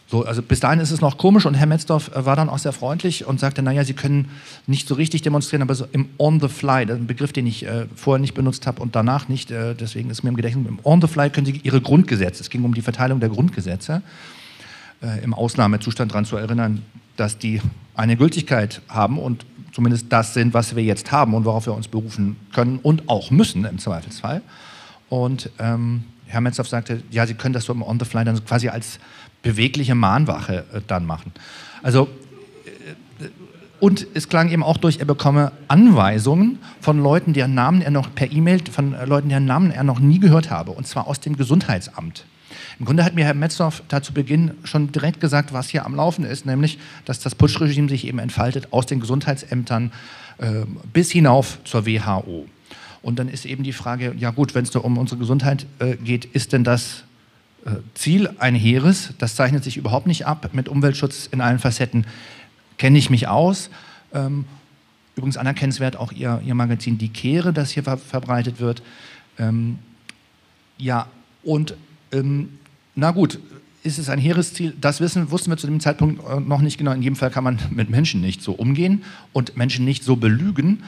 So, 0.08 0.24
also 0.24 0.40
bis 0.40 0.60
dahin 0.60 0.78
ist 0.78 0.92
es 0.92 1.00
noch 1.00 1.18
komisch 1.18 1.46
und 1.46 1.54
Herr 1.54 1.66
Metzdorf 1.66 2.14
äh, 2.14 2.24
war 2.24 2.36
dann 2.36 2.48
auch 2.48 2.58
sehr 2.58 2.72
freundlich 2.72 3.26
und 3.26 3.40
sagte, 3.40 3.62
naja, 3.62 3.84
Sie 3.84 3.94
können 3.94 4.30
nicht 4.66 4.86
so 4.86 4.94
richtig 4.94 5.22
demonstrieren, 5.22 5.62
aber 5.62 5.74
so 5.74 5.86
im 5.90 6.08
On 6.18 6.38
the 6.40 6.48
Fly, 6.48 6.86
das 6.86 6.96
ist 6.96 7.02
ein 7.02 7.06
Begriff, 7.08 7.32
den 7.32 7.46
ich 7.46 7.66
äh, 7.66 7.86
vorher 7.96 8.20
nicht 8.20 8.34
benutzt 8.34 8.68
habe 8.68 8.80
und 8.80 8.94
danach 8.94 9.28
nicht, 9.28 9.50
äh, 9.50 9.74
deswegen 9.74 10.10
ist 10.10 10.22
mir 10.22 10.30
im 10.30 10.36
Gedächtnis, 10.36 10.66
im 10.68 10.78
On 10.84 11.00
the 11.00 11.08
Fly 11.08 11.30
können 11.30 11.46
Sie 11.46 11.60
Ihre 11.64 11.80
Grundgesetze, 11.80 12.40
es 12.40 12.50
ging 12.50 12.62
um 12.62 12.72
die 12.72 12.82
Verteilung 12.82 13.18
der 13.18 13.30
Grundgesetze, 13.30 14.02
äh, 15.02 15.24
im 15.24 15.34
Ausnahmezustand 15.34 16.12
daran 16.12 16.24
zu 16.24 16.36
erinnern, 16.36 16.82
dass 17.16 17.38
die 17.38 17.60
eine 17.94 18.16
Gültigkeit 18.16 18.82
haben 18.88 19.18
und 19.18 19.44
zumindest 19.72 20.06
das 20.10 20.34
sind, 20.34 20.54
was 20.54 20.76
wir 20.76 20.84
jetzt 20.84 21.10
haben 21.10 21.34
und 21.34 21.44
worauf 21.44 21.66
wir 21.66 21.74
uns 21.74 21.88
berufen 21.88 22.36
können 22.52 22.78
und 22.80 23.08
auch 23.08 23.32
müssen 23.32 23.64
im 23.64 23.78
Zweifelsfall. 23.78 24.42
Und 25.08 25.50
ähm, 25.58 26.04
Herr 26.26 26.40
Metzdorf 26.40 26.68
sagte, 26.68 27.02
ja, 27.10 27.26
Sie 27.26 27.34
können 27.34 27.54
das 27.54 27.64
so 27.64 27.72
im 27.72 27.82
On 27.82 27.98
the 27.98 28.04
Fly 28.04 28.24
dann 28.24 28.44
quasi 28.44 28.68
als 28.68 28.98
bewegliche 29.46 29.94
Mahnwache 29.94 30.64
äh, 30.72 30.80
dann 30.86 31.06
machen. 31.06 31.32
Also 31.82 32.08
äh, 32.64 33.28
und 33.78 34.06
es 34.14 34.28
klang 34.28 34.50
eben 34.50 34.62
auch 34.62 34.78
durch, 34.78 34.98
er 34.98 35.04
bekomme 35.04 35.52
Anweisungen 35.68 36.58
von 36.80 36.98
Leuten, 36.98 37.32
deren 37.32 37.54
Namen 37.54 37.82
er 37.82 37.90
noch 37.90 38.14
per 38.14 38.32
E-Mail, 38.32 38.60
von 38.70 38.94
äh, 38.94 39.04
Leuten, 39.04 39.28
deren 39.28 39.44
Namen 39.44 39.70
er 39.70 39.84
noch 39.84 40.00
nie 40.00 40.18
gehört 40.18 40.50
habe, 40.50 40.72
und 40.72 40.86
zwar 40.86 41.06
aus 41.06 41.20
dem 41.20 41.36
Gesundheitsamt. 41.36 42.24
Im 42.78 42.86
Grunde 42.86 43.04
hat 43.04 43.14
mir 43.14 43.24
Herr 43.24 43.34
Metzdorf 43.34 43.82
da 43.88 44.02
zu 44.02 44.12
Beginn 44.12 44.52
schon 44.64 44.92
direkt 44.92 45.20
gesagt, 45.20 45.52
was 45.52 45.68
hier 45.68 45.86
am 45.86 45.94
Laufen 45.94 46.24
ist, 46.24 46.46
nämlich, 46.46 46.78
dass 47.04 47.20
das 47.20 47.34
Putschregime 47.34 47.88
sich 47.88 48.06
eben 48.06 48.18
entfaltet 48.18 48.72
aus 48.72 48.86
den 48.86 49.00
Gesundheitsämtern 49.00 49.92
äh, 50.38 50.64
bis 50.92 51.10
hinauf 51.10 51.58
zur 51.64 51.86
WHO. 51.86 52.46
Und 53.02 53.18
dann 53.18 53.28
ist 53.28 53.46
eben 53.46 53.62
die 53.62 53.72
Frage, 53.72 54.14
ja 54.18 54.30
gut, 54.30 54.54
wenn 54.54 54.64
es 54.64 54.70
da 54.70 54.80
um 54.80 54.98
unsere 54.98 55.18
Gesundheit 55.18 55.66
äh, 55.78 55.96
geht, 55.96 56.24
ist 56.24 56.52
denn 56.52 56.64
das 56.64 57.04
Ziel 57.94 58.30
ein 58.38 58.54
Heeres, 58.54 59.14
das 59.18 59.34
zeichnet 59.34 59.64
sich 59.64 59.76
überhaupt 59.76 60.06
nicht 60.06 60.26
ab. 60.26 60.50
Mit 60.52 60.68
Umweltschutz 60.68 61.28
in 61.30 61.40
allen 61.40 61.58
Facetten 61.58 62.06
kenne 62.78 62.98
ich 62.98 63.10
mich 63.10 63.28
aus. 63.28 63.70
Ähm, 64.12 64.44
übrigens 65.16 65.36
anerkennenswert 65.36 65.96
auch 65.96 66.12
Ihr, 66.12 66.40
Ihr 66.44 66.54
Magazin 66.54 66.98
Die 66.98 67.08
Kehre, 67.08 67.52
das 67.52 67.70
hier 67.70 67.82
ver 67.82 67.96
verbreitet 67.96 68.60
wird. 68.60 68.82
Ähm, 69.38 69.78
ja, 70.78 71.08
und 71.42 71.74
ähm, 72.12 72.58
na 72.94 73.10
gut, 73.10 73.38
ist 73.82 73.98
es 73.98 74.08
ein 74.08 74.18
Heeresziel? 74.18 74.74
Das 74.80 75.00
wissen, 75.00 75.30
wussten 75.30 75.50
wir 75.50 75.56
zu 75.56 75.66
dem 75.66 75.80
Zeitpunkt 75.80 76.22
äh, 76.28 76.40
noch 76.40 76.60
nicht 76.60 76.78
genau. 76.78 76.92
In 76.92 77.02
jedem 77.02 77.16
Fall 77.16 77.30
kann 77.30 77.44
man 77.44 77.58
mit 77.70 77.90
Menschen 77.90 78.20
nicht 78.20 78.42
so 78.42 78.52
umgehen 78.52 79.04
und 79.32 79.56
Menschen 79.56 79.84
nicht 79.84 80.04
so 80.04 80.16
belügen. 80.16 80.82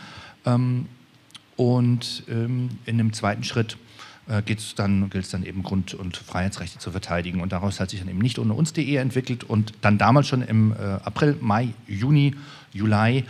Ähm, 0.45 0.87
und 1.57 2.23
ähm, 2.29 2.71
in 2.87 2.99
dem 2.99 3.13
zweiten 3.13 3.43
Schritt 3.43 3.77
äh, 4.29 4.43
gilt 4.43 4.61
es 4.61 4.75
dann 4.75 5.43
eben 5.45 5.63
Grund- 5.63 5.95
und 5.95 6.17
Freiheitsrechte 6.17 6.79
zu 6.79 6.91
verteidigen. 6.91 7.41
Und 7.41 7.53
daraus 7.53 7.81
hat 7.81 7.91
sich 7.91 8.01
dann 8.01 8.09
eben 8.09 8.19
nicht 8.19 8.39
ohne 8.39 8.55
uns.de 8.55 8.97
entwickelt 8.97 9.45
und 9.45 9.73
dann 9.81 9.99
damals 9.99 10.29
schon 10.29 10.43
im 10.43 10.73
äh, 10.73 10.77
April, 11.05 11.37
Mai, 11.41 11.71
Juni, 11.87 12.35
Juli 12.73 13.25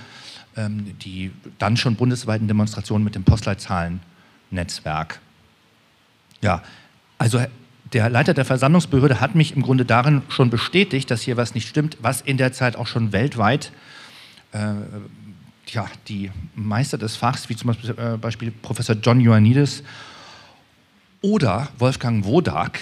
ähm, 0.57 0.99
die 0.99 1.31
dann 1.59 1.77
schon 1.77 1.95
bundesweiten 1.95 2.49
Demonstrationen 2.49 3.05
mit 3.05 3.15
dem 3.15 3.23
Postleitzahlen-Netzwerk. 3.23 5.21
Ja, 6.43 6.63
also 7.17 7.41
der 7.93 8.11
Leiter 8.11 8.35
der 8.35 8.45
Versammlungsbehörde 8.45 9.21
hat 9.21 9.35
mich 9.35 9.55
im 9.55 9.63
Grunde 9.63 9.85
darin 9.85 10.23
schon 10.29 10.51
bestätigt, 10.51 11.11
dass 11.11 11.23
hier 11.23 11.37
was 11.37 11.55
nicht 11.55 11.69
stimmt, 11.69 11.97
was 12.01 12.21
in 12.21 12.37
der 12.37 12.53
Zeit 12.53 12.77
auch 12.77 12.87
schon 12.87 13.13
weltweit 13.13 13.73
äh, 14.53 14.75
ja, 15.69 15.87
die 16.09 16.31
Meister 16.55 16.99
des 16.99 17.17
Fachs, 17.17 17.49
wie 17.49 17.57
zum 17.57 17.69
Beispiel, 17.69 17.91
äh, 17.91 18.17
Beispiel 18.17 18.51
Professor 18.51 18.97
John 18.97 19.21
Ioannidis 19.21 19.83
oder 21.23 21.69
Wolfgang 21.79 22.25
Wodak 22.25 22.79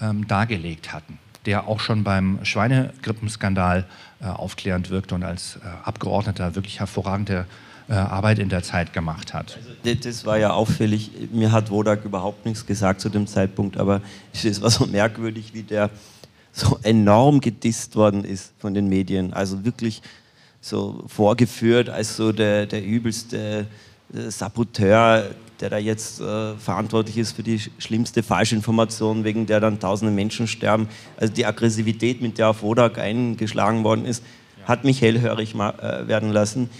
ähm, 0.00 0.26
dargelegt 0.26 0.92
hatten, 0.92 1.18
der 1.46 1.66
auch 1.68 1.80
schon 1.80 2.04
beim 2.04 2.44
Schweinegrippenskandal 2.44 3.86
äh, 4.20 4.26
aufklärend 4.26 4.90
wirkte 4.90 5.14
und 5.14 5.22
als 5.22 5.56
äh, 5.56 5.68
Abgeordneter 5.84 6.54
wirklich 6.54 6.80
hervorragende 6.80 7.46
äh, 7.88 7.94
Arbeit 7.94 8.38
in 8.38 8.48
der 8.48 8.62
Zeit 8.62 8.92
gemacht 8.92 9.34
hat. 9.34 9.58
Also, 9.84 10.00
das 10.00 10.24
war 10.24 10.38
ja 10.38 10.52
auffällig. 10.52 11.10
Mir 11.32 11.52
hat 11.52 11.70
Wodak 11.70 12.04
überhaupt 12.04 12.46
nichts 12.46 12.64
gesagt 12.64 13.00
zu 13.00 13.08
dem 13.08 13.26
Zeitpunkt, 13.26 13.76
aber 13.76 14.00
es 14.32 14.62
war 14.62 14.70
so 14.70 14.86
merkwürdig, 14.86 15.54
wie 15.54 15.62
der 15.62 15.90
so 16.52 16.78
enorm 16.82 17.40
gedisst 17.40 17.96
worden 17.96 18.24
ist 18.24 18.52
von 18.58 18.74
den 18.74 18.88
Medien. 18.88 19.32
Also 19.32 19.64
wirklich 19.64 20.02
so 20.60 21.04
vorgeführt 21.06 21.88
als 21.88 22.16
so 22.16 22.32
der, 22.32 22.66
der 22.66 22.84
übelste 22.84 23.66
äh, 24.14 24.30
Saboteur 24.30 25.30
der 25.60 25.70
da 25.70 25.78
jetzt 25.78 26.20
äh, 26.20 26.54
verantwortlich 26.56 27.18
ist 27.18 27.32
für 27.32 27.42
die 27.42 27.60
schlimmste 27.78 28.22
Falschinformation, 28.22 29.24
wegen 29.24 29.46
der 29.46 29.60
dann 29.60 29.78
tausende 29.78 30.12
Menschen 30.12 30.46
sterben. 30.46 30.88
Also 31.16 31.32
die 31.32 31.46
Aggressivität, 31.46 32.22
mit 32.22 32.38
der 32.38 32.50
auf 32.50 32.62
Wodak 32.62 32.98
eingeschlagen 32.98 33.84
worden 33.84 34.04
ist, 34.04 34.22
hat 34.64 34.84
mich 34.84 35.02
hellhörig 35.02 35.54
äh, 35.54 36.08
werden 36.08 36.30
lassen. 36.30 36.70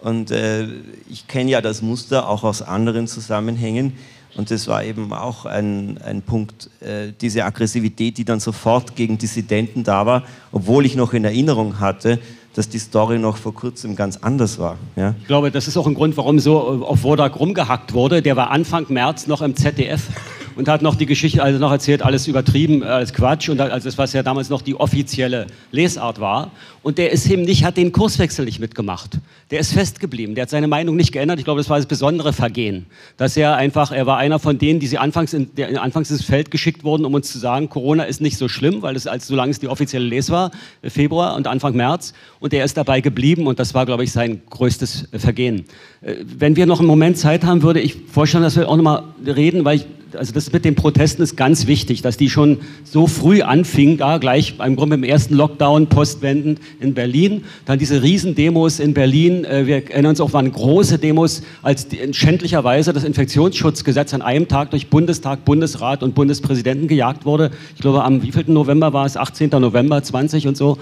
Und 0.00 0.30
äh, 0.30 0.68
ich 1.08 1.26
kenne 1.26 1.50
ja 1.50 1.60
das 1.60 1.82
Muster 1.82 2.28
auch 2.28 2.44
aus 2.44 2.62
anderen 2.62 3.08
Zusammenhängen. 3.08 3.94
Und 4.36 4.50
das 4.52 4.68
war 4.68 4.84
eben 4.84 5.12
auch 5.12 5.46
ein, 5.46 5.98
ein 5.98 6.22
Punkt, 6.22 6.70
äh, 6.80 7.12
diese 7.20 7.44
Aggressivität, 7.44 8.18
die 8.18 8.24
dann 8.24 8.38
sofort 8.38 8.94
gegen 8.94 9.18
Dissidenten 9.18 9.82
da 9.82 10.06
war, 10.06 10.22
obwohl 10.52 10.86
ich 10.86 10.94
noch 10.94 11.12
in 11.12 11.24
Erinnerung 11.24 11.80
hatte, 11.80 12.20
dass 12.58 12.68
die 12.68 12.80
Story 12.80 13.20
noch 13.20 13.36
vor 13.36 13.54
kurzem 13.54 13.94
ganz 13.94 14.16
anders 14.16 14.58
war. 14.58 14.78
Ja? 14.96 15.14
Ich 15.20 15.28
glaube, 15.28 15.52
das 15.52 15.68
ist 15.68 15.76
auch 15.76 15.86
ein 15.86 15.94
Grund, 15.94 16.16
warum 16.16 16.40
so 16.40 16.58
auf 16.58 17.04
Wodak 17.04 17.38
rumgehackt 17.38 17.94
wurde. 17.94 18.20
Der 18.20 18.34
war 18.34 18.50
Anfang 18.50 18.86
März 18.88 19.28
noch 19.28 19.42
im 19.42 19.54
ZDF 19.54 20.02
und 20.56 20.66
hat 20.68 20.82
noch 20.82 20.96
die 20.96 21.06
Geschichte 21.06 21.40
also 21.40 21.60
noch 21.60 21.70
erzählt, 21.70 22.02
alles 22.02 22.26
übertrieben, 22.26 22.82
alles 22.82 23.12
Quatsch 23.12 23.48
und 23.48 23.60
also 23.60 23.88
das, 23.88 23.96
was 23.96 24.12
ja 24.12 24.24
damals 24.24 24.48
noch 24.48 24.62
die 24.62 24.74
offizielle 24.74 25.46
Lesart 25.70 26.18
war. 26.18 26.50
Und 26.82 26.98
der 26.98 27.12
ist 27.12 27.30
eben 27.30 27.42
nicht, 27.42 27.62
hat 27.62 27.76
den 27.76 27.92
Kurswechsel 27.92 28.44
nicht 28.44 28.58
mitgemacht. 28.58 29.18
Der 29.50 29.60
ist 29.60 29.72
festgeblieben. 29.72 30.34
Der 30.34 30.42
hat 30.42 30.50
seine 30.50 30.68
Meinung 30.68 30.94
nicht 30.94 31.10
geändert. 31.10 31.38
Ich 31.38 31.44
glaube, 31.44 31.60
das 31.60 31.70
war 31.70 31.78
das 31.78 31.86
besondere 31.86 32.34
Vergehen, 32.34 32.84
dass 33.16 33.36
er 33.36 33.56
einfach, 33.56 33.92
er 33.92 34.06
war 34.06 34.18
einer 34.18 34.38
von 34.38 34.58
denen, 34.58 34.78
die 34.78 34.86
sie 34.86 34.98
anfangs 34.98 35.32
in, 35.32 35.54
der, 35.54 35.82
anfangs 35.82 36.10
ins 36.10 36.22
Feld 36.22 36.50
geschickt 36.50 36.84
wurden, 36.84 37.06
um 37.06 37.14
uns 37.14 37.32
zu 37.32 37.38
sagen, 37.38 37.70
Corona 37.70 38.04
ist 38.04 38.20
nicht 38.20 38.36
so 38.36 38.48
schlimm, 38.48 38.82
weil 38.82 38.94
es 38.94 39.06
als 39.06 39.26
solange 39.26 39.50
es 39.50 39.58
die 39.58 39.68
offizielle 39.68 40.04
Les 40.04 40.28
war, 40.28 40.50
Februar 40.82 41.34
und 41.34 41.46
Anfang 41.46 41.74
März. 41.74 42.12
Und 42.40 42.52
er 42.52 42.64
ist 42.64 42.76
dabei 42.76 43.00
geblieben 43.00 43.46
und 43.46 43.58
das 43.58 43.72
war, 43.72 43.86
glaube 43.86 44.04
ich, 44.04 44.12
sein 44.12 44.42
größtes 44.50 45.08
Vergehen. 45.14 45.64
Äh, 46.02 46.16
wenn 46.24 46.56
wir 46.56 46.66
noch 46.66 46.80
einen 46.80 46.88
Moment 46.88 47.16
Zeit 47.16 47.44
haben, 47.44 47.62
würde 47.62 47.80
ich 47.80 47.96
vorstellen, 48.12 48.42
dass 48.42 48.56
wir 48.56 48.68
auch 48.68 48.76
noch 48.76 48.84
mal 48.84 49.02
reden, 49.24 49.64
weil 49.64 49.78
ich 49.78 49.86
also 50.16 50.32
das 50.32 50.52
mit 50.52 50.64
den 50.64 50.74
Protesten 50.74 51.22
ist 51.22 51.36
ganz 51.36 51.66
wichtig, 51.66 52.02
dass 52.02 52.16
die 52.16 52.30
schon 52.30 52.58
so 52.84 53.06
früh 53.06 53.42
anfingen, 53.42 53.98
da 53.98 54.18
gleich 54.18 54.54
im 54.64 54.76
Grunde 54.76 54.94
im 54.96 55.04
ersten 55.04 55.34
Lockdown 55.34 55.88
postwendend 55.88 56.60
in 56.80 56.94
Berlin, 56.94 57.44
dann 57.66 57.78
diese 57.78 58.02
Riesendemos 58.02 58.80
in 58.80 58.94
Berlin, 58.94 59.37
äh, 59.44 59.66
wir 59.66 59.76
erinnern 59.90 60.10
uns 60.10 60.20
auch, 60.20 60.32
waren 60.32 60.50
große 60.50 60.98
Demos, 60.98 61.42
als 61.62 61.86
schändlicherweise 62.12 62.92
das 62.92 63.04
Infektionsschutzgesetz 63.04 64.14
an 64.14 64.22
einem 64.22 64.48
Tag 64.48 64.70
durch 64.70 64.88
Bundestag, 64.88 65.44
Bundesrat 65.44 66.02
und 66.02 66.14
Bundespräsidenten 66.14 66.88
gejagt 66.88 67.24
wurde. 67.24 67.50
Ich 67.74 67.80
glaube, 67.80 68.04
am 68.04 68.22
wievielten 68.22 68.54
November 68.54 68.92
war 68.92 69.06
es? 69.06 69.16
18. 69.16 69.50
November 69.50 70.02
20 70.02 70.46
und 70.46 70.56
so. 70.56 70.78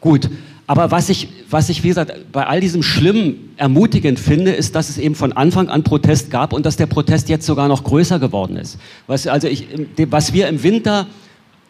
Gut, 0.00 0.30
aber 0.66 0.90
was 0.90 1.08
ich, 1.08 1.28
was 1.48 1.70
ich, 1.70 1.82
wie 1.82 1.88
gesagt, 1.88 2.12
bei 2.30 2.46
all 2.46 2.60
diesem 2.60 2.82
Schlimmen 2.82 3.54
ermutigend 3.56 4.20
finde, 4.20 4.52
ist, 4.52 4.74
dass 4.74 4.90
es 4.90 4.98
eben 4.98 5.14
von 5.14 5.32
Anfang 5.32 5.68
an 5.68 5.82
Protest 5.82 6.30
gab 6.30 6.52
und 6.52 6.66
dass 6.66 6.76
der 6.76 6.86
Protest 6.86 7.28
jetzt 7.28 7.46
sogar 7.46 7.68
noch 7.68 7.84
größer 7.84 8.18
geworden 8.18 8.56
ist. 8.56 8.78
Was, 9.06 9.26
also 9.26 9.48
ich, 9.48 9.66
was 10.10 10.34
wir 10.34 10.46
im 10.46 10.62
Winter 10.62 11.06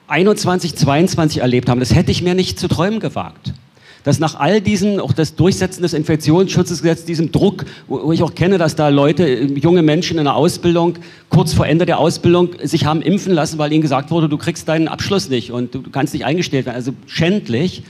21, 0.09 0.75
22 0.75 1.41
erlebt 1.41 1.69
haben, 1.69 1.79
das 1.79 1.95
hätte 1.95 2.11
ich 2.11 2.23
mir 2.23 2.35
nicht 2.35 2.59
zu 2.59 2.67
träumen 2.67 2.99
gewagt 2.99 3.53
dass 4.09 4.21
nach 4.21 4.41
all 4.41 4.63
diesen, 4.63 5.01
auch 5.01 5.13
das 5.13 5.35
Durchsetzen 5.35 5.83
des 5.83 5.93
Infektionsschutzgesetzes, 5.93 7.05
diesem 7.05 7.31
Druck, 7.31 7.67
wo, 7.89 8.11
ich 8.11 8.23
auch 8.23 8.35
kenne, 8.35 8.57
dass 8.57 8.75
da 8.75 8.89
Leute, 8.89 9.29
junge 9.29 9.83
Menschen 9.83 10.17
in 10.17 10.25
der 10.25 10.35
Ausbildung, 10.35 10.95
kurz 11.29 11.53
vor 11.53 11.67
Ende 11.67 11.85
der 11.85 11.99
Ausbildung, 11.99 12.53
sich 12.63 12.87
haben 12.87 13.03
impfen 13.03 13.35
lassen, 13.35 13.59
weil 13.59 13.71
ihnen 13.71 13.83
gesagt 13.83 14.11
wurde, 14.11 14.31
du 14.31 14.39
kriegst 14.39 14.67
deinen 14.67 14.89
Abschluss 14.89 15.29
nicht 15.29 15.53
und 15.53 15.75
du, 15.75 15.81
du 15.81 15.91
kannst 15.91 16.15
nicht 16.15 16.25
eingestellt 16.25 16.65
werden. 16.65 16.77
Also 16.77 16.93
schändlich 17.07 17.83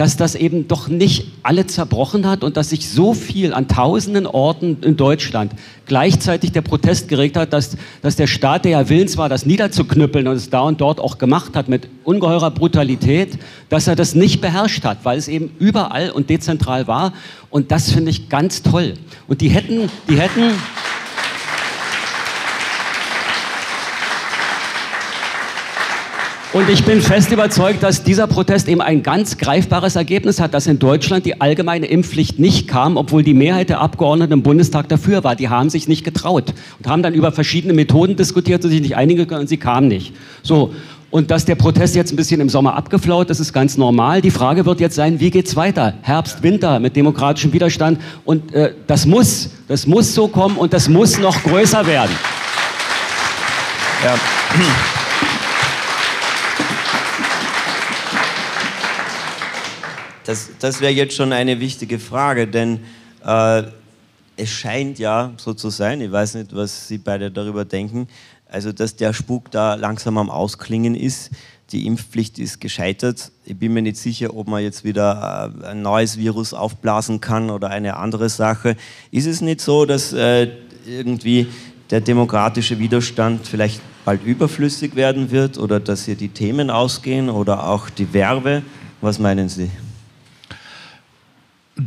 dass 0.00 0.16
das 0.16 0.34
eben 0.34 0.66
doch 0.66 0.88
nicht 0.88 1.26
alle 1.42 1.66
zerbrochen 1.66 2.26
hat 2.26 2.42
und 2.42 2.56
dass 2.56 2.70
sich 2.70 2.88
so 2.88 3.12
viel 3.12 3.52
an 3.52 3.68
tausenden 3.68 4.26
Orten 4.26 4.78
in 4.80 4.96
Deutschland 4.96 5.52
gleichzeitig 5.84 6.52
der 6.52 6.62
Protest 6.62 7.08
geregt 7.08 7.36
hat, 7.36 7.52
dass, 7.52 7.76
dass 8.00 8.16
der 8.16 8.26
Staat, 8.26 8.64
der 8.64 8.70
ja 8.70 8.88
willens 8.88 9.18
war, 9.18 9.28
das 9.28 9.44
niederzuknüppeln 9.44 10.26
und 10.26 10.36
es 10.36 10.48
da 10.48 10.62
und 10.62 10.80
dort 10.80 11.00
auch 11.00 11.18
gemacht 11.18 11.54
hat 11.54 11.68
mit 11.68 11.86
ungeheurer 12.04 12.50
Brutalität, 12.50 13.38
dass 13.68 13.88
er 13.88 13.94
das 13.94 14.14
nicht 14.14 14.40
beherrscht 14.40 14.86
hat, 14.86 15.04
weil 15.04 15.18
es 15.18 15.28
eben 15.28 15.50
überall 15.58 16.12
und 16.12 16.30
dezentral 16.30 16.86
war. 16.86 17.12
Und 17.50 17.70
das 17.70 17.92
finde 17.92 18.10
ich 18.10 18.30
ganz 18.30 18.62
toll. 18.62 18.94
Und 19.28 19.42
die 19.42 19.50
hätten, 19.50 19.90
die 20.08 20.18
hätten, 20.18 20.52
Und 26.52 26.68
ich 26.68 26.84
bin 26.84 27.00
fest 27.00 27.30
überzeugt, 27.30 27.80
dass 27.80 28.02
dieser 28.02 28.26
Protest 28.26 28.66
eben 28.66 28.80
ein 28.80 29.04
ganz 29.04 29.38
greifbares 29.38 29.94
Ergebnis 29.94 30.40
hat, 30.40 30.52
dass 30.52 30.66
in 30.66 30.80
Deutschland 30.80 31.24
die 31.24 31.40
allgemeine 31.40 31.86
Impfpflicht 31.86 32.40
nicht 32.40 32.66
kam, 32.66 32.96
obwohl 32.96 33.22
die 33.22 33.34
Mehrheit 33.34 33.68
der 33.68 33.80
Abgeordneten 33.80 34.32
im 34.32 34.42
Bundestag 34.42 34.88
dafür 34.88 35.22
war. 35.22 35.36
Die 35.36 35.48
haben 35.48 35.70
sich 35.70 35.86
nicht 35.86 36.02
getraut 36.02 36.52
und 36.78 36.88
haben 36.88 37.04
dann 37.04 37.14
über 37.14 37.30
verschiedene 37.30 37.72
Methoden 37.72 38.16
diskutiert 38.16 38.64
und 38.64 38.72
sich 38.72 38.80
nicht 38.80 38.96
einigen 38.96 39.28
können 39.28 39.42
und 39.42 39.48
sie 39.48 39.58
kamen 39.58 39.86
nicht. 39.86 40.12
So. 40.42 40.74
Und 41.12 41.30
dass 41.30 41.44
der 41.44 41.54
Protest 41.54 41.94
jetzt 41.94 42.12
ein 42.12 42.16
bisschen 42.16 42.40
im 42.40 42.48
Sommer 42.48 42.74
abgeflaut, 42.74 43.30
das 43.30 43.38
ist 43.38 43.52
ganz 43.52 43.76
normal. 43.76 44.20
Die 44.20 44.32
Frage 44.32 44.66
wird 44.66 44.80
jetzt 44.80 44.96
sein, 44.96 45.20
wie 45.20 45.30
geht's 45.30 45.54
weiter? 45.54 45.94
Herbst, 46.02 46.42
Winter 46.42 46.80
mit 46.80 46.96
demokratischem 46.96 47.52
Widerstand. 47.52 48.00
Und 48.24 48.52
äh, 48.52 48.74
das 48.88 49.06
muss, 49.06 49.50
das 49.68 49.86
muss 49.86 50.14
so 50.14 50.26
kommen 50.26 50.56
und 50.56 50.72
das 50.72 50.88
muss 50.88 51.16
noch 51.18 51.40
größer 51.44 51.86
werden. 51.86 52.16
Ja. 54.04 54.14
Das, 60.30 60.48
das 60.60 60.80
wäre 60.80 60.92
jetzt 60.92 61.16
schon 61.16 61.32
eine 61.32 61.58
wichtige 61.58 61.98
Frage, 61.98 62.46
denn 62.46 62.78
äh, 63.26 63.64
es 64.36 64.48
scheint 64.48 65.00
ja 65.00 65.32
so 65.36 65.54
zu 65.54 65.70
sein, 65.70 66.00
ich 66.00 66.12
weiß 66.12 66.36
nicht, 66.36 66.54
was 66.54 66.86
Sie 66.86 66.98
beide 66.98 67.32
darüber 67.32 67.64
denken, 67.64 68.06
also 68.48 68.70
dass 68.70 68.94
der 68.94 69.12
Spuk 69.12 69.50
da 69.50 69.74
langsam 69.74 70.18
am 70.18 70.30
Ausklingen 70.30 70.94
ist. 70.94 71.30
Die 71.72 71.84
Impfpflicht 71.84 72.38
ist 72.38 72.60
gescheitert. 72.60 73.32
Ich 73.44 73.56
bin 73.56 73.72
mir 73.72 73.82
nicht 73.82 73.96
sicher, 73.96 74.36
ob 74.36 74.46
man 74.46 74.62
jetzt 74.62 74.84
wieder 74.84 75.52
äh, 75.60 75.66
ein 75.66 75.82
neues 75.82 76.16
Virus 76.16 76.54
aufblasen 76.54 77.20
kann 77.20 77.50
oder 77.50 77.70
eine 77.70 77.96
andere 77.96 78.28
Sache. 78.28 78.76
Ist 79.10 79.26
es 79.26 79.40
nicht 79.40 79.60
so, 79.60 79.84
dass 79.84 80.12
äh, 80.12 80.46
irgendwie 80.86 81.48
der 81.90 82.02
demokratische 82.02 82.78
Widerstand 82.78 83.48
vielleicht 83.48 83.80
bald 84.04 84.22
überflüssig 84.24 84.94
werden 84.94 85.32
wird 85.32 85.58
oder 85.58 85.80
dass 85.80 86.04
hier 86.04 86.14
die 86.14 86.28
Themen 86.28 86.70
ausgehen 86.70 87.30
oder 87.30 87.66
auch 87.68 87.90
die 87.90 88.12
Werbe? 88.12 88.62
Was 89.00 89.18
meinen 89.18 89.48
Sie? 89.48 89.68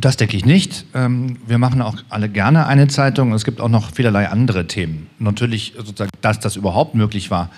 Das 0.00 0.16
denke 0.16 0.36
ich 0.36 0.44
nicht. 0.44 0.86
Ähm, 0.94 1.36
wir 1.46 1.58
machen 1.58 1.80
auch 1.80 1.96
alle 2.08 2.28
gerne 2.28 2.66
eine 2.66 2.88
Zeitung. 2.88 3.32
Es 3.32 3.44
gibt 3.44 3.60
auch 3.60 3.68
noch 3.68 3.94
vielerlei 3.94 4.28
andere 4.28 4.66
Themen. 4.66 5.08
Natürlich, 5.18 5.74
sozusagen, 5.76 6.10
dass 6.20 6.40
das 6.40 6.56
überhaupt 6.56 6.94
möglich 6.94 7.30
war, 7.30 7.50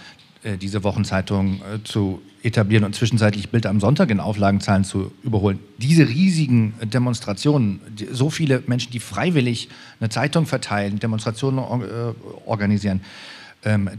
äh, 0.43 0.59
diese 0.59 0.85
Wochenzeitung 0.85 1.61
äh, 1.61 1.83
zu 1.83 2.21
etablieren 2.43 2.85
und 2.85 2.95
zwischenzeitlich 2.95 3.49
Bild 3.49 3.67
am 3.67 3.81
Sonntag 3.81 4.11
in 4.11 4.21
Auflagenzahlen 4.21 4.85
zu 4.85 5.13
überholen. 5.23 5.59
Diese 5.79 6.09
riesigen 6.09 6.75
Demonstrationen, 6.83 7.81
so 8.13 8.31
viele 8.31 8.63
Menschen, 8.67 8.93
die 8.93 9.01
freiwillig 9.01 9.69
eine 9.99 10.11
Zeitung 10.11 10.47
verteilen, 10.47 10.99
Demonstrationen 10.99 11.59
äh, 11.59 12.15
organisieren, 12.45 13.01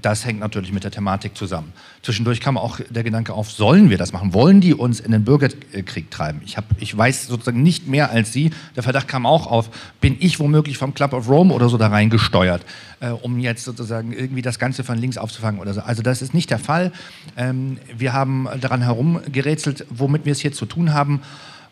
das 0.02 0.26
hängt 0.26 0.40
natürlich 0.40 0.72
mit 0.72 0.86
der 0.86 0.92
Thematik 0.92 1.36
zusammen. 1.36 1.74
Zwischendurch 2.02 2.40
kam 2.40 2.58
auch 2.58 2.80
der 2.90 3.04
Gedanke 3.04 3.34
auf, 3.34 3.52
sollen 3.52 3.90
wir 3.90 3.98
das 3.98 4.14
machen? 4.14 4.34
Wollen 4.34 4.62
die 4.62 4.74
uns 4.74 5.02
in 5.02 5.12
den 5.12 5.26
Bürgerkrieg 5.26 6.10
treiben? 6.10 6.42
Ich, 6.46 6.56
hab, 6.56 6.64
ich 6.80 6.98
weiß 6.98 7.28
sozusagen 7.28 7.64
nicht 7.64 7.88
mehr 7.88 8.10
als 8.10 8.32
Sie. 8.32 8.52
Der 8.78 8.84
Verdacht 8.84 9.10
kam 9.10 9.26
auch 9.26 9.46
auf, 9.48 9.70
bin 10.00 10.16
ich 10.20 10.40
womöglich 10.40 10.78
vom 10.78 10.94
Club 10.94 11.12
of 11.12 11.28
Rome 11.28 11.54
oder 11.54 11.68
so 11.68 11.78
da 11.78 11.88
reingesteuert, 11.88 12.64
äh, 13.02 13.10
um 13.10 13.40
jetzt 13.40 13.66
sozusagen 13.66 14.14
irgendwie 14.14 14.42
das 14.42 14.58
Ganze 14.58 14.86
von 14.86 14.98
links 14.98 15.18
aufzufangen 15.18 15.60
oder 15.60 15.74
so. 15.74 15.82
Also 15.82 16.02
das 16.02 16.22
ist 16.22 16.34
nicht 16.34 16.50
der 16.50 16.60
Fall. 16.60 16.94
Ähm, 17.36 17.78
wir 17.98 18.14
haben 18.14 18.48
daran 18.62 18.82
herumgerätselt, 18.82 19.86
womit 19.90 20.24
wir 20.24 20.32
es 20.32 20.40
hier 20.40 20.54
zu 20.54 20.66
tun 20.66 20.94
haben, 20.94 21.22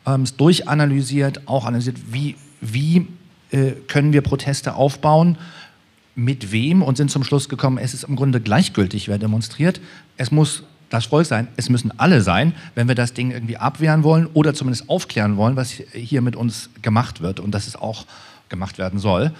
ähm, 0.05 0.23
es 0.23 0.35
durchanalysiert, 0.35 1.47
auch 1.47 1.63
analysiert, 1.63 1.97
wie, 2.11 2.35
wie 2.59 3.07
äh, 3.51 3.71
können 3.87 4.11
wir 4.11 4.21
Proteste 4.21 4.75
aufbauen, 4.75 5.37
mit 6.15 6.51
wem 6.51 6.81
und 6.81 6.97
sind 6.97 7.11
zum 7.11 7.23
Schluss 7.23 7.49
gekommen, 7.49 7.77
es 7.77 7.93
ist 7.93 8.03
im 8.03 8.15
Grunde 8.15 8.39
gleichgültig, 8.39 9.07
wer 9.07 9.17
demonstriert. 9.17 9.81
Es 10.17 10.31
muss 10.31 10.63
das 10.89 11.05
Volk 11.07 11.25
sein, 11.25 11.47
es 11.57 11.69
müssen 11.69 11.97
alle 11.99 12.21
sein, 12.21 12.53
wenn 12.73 12.87
wir 12.87 12.95
das 12.95 13.13
Ding 13.13 13.31
irgendwie 13.31 13.57
abwehren 13.57 14.03
wollen 14.03 14.27
oder 14.33 14.53
zumindest 14.53 14.89
aufklären 14.89 15.35
wollen, 15.35 15.55
was 15.55 15.71
hier 15.71 16.21
mit 16.21 16.35
uns 16.35 16.69
gemacht 16.81 17.21
wird 17.21 17.39
und 17.39 17.51
dass 17.51 17.67
es 17.67 17.75
auch 17.75 18.05
gemacht 18.49 18.77
werden 18.77 18.99
soll. 18.99 19.33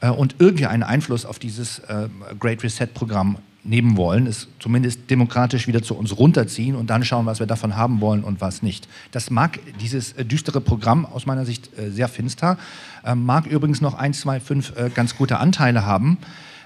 Äh, 0.00 0.10
und 0.10 0.36
irgendwie 0.38 0.66
einen 0.66 0.82
Einfluss 0.82 1.26
auf 1.26 1.38
dieses 1.38 1.80
äh, 1.80 2.08
Great 2.38 2.62
Reset-Programm 2.62 3.38
nehmen 3.64 3.96
wollen, 3.96 4.26
es 4.26 4.48
zumindest 4.60 5.10
demokratisch 5.10 5.66
wieder 5.66 5.82
zu 5.82 5.94
uns 5.94 6.16
runterziehen 6.16 6.76
und 6.76 6.90
dann 6.90 7.04
schauen, 7.04 7.26
was 7.26 7.40
wir 7.40 7.46
davon 7.46 7.76
haben 7.76 8.00
wollen 8.00 8.22
und 8.22 8.40
was 8.40 8.62
nicht. 8.62 8.88
Das 9.10 9.30
mag 9.30 9.58
dieses 9.80 10.12
äh, 10.12 10.24
düstere 10.24 10.60
Programm 10.60 11.06
aus 11.06 11.26
meiner 11.26 11.46
Sicht 11.46 11.70
sehr 11.76 12.08
finster, 12.08 12.58
ähm, 13.04 13.24
mag 13.24 13.46
übrigens 13.46 13.80
noch 13.80 13.94
ein, 13.94 14.12
zwei, 14.14 14.40
fünf 14.40 14.72
ganz 14.94 15.16
gute 15.16 15.38
Anteile 15.38 15.84
haben. 15.86 16.18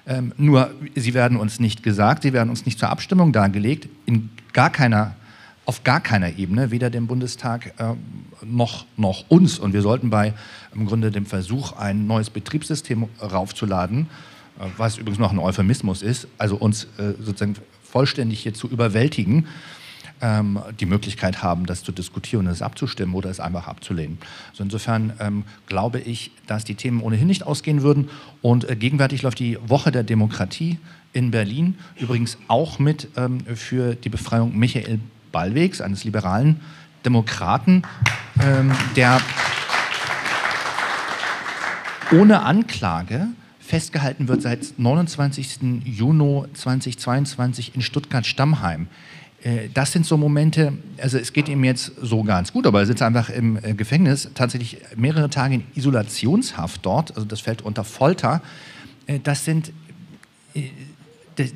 Ähm, 0.08 0.32
nur 0.38 0.70
sie 0.94 1.12
werden 1.12 1.36
uns 1.38 1.60
nicht 1.60 1.82
gesagt, 1.82 2.22
sie 2.22 2.32
werden 2.32 2.48
uns 2.48 2.64
nicht 2.64 2.78
zur 2.78 2.88
Abstimmung 2.88 3.32
dargelegt, 3.32 3.88
in 4.06 4.30
gar 4.54 4.70
keiner, 4.70 5.14
auf 5.66 5.84
gar 5.84 6.00
keiner 6.00 6.38
Ebene, 6.38 6.70
weder 6.70 6.88
dem 6.88 7.06
Bundestag 7.06 7.74
äh, 7.78 7.94
noch, 8.42 8.86
noch 8.96 9.28
uns. 9.28 9.58
Und 9.58 9.74
wir 9.74 9.82
sollten 9.82 10.08
bei 10.08 10.32
im 10.74 10.86
Grunde 10.86 11.10
dem 11.10 11.26
Versuch, 11.26 11.72
ein 11.72 12.06
neues 12.06 12.30
Betriebssystem 12.30 13.06
raufzuladen, 13.20 14.06
äh, 14.06 14.06
was 14.76 14.98
übrigens 14.98 15.18
noch 15.18 15.32
ein 15.32 15.38
Euphemismus 15.38 16.02
ist, 16.02 16.28
also 16.38 16.56
uns 16.56 16.84
äh, 16.98 17.14
sozusagen 17.20 17.56
vollständig 17.82 18.40
hier 18.40 18.54
zu 18.54 18.68
überwältigen, 18.68 19.46
ähm, 20.20 20.58
die 20.80 20.86
Möglichkeit 20.86 21.42
haben, 21.42 21.66
das 21.66 21.84
zu 21.84 21.92
diskutieren 21.92 22.46
es 22.48 22.62
abzustimmen 22.62 23.14
oder 23.14 23.30
es 23.30 23.40
einfach 23.40 23.68
abzulehnen. 23.68 24.18
Also 24.50 24.64
insofern 24.64 25.12
ähm, 25.20 25.44
glaube 25.66 26.00
ich, 26.00 26.32
dass 26.46 26.64
die 26.64 26.74
Themen 26.74 27.00
ohnehin 27.00 27.28
nicht 27.28 27.44
ausgehen 27.44 27.82
würden. 27.82 28.10
Und 28.42 28.68
äh, 28.68 28.76
gegenwärtig 28.76 29.22
läuft 29.22 29.38
die 29.38 29.58
Woche 29.66 29.92
der 29.92 30.02
Demokratie 30.02 30.78
in 31.12 31.30
Berlin, 31.30 31.78
übrigens 31.96 32.36
auch 32.48 32.78
mit 32.78 33.08
ähm, 33.16 33.40
für 33.54 33.94
die 33.94 34.08
Befreiung 34.08 34.58
Michael 34.58 35.00
Ballwegs, 35.32 35.80
eines 35.80 36.04
liberalen 36.04 36.60
Demokraten, 37.04 37.82
ähm, 38.42 38.72
der 38.96 39.20
ohne 42.10 42.42
Anklage 42.42 43.28
festgehalten 43.68 44.28
wird 44.28 44.40
seit 44.40 44.78
29. 44.78 45.84
Juni 45.84 46.44
2022 46.54 47.74
in 47.74 47.82
Stuttgart-Stammheim. 47.82 48.88
Äh, 49.42 49.68
das 49.74 49.92
sind 49.92 50.06
so 50.06 50.16
Momente, 50.16 50.72
also 50.96 51.18
es 51.18 51.34
geht 51.34 51.48
ihm 51.48 51.62
jetzt 51.64 51.92
so 52.00 52.22
ganz 52.24 52.52
gut, 52.52 52.66
aber 52.66 52.80
er 52.80 52.86
sitzt 52.86 53.02
einfach 53.02 53.28
im 53.28 53.62
äh, 53.62 53.74
Gefängnis, 53.74 54.30
tatsächlich 54.34 54.78
mehrere 54.96 55.28
Tage 55.28 55.56
in 55.56 55.64
Isolationshaft 55.74 56.84
dort, 56.84 57.14
also 57.14 57.26
das 57.26 57.40
fällt 57.40 57.60
unter 57.60 57.84
Folter. 57.84 58.40
Äh, 59.06 59.20
das 59.22 59.44
sind, 59.44 59.72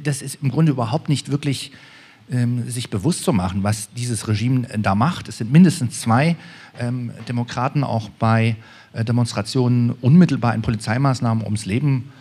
das 0.04 0.22
ist 0.22 0.38
im 0.42 0.50
Grunde 0.50 0.70
überhaupt 0.70 1.08
nicht 1.08 1.30
wirklich 1.30 1.72
ähm, 2.30 2.68
sich 2.70 2.90
bewusst 2.90 3.24
zu 3.24 3.32
machen, 3.32 3.62
was 3.62 3.88
dieses 3.94 4.28
Regime 4.28 4.68
da 4.78 4.94
macht. 4.94 5.28
Es 5.28 5.38
sind 5.38 5.50
mindestens 5.50 6.02
zwei 6.02 6.36
ähm, 6.78 7.10
Demokraten 7.26 7.82
auch 7.84 8.10
bei 8.10 8.56
Demonstrationen 8.94 9.90
unmittelbar 10.00 10.54
in 10.54 10.62
Polizeimaßnahmen 10.62 11.44
ums 11.44 11.64
Leben 11.64 12.12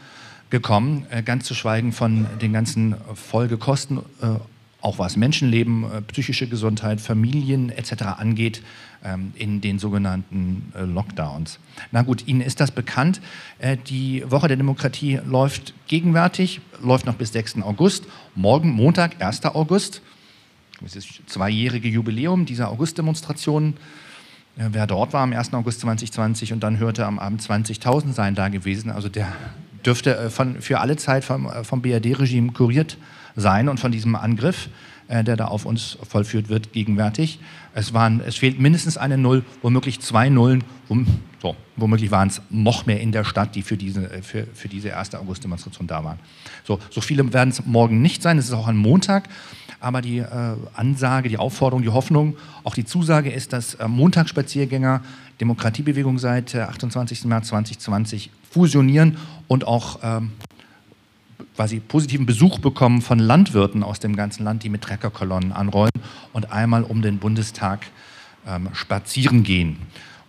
gekommen, 0.49 1.05
ganz 1.25 1.45
zu 1.45 1.53
schweigen 1.53 1.91
von 1.91 2.27
den 2.41 2.53
ganzen 2.53 2.95
Folgekosten 3.13 3.99
auch 4.81 4.97
was 4.99 5.15
Menschenleben, 5.15 5.83
äh, 5.83 6.01
psychische 6.01 6.47
Gesundheit, 6.47 6.99
Familien 6.99 7.69
etc. 7.69 8.03
angeht, 8.17 8.61
ähm, 9.03 9.31
in 9.35 9.61
den 9.61 9.79
sogenannten 9.79 10.71
äh, 10.75 10.83
Lockdowns. 10.83 11.59
Na 11.91 12.01
gut, 12.01 12.27
Ihnen 12.27 12.41
ist 12.41 12.59
das 12.59 12.71
bekannt. 12.71 13.21
Äh, 13.59 13.77
die 13.77 14.23
Woche 14.29 14.47
der 14.47 14.57
Demokratie 14.57 15.19
läuft 15.25 15.73
gegenwärtig, 15.87 16.61
läuft 16.81 17.05
noch 17.05 17.15
bis 17.15 17.31
6. 17.31 17.61
August. 17.61 18.05
Morgen, 18.35 18.71
Montag, 18.71 19.21
1. 19.23 19.45
August. 19.45 20.01
Das 20.81 20.97
zweijährige 21.27 21.87
Jubiläum 21.87 22.47
dieser 22.47 22.69
Augustdemonstration. 22.69 23.75
Wer 24.55 24.85
dort 24.85 25.13
war 25.13 25.21
am 25.21 25.33
1. 25.33 25.53
August 25.53 25.81
2020 25.81 26.53
und 26.53 26.61
dann 26.61 26.77
hörte 26.77 27.05
am 27.05 27.19
Abend 27.19 27.41
20.000 27.41 28.13
seien 28.13 28.35
da 28.35 28.49
gewesen, 28.49 28.91
also 28.91 29.07
der 29.09 29.27
dürfte 29.85 30.29
von, 30.29 30.61
für 30.61 30.79
alle 30.79 30.97
Zeit 30.97 31.23
vom, 31.23 31.49
vom 31.63 31.81
BRD-Regime 31.81 32.51
kuriert 32.51 32.97
sein 33.35 33.69
und 33.69 33.79
von 33.79 33.91
diesem 33.91 34.15
Angriff 34.15 34.69
äh, 35.11 35.25
der 35.25 35.35
da 35.35 35.45
auf 35.45 35.65
uns 35.65 35.97
vollführt 36.07 36.47
wird, 36.47 36.71
gegenwärtig. 36.71 37.39
Es, 37.73 37.93
waren, 37.93 38.21
es 38.25 38.37
fehlt 38.37 38.59
mindestens 38.59 38.97
eine 38.97 39.17
Null, 39.17 39.43
womöglich 39.61 39.99
zwei 39.99 40.29
Nullen, 40.29 40.63
wom, 40.87 41.05
so, 41.41 41.55
womöglich 41.75 42.11
waren 42.11 42.29
es 42.29 42.41
noch 42.49 42.85
mehr 42.85 43.01
in 43.01 43.11
der 43.11 43.25
Stadt, 43.25 43.55
die 43.55 43.61
für 43.61 43.75
diese, 43.75 44.09
äh, 44.09 44.21
für, 44.21 44.47
für 44.53 44.69
diese 44.69 44.95
1. 44.95 45.15
August-Demonstration 45.15 45.85
da 45.85 46.03
waren. 46.05 46.19
So, 46.63 46.79
so 46.89 47.01
viele 47.01 47.33
werden 47.33 47.49
es 47.49 47.65
morgen 47.65 48.01
nicht 48.01 48.21
sein, 48.21 48.37
es 48.37 48.45
ist 48.45 48.53
auch 48.53 48.69
ein 48.69 48.77
Montag, 48.77 49.27
aber 49.81 50.01
die 50.01 50.19
äh, 50.19 50.27
Ansage, 50.75 51.27
die 51.27 51.37
Aufforderung, 51.37 51.81
die 51.81 51.89
Hoffnung, 51.89 52.37
auch 52.63 52.75
die 52.75 52.85
Zusage 52.85 53.31
ist, 53.31 53.51
dass 53.51 53.73
äh, 53.75 53.87
Montagsspaziergänger 53.87 55.01
Demokratiebewegung 55.41 56.19
seit 56.19 56.55
28. 56.55 57.25
März 57.25 57.47
2020 57.47 58.29
fusionieren 58.49 59.17
und 59.47 59.65
auch 59.65 59.99
ähm, 60.03 60.31
quasi 61.55 61.79
positiven 61.79 62.25
Besuch 62.27 62.59
bekommen 62.59 63.01
von 63.01 63.17
Landwirten 63.17 63.83
aus 63.83 63.99
dem 63.99 64.15
ganzen 64.15 64.43
Land, 64.43 64.63
die 64.63 64.69
mit 64.69 64.83
Treckerkolonnen 64.83 65.51
anrollen 65.51 65.91
und 66.31 66.51
einmal 66.51 66.83
um 66.83 67.01
den 67.01 67.17
Bundestag 67.17 67.87
ähm, 68.47 68.69
spazieren 68.73 69.43
gehen 69.43 69.77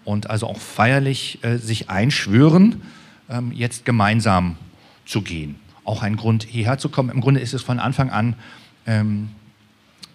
und 0.04 0.30
also 0.30 0.46
auch 0.46 0.58
feierlich 0.58 1.38
äh, 1.42 1.58
sich 1.58 1.90
einschwören, 1.90 2.82
ähm, 3.28 3.52
jetzt 3.52 3.84
gemeinsam 3.84 4.56
zu 5.04 5.20
gehen. 5.20 5.56
Auch 5.84 6.02
ein 6.02 6.16
Grund, 6.16 6.44
hierher 6.44 6.78
zu 6.78 6.88
kommen. 6.88 7.10
Im 7.10 7.20
Grunde 7.20 7.40
ist 7.40 7.54
es 7.54 7.62
von 7.62 7.78
Anfang 7.80 8.10
an 8.10 8.34
ähm, 8.86 9.28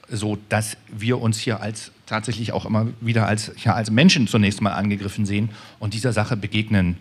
so, 0.10 0.38
dass 0.50 0.78
wir 0.90 1.22
uns 1.22 1.40
hier 1.40 1.62
als 1.62 1.92
tatsächlich 2.06 2.54
auch 2.54 2.66
immer 2.66 2.88
wieder 3.02 3.28
als, 3.28 3.52
ja, 3.64 3.74
als 3.74 3.92
Menschen 3.92 4.28
zunächst 4.28 4.62
mal 4.62 4.72
angegriffen 4.72 5.26
sehen 5.26 5.50
und 5.80 5.94
dieser 5.94 6.14
Sache 6.14 6.38
begegnen 6.38 6.98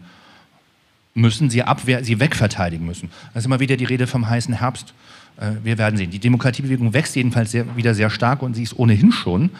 müssen, 1.14 1.48
sie 1.48 1.62
abwehr, 1.62 2.04
sie 2.04 2.20
wegverteidigen 2.20 2.84
müssen. 2.84 3.10
Das 3.32 3.42
ist 3.42 3.46
immer 3.46 3.60
wieder 3.60 3.76
die 3.76 3.84
Rede 3.84 4.06
vom 4.06 4.28
heißen 4.28 4.54
Herbst. 4.54 4.92
Äh, 5.38 5.52
wir 5.62 5.78
werden 5.78 5.96
sehen. 5.96 6.10
Die 6.10 6.18
Demokratiebewegung 6.18 6.92
wächst 6.92 7.16
jedenfalls 7.16 7.52
sehr, 7.52 7.76
wieder 7.76 7.94
sehr 7.94 8.10
stark 8.10 8.42
und 8.42 8.54
sie 8.54 8.64
ist 8.64 8.78
ohnehin 8.78 9.12
schon 9.12 9.50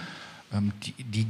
ähm, 0.53 0.72
die, 0.82 1.05
die, 1.05 1.26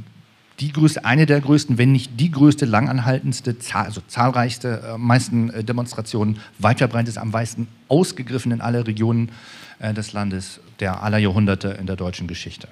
die 0.59 0.73
größte, 0.73 1.05
eine 1.05 1.25
der 1.25 1.39
größten, 1.39 1.77
wenn 1.77 1.91
nicht 1.91 2.19
die 2.19 2.31
größte, 2.31 2.65
langanhaltendste, 2.65 3.59
zahl, 3.59 3.85
also 3.85 4.01
zahlreichste, 4.07 4.95
äh, 4.95 4.97
meisten 4.97 5.49
äh, 5.51 5.63
Demonstrationen, 5.63 6.39
weit 6.59 6.79
verbreitet, 6.79 7.17
am 7.17 7.31
meisten 7.31 7.67
ausgegriffen 7.87 8.51
in 8.51 8.61
alle 8.61 8.85
Regionen 8.85 9.29
äh, 9.79 9.93
des 9.93 10.13
Landes 10.13 10.59
der 10.79 11.03
aller 11.03 11.17
Jahrhunderte 11.17 11.69
in 11.69 11.87
der 11.87 11.95
deutschen 11.95 12.27
Geschichte. 12.27 12.67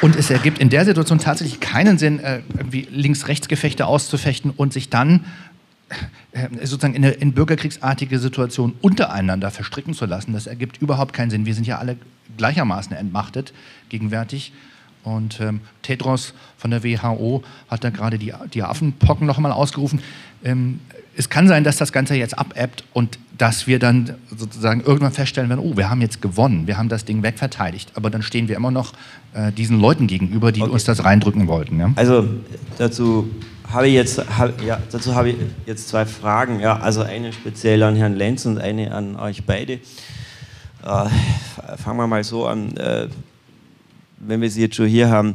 Und 0.00 0.14
es 0.14 0.30
ergibt 0.30 0.58
in 0.58 0.70
der 0.70 0.84
Situation 0.84 1.18
tatsächlich 1.18 1.60
keinen 1.60 1.98
Sinn, 1.98 2.20
äh, 2.20 2.42
irgendwie 2.56 2.86
Links-Rechts-Gefechte 2.90 3.86
auszufechten 3.86 4.52
und 4.52 4.72
sich 4.72 4.90
dann 4.90 5.24
äh, 6.32 6.48
sozusagen 6.66 6.94
in, 6.94 7.04
eine, 7.04 7.14
in 7.14 7.32
bürgerkriegsartige 7.32 8.18
Situationen 8.20 8.76
untereinander 8.80 9.50
verstricken 9.50 9.94
zu 9.94 10.06
lassen. 10.06 10.32
Das 10.34 10.46
ergibt 10.46 10.80
überhaupt 10.80 11.14
keinen 11.14 11.30
Sinn. 11.30 11.46
Wir 11.46 11.54
sind 11.54 11.66
ja 11.66 11.78
alle 11.78 11.96
gleichermaßen 12.36 12.96
entmachtet 12.96 13.52
gegenwärtig. 13.88 14.52
Und 15.04 15.40
ähm, 15.40 15.60
Tedros 15.82 16.34
von 16.56 16.70
der 16.70 16.84
WHO 16.84 17.42
hat 17.68 17.84
da 17.84 17.90
gerade 17.90 18.18
die, 18.18 18.32
die 18.52 18.62
Affenpocken 18.62 19.26
noch 19.26 19.36
einmal 19.36 19.52
ausgerufen. 19.52 20.00
Ähm, 20.44 20.80
es 21.16 21.28
kann 21.28 21.48
sein, 21.48 21.64
dass 21.64 21.76
das 21.76 21.92
Ganze 21.92 22.14
jetzt 22.14 22.38
abebbt 22.38 22.84
und 22.92 23.18
dass 23.36 23.66
wir 23.66 23.78
dann 23.78 24.14
sozusagen 24.34 24.80
irgendwann 24.80 25.12
feststellen 25.12 25.48
werden, 25.48 25.60
oh, 25.60 25.76
wir 25.76 25.90
haben 25.90 26.00
jetzt 26.00 26.22
gewonnen, 26.22 26.66
wir 26.66 26.78
haben 26.78 26.88
das 26.88 27.04
Ding 27.04 27.22
wegverteidigt. 27.22 27.92
Aber 27.94 28.08
dann 28.10 28.22
stehen 28.22 28.48
wir 28.48 28.56
immer 28.56 28.70
noch 28.70 28.92
äh, 29.32 29.50
diesen 29.52 29.80
Leuten 29.80 30.06
gegenüber, 30.06 30.52
die 30.52 30.62
okay. 30.62 30.70
uns 30.70 30.84
das 30.84 31.04
reindrücken 31.04 31.48
wollten. 31.48 31.78
Ja? 31.80 31.92
Also 31.96 32.28
dazu 32.78 33.30
habe 33.70 33.88
ich 33.88 33.94
jetzt, 33.94 34.18
hab, 34.38 34.62
ja, 34.62 34.78
dazu 34.90 35.14
habe 35.14 35.30
ich 35.30 35.36
jetzt 35.66 35.88
zwei 35.88 36.06
Fragen. 36.06 36.60
Ja, 36.60 36.78
also 36.78 37.02
eine 37.02 37.32
speziell 37.32 37.82
an 37.82 37.96
Herrn 37.96 38.14
Lenz 38.14 38.46
und 38.46 38.58
eine 38.58 38.92
an 38.92 39.16
euch 39.16 39.44
beide. 39.44 39.74
Äh, 39.74 41.08
fangen 41.76 41.98
wir 41.98 42.06
mal 42.06 42.24
so 42.24 42.46
an. 42.46 42.76
Äh, 42.76 43.08
wenn 44.20 44.40
wir 44.40 44.50
sie 44.50 44.62
jetzt 44.62 44.76
schon 44.76 44.86
hier 44.86 45.08
haben. 45.08 45.34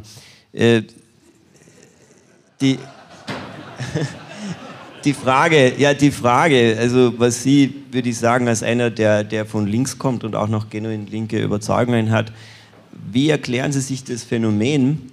Äh, 0.52 0.82
die, 2.60 2.78
die 5.04 5.12
Frage, 5.12 5.74
ja, 5.78 5.94
die 5.94 6.10
Frage, 6.10 6.76
also 6.78 7.18
was 7.18 7.42
Sie, 7.42 7.82
würde 7.90 8.08
ich 8.08 8.18
sagen, 8.18 8.48
als 8.48 8.62
einer, 8.62 8.90
der, 8.90 9.24
der 9.24 9.46
von 9.46 9.66
links 9.66 9.98
kommt 9.98 10.24
und 10.24 10.34
auch 10.34 10.48
noch 10.48 10.70
genuin 10.70 11.06
linke 11.06 11.42
Überzeugungen 11.42 12.10
hat, 12.10 12.32
wie 13.10 13.28
erklären 13.28 13.72
Sie 13.72 13.80
sich 13.80 14.04
das 14.04 14.22
Phänomen, 14.22 15.10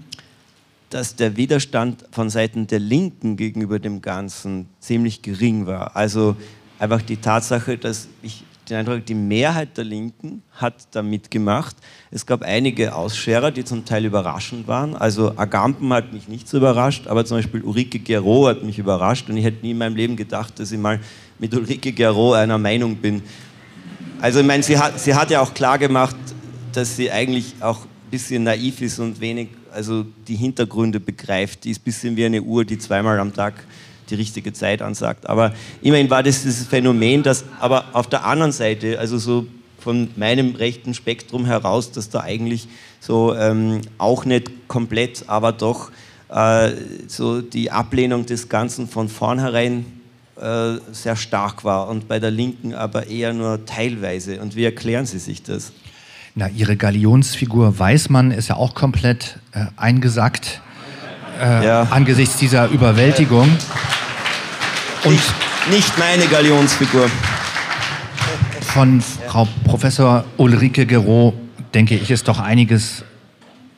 dass 0.89 1.15
der 1.15 1.37
Widerstand 1.37 2.05
von 2.11 2.29
Seiten 2.29 2.67
der 2.67 2.79
Linken 2.79 3.37
gegenüber 3.37 3.79
dem 3.79 4.01
Ganzen 4.01 4.67
ziemlich 4.79 5.21
gering 5.21 5.65
war? 5.65 5.95
Also 5.95 6.35
einfach 6.79 7.01
die 7.01 7.17
Tatsache, 7.17 7.77
dass 7.77 8.07
ich 8.21 8.43
den 8.69 8.77
Eindruck, 8.77 9.05
die 9.05 9.15
Mehrheit 9.15 9.77
der 9.77 9.83
Linken 9.83 10.43
hat 10.53 10.87
da 10.91 11.01
mitgemacht. 11.01 11.75
Es 12.13 12.25
gab 12.25 12.41
einige 12.41 12.93
Ausscherer, 12.93 13.51
die 13.51 13.63
zum 13.63 13.85
Teil 13.85 14.03
überraschend 14.03 14.67
waren. 14.67 14.95
Also 14.95 15.37
Agampen 15.37 15.93
hat 15.93 16.11
mich 16.11 16.27
nicht 16.27 16.49
so 16.49 16.57
überrascht, 16.57 17.07
aber 17.07 17.23
zum 17.23 17.37
Beispiel 17.37 17.61
Ulrike 17.61 17.99
Gero 17.99 18.47
hat 18.47 18.63
mich 18.63 18.77
überrascht 18.77 19.29
und 19.29 19.37
ich 19.37 19.45
hätte 19.45 19.65
nie 19.65 19.71
in 19.71 19.77
meinem 19.77 19.95
Leben 19.95 20.17
gedacht, 20.17 20.59
dass 20.59 20.73
ich 20.73 20.77
mal 20.77 20.99
mit 21.39 21.55
Ulrike 21.55 21.93
Gero 21.93 22.33
einer 22.33 22.57
Meinung 22.57 22.97
bin. 22.97 23.23
Also 24.19 24.41
ich 24.41 24.45
meine, 24.45 24.61
sie 24.61 24.77
hat, 24.77 24.99
sie 24.99 25.15
hat 25.15 25.31
ja 25.31 25.39
auch 25.39 25.53
klar 25.53 25.79
gemacht, 25.79 26.17
dass 26.73 26.97
sie 26.97 27.09
eigentlich 27.09 27.55
auch 27.61 27.85
ein 27.85 28.11
bisschen 28.11 28.43
naiv 28.43 28.81
ist 28.81 28.99
und 28.99 29.21
wenig 29.21 29.47
also 29.71 30.05
die 30.27 30.35
Hintergründe 30.35 30.99
begreift. 30.99 31.63
Die 31.63 31.71
ist 31.71 31.79
ein 31.79 31.85
bisschen 31.85 32.17
wie 32.17 32.25
eine 32.25 32.41
Uhr, 32.41 32.65
die 32.65 32.77
zweimal 32.77 33.21
am 33.21 33.33
Tag 33.33 33.53
die 34.09 34.15
richtige 34.15 34.51
Zeit 34.51 34.81
ansagt. 34.81 35.27
Aber 35.27 35.53
immerhin 35.81 36.09
war 36.09 36.23
das 36.23 36.41
dieses 36.41 36.67
Phänomen, 36.67 37.23
dass 37.23 37.45
aber 37.61 37.85
auf 37.93 38.07
der 38.07 38.25
anderen 38.25 38.51
Seite, 38.51 38.99
also 38.99 39.17
so 39.17 39.47
von 39.81 40.09
meinem 40.15 40.55
rechten 40.55 40.93
Spektrum 40.93 41.45
heraus, 41.45 41.91
dass 41.91 42.09
da 42.09 42.21
eigentlich 42.21 42.67
so 42.99 43.35
ähm, 43.35 43.81
auch 43.97 44.25
nicht 44.25 44.67
komplett, 44.67 45.25
aber 45.27 45.51
doch 45.51 45.91
äh, 46.29 46.71
so 47.07 47.41
die 47.41 47.71
Ablehnung 47.71 48.25
des 48.25 48.47
Ganzen 48.47 48.87
von 48.87 49.09
vornherein 49.09 49.85
äh, 50.39 50.75
sehr 50.91 51.15
stark 51.15 51.63
war 51.63 51.87
und 51.89 52.07
bei 52.07 52.19
der 52.19 52.31
Linken 52.31 52.73
aber 52.73 53.07
eher 53.07 53.33
nur 53.33 53.65
teilweise. 53.65 54.39
Und 54.41 54.55
wie 54.55 54.63
erklären 54.63 55.05
Sie 55.05 55.19
sich 55.19 55.43
das? 55.43 55.71
Na, 56.35 56.47
Ihre 56.47 56.77
Galionsfigur 56.77 57.77
Weißmann 57.77 58.31
ist 58.31 58.47
ja 58.47 58.55
auch 58.55 58.73
komplett 58.73 59.39
äh, 59.51 59.65
eingesackt 59.75 60.61
äh, 61.41 61.65
ja. 61.65 61.87
angesichts 61.89 62.37
dieser 62.37 62.67
Überwältigung. 62.69 63.49
Und 65.03 65.11
nicht, 65.11 65.33
nicht 65.69 65.97
meine 65.97 66.27
Galionsfigur. 66.27 67.09
Von 68.61 69.03
Frau 69.31 69.47
Professor 69.63 70.25
Ulrike 70.35 70.85
Gero 70.85 71.33
denke 71.73 71.95
ich, 71.95 72.11
ist 72.11 72.27
doch 72.27 72.41
einiges, 72.41 73.05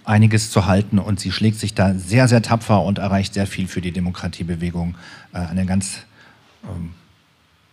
einiges 0.03 0.49
zu 0.49 0.65
halten 0.65 0.97
und 0.97 1.19
sie 1.19 1.31
schlägt 1.31 1.59
sich 1.59 1.75
da 1.75 1.93
sehr, 1.93 2.27
sehr 2.27 2.41
tapfer 2.41 2.81
und 2.81 2.97
erreicht 2.97 3.35
sehr 3.35 3.45
viel 3.45 3.67
für 3.67 3.79
die 3.79 3.91
Demokratiebewegung. 3.91 4.95
Äh, 5.31 5.37
eine 5.37 5.67
ganz 5.67 5.99
ähm, 6.63 6.95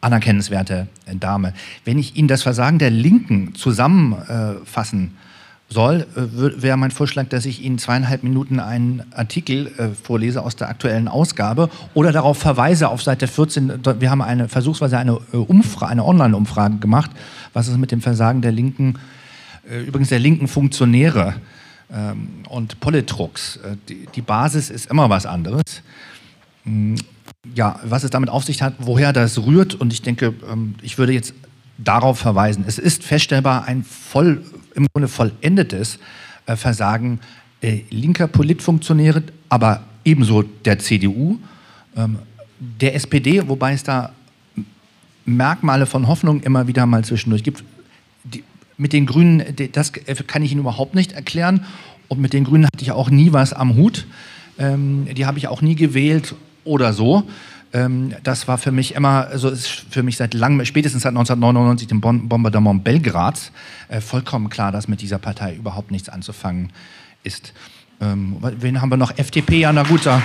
anerkennenswerte 0.02 0.88
Dame. 1.10 1.54
Wenn 1.86 1.98
ich 1.98 2.16
Ihnen 2.16 2.28
das 2.28 2.42
Versagen 2.42 2.78
der 2.78 2.90
Linken 2.90 3.54
zusammenfassen 3.54 5.06
äh, 5.06 5.30
soll, 5.72 6.06
äh, 6.16 6.62
wäre 6.62 6.76
mein 6.76 6.90
Vorschlag, 6.90 7.28
dass 7.28 7.46
ich 7.46 7.62
Ihnen 7.62 7.78
zweieinhalb 7.78 8.24
Minuten 8.24 8.60
einen 8.60 9.04
Artikel 9.14 9.68
äh, 9.78 9.88
vorlese 9.90 10.42
aus 10.42 10.56
der 10.56 10.68
aktuellen 10.68 11.08
Ausgabe 11.08 11.70
oder 11.94 12.12
darauf 12.12 12.38
verweise 12.38 12.88
auf 12.88 13.02
Seite 13.02 13.26
14. 13.26 13.80
Wir 14.00 14.10
haben 14.10 14.20
eine 14.20 14.48
versuchsweise 14.48 14.98
eine, 14.98 15.18
äh, 15.32 15.84
eine 15.84 16.04
Online-Umfrage 16.04 16.76
gemacht, 16.78 17.10
was 17.52 17.68
ist 17.68 17.78
mit 17.78 17.90
dem 17.92 18.00
Versagen 18.00 18.42
der 18.42 18.52
linken, 18.52 18.98
übrigens 19.86 20.08
der 20.08 20.18
linken 20.18 20.48
Funktionäre 20.48 21.34
ähm, 21.92 22.28
und 22.48 22.80
Politrux. 22.80 23.58
Die 23.88 24.22
Basis 24.22 24.70
ist 24.70 24.90
immer 24.90 25.10
was 25.10 25.26
anderes. 25.26 25.82
Hm, 26.64 26.96
ja, 27.54 27.80
was 27.84 28.04
es 28.04 28.10
damit 28.10 28.28
auf 28.28 28.44
sich 28.44 28.62
hat, 28.62 28.74
woher 28.78 29.12
das 29.12 29.38
rührt 29.38 29.74
und 29.74 29.92
ich 29.92 30.02
denke, 30.02 30.34
ähm, 30.50 30.74
ich 30.82 30.98
würde 30.98 31.12
jetzt 31.12 31.34
darauf 31.78 32.18
verweisen. 32.18 32.64
Es 32.66 32.78
ist 32.78 33.02
feststellbar 33.02 33.64
ein 33.64 33.84
voll 33.84 34.44
im 34.74 34.86
Grunde 34.92 35.08
vollendetes 35.08 35.98
äh, 36.46 36.56
Versagen 36.56 37.20
äh, 37.62 37.80
linker 37.90 38.28
Politfunktionäre, 38.28 39.22
aber 39.48 39.84
ebenso 40.04 40.42
der 40.42 40.78
CDU, 40.78 41.38
ähm, 41.96 42.18
der 42.58 42.94
SPD, 42.94 43.48
wobei 43.48 43.72
es 43.72 43.82
da 43.82 44.12
Merkmale 45.36 45.86
von 45.86 46.06
Hoffnung 46.08 46.40
immer 46.42 46.66
wieder 46.66 46.86
mal 46.86 47.04
zwischendurch 47.04 47.42
gibt. 47.42 47.64
Die, 48.24 48.44
mit 48.76 48.92
den 48.92 49.06
Grünen, 49.06 49.42
das 49.72 49.92
kann 50.26 50.42
ich 50.42 50.52
Ihnen 50.52 50.60
überhaupt 50.60 50.94
nicht 50.94 51.12
erklären. 51.12 51.64
Und 52.08 52.20
mit 52.20 52.32
den 52.32 52.44
Grünen 52.44 52.66
hatte 52.66 52.82
ich 52.82 52.92
auch 52.92 53.10
nie 53.10 53.32
was 53.32 53.52
am 53.52 53.76
Hut. 53.76 54.06
Ähm, 54.58 55.06
die 55.14 55.26
habe 55.26 55.38
ich 55.38 55.48
auch 55.48 55.62
nie 55.62 55.74
gewählt 55.74 56.34
oder 56.64 56.92
so. 56.92 57.24
Ähm, 57.72 58.14
das 58.22 58.48
war 58.48 58.58
für 58.58 58.72
mich 58.72 58.94
immer, 58.94 59.28
also 59.28 59.48
ist 59.48 59.68
für 59.68 60.02
mich 60.02 60.16
seit 60.16 60.34
langem, 60.34 60.64
spätestens 60.64 61.02
seit 61.02 61.10
1999, 61.10 61.88
dem 61.88 62.00
Bombardement 62.00 62.82
Belgrads, 62.82 63.52
äh, 63.88 64.00
vollkommen 64.00 64.50
klar, 64.50 64.72
dass 64.72 64.88
mit 64.88 65.02
dieser 65.02 65.18
Partei 65.18 65.54
überhaupt 65.54 65.90
nichts 65.90 66.08
anzufangen 66.08 66.72
ist. 67.22 67.52
Ähm, 68.00 68.38
wen 68.40 68.80
haben 68.80 68.90
wir 68.90 68.96
noch? 68.96 69.16
FDP, 69.16 69.60
ja, 69.60 69.72
na 69.72 69.82
gut. 69.82 70.06
Da. 70.06 70.22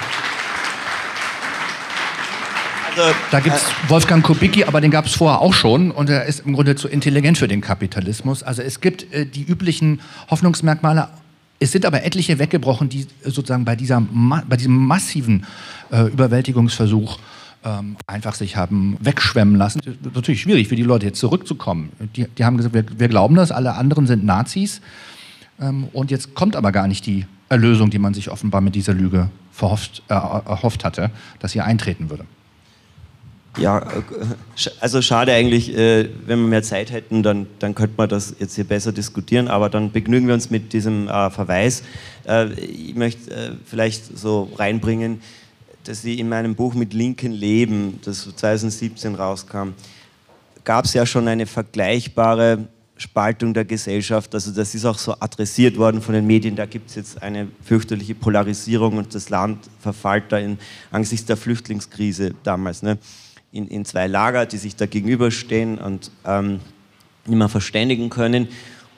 Da 3.31 3.39
gibt 3.39 3.55
es 3.55 3.63
äh, 3.63 3.89
Wolfgang 3.89 4.23
Kubicki, 4.23 4.63
aber 4.65 4.81
den 4.81 4.91
gab 4.91 5.05
es 5.05 5.15
vorher 5.15 5.41
auch 5.41 5.53
schon 5.53 5.91
und 5.91 6.09
er 6.09 6.25
ist 6.25 6.45
im 6.45 6.53
Grunde 6.53 6.75
zu 6.75 6.87
intelligent 6.87 7.37
für 7.37 7.47
den 7.47 7.61
Kapitalismus. 7.61 8.43
Also 8.43 8.61
es 8.61 8.81
gibt 8.81 9.11
äh, 9.13 9.25
die 9.25 9.43
üblichen 9.43 10.01
Hoffnungsmerkmale, 10.29 11.09
es 11.59 11.71
sind 11.71 11.85
aber 11.85 12.03
etliche 12.03 12.39
weggebrochen, 12.39 12.89
die 12.89 13.07
sozusagen 13.23 13.65
bei, 13.65 13.75
dieser, 13.75 14.01
bei 14.01 14.57
diesem 14.57 14.75
massiven 14.75 15.45
äh, 15.91 16.03
Überwältigungsversuch 16.07 17.17
ähm, 17.63 17.97
einfach 18.07 18.35
sich 18.35 18.55
haben 18.55 18.97
wegschwemmen 18.99 19.55
lassen. 19.55 19.81
Das 19.83 19.95
ist 19.95 20.15
natürlich 20.15 20.41
schwierig 20.41 20.67
für 20.67 20.75
die 20.75 20.83
Leute 20.83 21.07
jetzt 21.07 21.19
zurückzukommen. 21.19 21.91
Die, 22.15 22.27
die 22.27 22.45
haben 22.45 22.57
gesagt, 22.57 22.75
wir, 22.75 22.85
wir, 22.97 23.07
glauben 23.07 23.35
das, 23.35 23.51
alle 23.51 23.73
anderen 23.73 24.05
sind 24.07 24.23
Nazis. 24.23 24.81
Ähm, 25.59 25.87
und 25.93 26.11
jetzt 26.11 26.35
kommt 26.35 26.55
aber 26.55 26.71
gar 26.71 26.87
nicht 26.87 27.05
die 27.05 27.25
Erlösung, 27.49 27.89
die 27.89 27.99
man 27.99 28.13
sich 28.13 28.29
offenbar 28.29 28.61
mit 28.61 28.75
dieser 28.75 28.93
Lüge 28.93 29.29
verhofft, 29.51 30.03
äh, 30.09 30.13
erhofft 30.13 30.83
hatte, 30.83 31.11
dass 31.39 31.53
sie 31.53 31.61
eintreten 31.61 32.09
würde. 32.09 32.25
Ja, 33.57 33.79
äh, 33.79 33.83
also 34.79 35.01
schade 35.01 35.33
eigentlich, 35.33 35.75
äh, 35.75 36.09
wenn 36.25 36.39
wir 36.39 36.47
mehr 36.47 36.63
Zeit 36.63 36.91
hätten, 36.91 37.23
dann, 37.23 37.47
dann 37.59 37.75
könnte 37.75 37.95
man 37.97 38.09
das 38.09 38.35
jetzt 38.39 38.55
hier 38.55 38.63
besser 38.63 38.91
diskutieren, 38.91 39.47
aber 39.47 39.69
dann 39.69 39.91
begnügen 39.91 40.27
wir 40.27 40.33
uns 40.33 40.49
mit 40.49 40.73
diesem 40.73 41.07
äh, 41.07 41.29
Verweis. 41.29 41.83
Ich 42.57 42.95
möchte 42.95 43.55
vielleicht 43.65 44.17
so 44.17 44.51
reinbringen, 44.55 45.21
dass 45.83 46.01
Sie 46.01 46.19
in 46.19 46.27
meinem 46.27 46.55
Buch 46.55 46.73
mit 46.73 46.91
Linken 46.95 47.31
Leben, 47.31 47.99
das 48.03 48.27
2017 48.35 49.13
rauskam, 49.13 49.73
gab 50.63 50.85
es 50.85 50.95
ja 50.95 51.05
schon 51.05 51.27
eine 51.27 51.45
vergleichbare 51.45 52.67
Spaltung 52.97 53.53
der 53.53 53.65
Gesellschaft. 53.65 54.33
Also 54.33 54.51
das 54.51 54.73
ist 54.73 54.85
auch 54.85 54.97
so 54.97 55.13
adressiert 55.19 55.77
worden 55.77 56.01
von 56.01 56.15
den 56.15 56.25
Medien. 56.25 56.55
Da 56.55 56.65
gibt 56.65 56.89
es 56.89 56.95
jetzt 56.95 57.21
eine 57.21 57.47
fürchterliche 57.63 58.15
Polarisierung 58.15 58.97
und 58.97 59.13
das 59.13 59.29
Land 59.29 59.69
verfällt 59.79 60.25
da 60.29 60.37
in, 60.37 60.57
angesichts 60.91 61.25
der 61.25 61.37
Flüchtlingskrise 61.37 62.33
damals 62.43 62.81
ne, 62.81 62.97
in, 63.55 63.69
in 63.69 63.85
zwei 63.85 64.07
Lager, 64.07 64.45
die 64.45 64.57
sich 64.57 64.75
da 64.75 64.85
gegenüberstehen 64.85 65.77
und 65.77 66.11
ähm, 66.25 66.59
nicht 67.25 67.37
mehr 67.37 67.49
verständigen 67.49 68.09
können. 68.09 68.49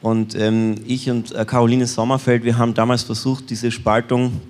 Und 0.01 0.35
ähm, 0.35 0.75
ich 0.85 1.09
und 1.09 1.31
äh, 1.33 1.45
Caroline 1.45 1.85
Sommerfeld, 1.85 2.43
wir 2.43 2.57
haben 2.57 2.73
damals 2.73 3.03
versucht, 3.03 3.51
diese 3.51 3.71
Spaltung 3.71 4.41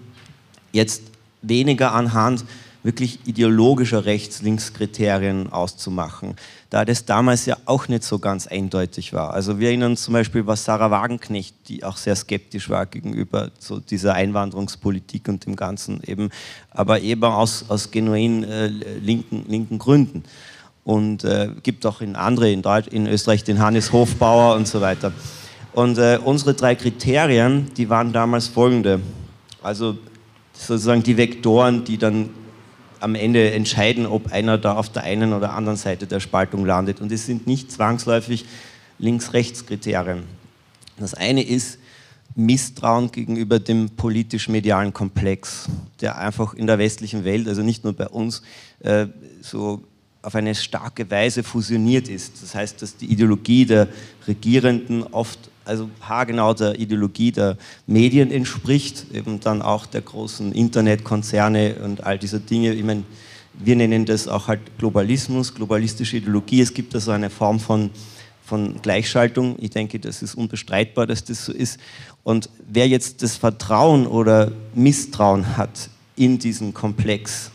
jetzt 0.71 1.03
weniger 1.41 1.93
anhand 1.93 2.45
wirklich 2.83 3.19
ideologischer 3.25 4.05
Rechts-Links-Kriterien 4.05 5.51
auszumachen, 5.51 6.35
da 6.69 6.85
das 6.85 7.05
damals 7.05 7.45
ja 7.45 7.57
auch 7.65 7.87
nicht 7.87 8.03
so 8.03 8.19
ganz 8.19 8.47
eindeutig 8.47 9.13
war. 9.13 9.33
Also 9.33 9.59
wir 9.59 9.69
erinnern 9.69 9.97
zum 9.97 10.13
Beispiel, 10.13 10.45
was 10.47 10.63
Sarah 10.63 10.91
Wagenknecht, 10.91 11.55
die 11.67 11.83
auch 11.83 11.97
sehr 11.97 12.15
skeptisch 12.15 12.69
war 12.69 12.85
gegenüber 12.85 13.51
so 13.59 13.79
dieser 13.79 14.13
Einwanderungspolitik 14.13 15.27
und 15.27 15.45
dem 15.45 15.55
Ganzen 15.55 16.01
eben, 16.05 16.29
aber 16.71 17.01
eben 17.01 17.23
aus, 17.23 17.65
aus 17.69 17.91
genuin 17.91 18.43
äh, 18.43 18.67
linken, 18.67 19.45
linken 19.47 19.79
Gründen. 19.79 20.23
Und 20.83 21.25
äh, 21.25 21.49
gibt 21.63 21.85
auch 21.85 21.99
in 21.99 22.15
andere, 22.15 22.49
in, 22.49 22.61
Deutsch, 22.61 22.87
in 22.87 23.07
Österreich 23.07 23.43
den 23.43 23.59
Hannes 23.59 23.91
Hofbauer 23.91 24.55
und 24.55 24.69
so 24.69 24.79
weiter. 24.79 25.11
Und 25.73 25.97
äh, 25.97 26.17
unsere 26.23 26.53
drei 26.53 26.75
Kriterien, 26.75 27.67
die 27.75 27.89
waren 27.89 28.13
damals 28.13 28.47
folgende. 28.47 29.01
Also 29.61 29.97
sozusagen 30.53 31.03
die 31.03 31.17
Vektoren, 31.17 31.83
die 31.83 31.97
dann 31.97 32.29
am 33.01 33.15
Ende 33.15 33.51
entscheiden, 33.51 34.05
ob 34.05 34.31
einer 34.31 34.57
da 34.57 34.75
auf 34.75 34.89
der 34.89 35.03
einen 35.03 35.33
oder 35.33 35.53
anderen 35.53 35.77
Seite 35.77 36.07
der 36.07 36.19
Spaltung 36.19 36.65
landet. 36.65 37.01
Und 37.01 37.11
es 37.11 37.25
sind 37.25 37.47
nicht 37.47 37.71
zwangsläufig 37.71 38.45
Links-Rechts-Kriterien. 38.99 40.23
Das 40.97 41.13
eine 41.13 41.43
ist 41.43 41.79
Misstrauen 42.35 43.11
gegenüber 43.11 43.59
dem 43.59 43.89
politisch-medialen 43.89 44.93
Komplex, 44.93 45.67
der 46.01 46.17
einfach 46.17 46.53
in 46.53 46.67
der 46.67 46.77
westlichen 46.77 47.25
Welt, 47.25 47.47
also 47.47 47.63
nicht 47.63 47.83
nur 47.83 47.93
bei 47.93 48.07
uns, 48.07 48.43
äh, 48.79 49.07
so 49.41 49.83
auf 50.21 50.35
eine 50.35 50.53
starke 50.55 51.09
Weise 51.09 51.41
fusioniert 51.41 52.09
ist. 52.09 52.43
Das 52.43 52.53
heißt, 52.53 52.81
dass 52.81 52.97
die 52.97 53.05
Ideologie 53.11 53.65
der 53.65 53.87
Regierenden 54.27 55.03
oft 55.03 55.39
also 55.67 55.89
haargenau 56.01 56.53
der 56.53 56.79
Ideologie 56.79 57.31
der 57.31 57.57
Medien 57.85 58.31
entspricht, 58.31 59.07
eben 59.13 59.39
dann 59.39 59.61
auch 59.61 59.85
der 59.85 60.01
großen 60.01 60.51
Internetkonzerne 60.51 61.75
und 61.83 62.03
all 62.03 62.17
dieser 62.17 62.39
Dinge. 62.39 62.73
Ich 62.73 62.83
meine, 62.83 63.03
wir 63.59 63.75
nennen 63.75 64.05
das 64.05 64.27
auch 64.27 64.47
halt 64.47 64.77
Globalismus, 64.77 65.53
globalistische 65.53 66.17
Ideologie. 66.17 66.61
Es 66.61 66.73
gibt 66.73 66.93
also 66.95 67.11
eine 67.11 67.29
Form 67.29 67.59
von, 67.59 67.89
von 68.43 68.81
Gleichschaltung. 68.81 69.55
Ich 69.59 69.71
denke, 69.71 69.99
das 69.99 70.21
ist 70.21 70.35
unbestreitbar, 70.35 71.07
dass 71.07 71.23
das 71.23 71.45
so 71.45 71.51
ist. 71.51 71.79
Und 72.23 72.49
wer 72.67 72.87
jetzt 72.87 73.23
das 73.23 73.35
Vertrauen 73.35 74.05
oder 74.05 74.51
Misstrauen 74.75 75.57
hat 75.57 75.89
in 76.15 76.39
diesen 76.39 76.73
Komplex, 76.73 77.51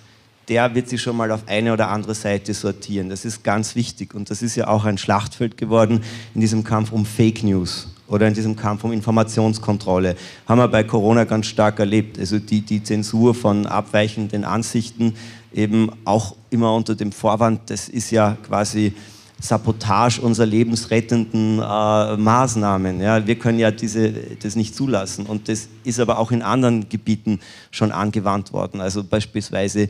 der 0.48 0.74
wird 0.74 0.88
sich 0.88 1.00
schon 1.00 1.16
mal 1.16 1.30
auf 1.30 1.46
eine 1.46 1.72
oder 1.72 1.88
andere 1.88 2.14
Seite 2.14 2.52
sortieren. 2.52 3.08
Das 3.08 3.24
ist 3.24 3.44
ganz 3.44 3.76
wichtig 3.76 4.14
und 4.14 4.28
das 4.28 4.42
ist 4.42 4.56
ja 4.56 4.66
auch 4.66 4.84
ein 4.84 4.98
Schlachtfeld 4.98 5.56
geworden 5.56 6.02
in 6.34 6.40
diesem 6.40 6.64
Kampf 6.64 6.90
um 6.90 7.06
Fake 7.06 7.44
News 7.44 7.91
oder 8.12 8.28
in 8.28 8.34
diesem 8.34 8.54
Kampf 8.54 8.84
um 8.84 8.92
Informationskontrolle. 8.92 10.16
Haben 10.46 10.58
wir 10.58 10.68
bei 10.68 10.84
Corona 10.84 11.24
ganz 11.24 11.46
stark 11.46 11.78
erlebt. 11.78 12.18
Also 12.18 12.38
die, 12.38 12.60
die 12.60 12.82
Zensur 12.82 13.34
von 13.34 13.66
abweichenden 13.66 14.44
Ansichten, 14.44 15.14
eben 15.54 15.90
auch 16.04 16.36
immer 16.50 16.74
unter 16.74 16.94
dem 16.94 17.10
Vorwand, 17.10 17.70
das 17.70 17.88
ist 17.88 18.10
ja 18.10 18.36
quasi 18.46 18.92
Sabotage 19.40 20.20
unserer 20.20 20.46
lebensrettenden 20.46 21.58
äh, 21.58 22.16
Maßnahmen. 22.16 23.00
Ja, 23.00 23.26
wir 23.26 23.34
können 23.36 23.58
ja 23.58 23.70
diese, 23.70 24.12
das 24.40 24.56
nicht 24.56 24.76
zulassen. 24.76 25.24
Und 25.24 25.48
das 25.48 25.68
ist 25.82 25.98
aber 25.98 26.18
auch 26.18 26.30
in 26.32 26.42
anderen 26.42 26.88
Gebieten 26.90 27.40
schon 27.70 27.92
angewandt 27.92 28.52
worden. 28.52 28.82
Also 28.82 29.02
beispielsweise 29.02 29.88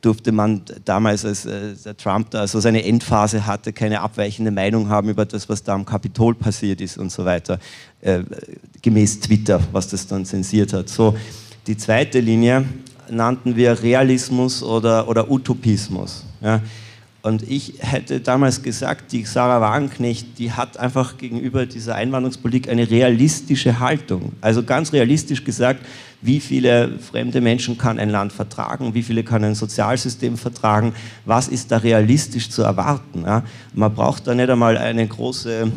durfte 0.00 0.32
man 0.32 0.62
damals, 0.84 1.24
als 1.24 1.46
äh, 1.46 1.74
der 1.84 1.96
Trump 1.96 2.30
da 2.30 2.46
so 2.46 2.58
seine 2.58 2.84
Endphase 2.84 3.46
hatte, 3.46 3.72
keine 3.72 4.00
abweichende 4.00 4.50
Meinung 4.50 4.88
haben 4.88 5.08
über 5.08 5.24
das, 5.24 5.48
was 5.48 5.62
da 5.62 5.74
am 5.74 5.84
Kapitol 5.84 6.34
passiert 6.34 6.80
ist 6.80 6.98
und 6.98 7.12
so 7.12 7.24
weiter, 7.24 7.60
äh, 8.00 8.22
gemäß 8.82 9.20
Twitter, 9.20 9.60
was 9.70 9.88
das 9.88 10.06
dann 10.06 10.24
zensiert 10.24 10.72
hat. 10.72 10.88
So, 10.88 11.16
die 11.66 11.76
zweite 11.76 12.18
Linie 12.18 12.64
nannten 13.08 13.54
wir 13.54 13.80
Realismus 13.82 14.62
oder, 14.62 15.08
oder 15.08 15.30
Utopismus. 15.30 16.24
Ja. 16.40 16.60
Und 17.24 17.42
ich 17.50 17.76
hätte 17.78 18.20
damals 18.20 18.62
gesagt, 18.62 19.10
die 19.12 19.24
Sarah 19.24 19.58
Wagenknecht, 19.62 20.38
die 20.38 20.52
hat 20.52 20.76
einfach 20.76 21.16
gegenüber 21.16 21.64
dieser 21.64 21.94
Einwanderungspolitik 21.94 22.68
eine 22.68 22.90
realistische 22.90 23.80
Haltung. 23.80 24.32
Also 24.42 24.62
ganz 24.62 24.92
realistisch 24.92 25.42
gesagt, 25.42 25.86
wie 26.20 26.38
viele 26.38 26.98
fremde 26.98 27.40
Menschen 27.40 27.78
kann 27.78 27.98
ein 27.98 28.10
Land 28.10 28.34
vertragen, 28.34 28.92
wie 28.92 29.02
viele 29.02 29.24
kann 29.24 29.42
ein 29.42 29.54
Sozialsystem 29.54 30.36
vertragen, 30.36 30.92
was 31.24 31.48
ist 31.48 31.72
da 31.72 31.78
realistisch 31.78 32.50
zu 32.50 32.62
erwarten. 32.62 33.22
Ja? 33.24 33.42
Man 33.72 33.94
braucht 33.94 34.26
da 34.26 34.34
nicht 34.34 34.50
einmal 34.50 34.76
eine 34.76 35.08
große 35.08 35.72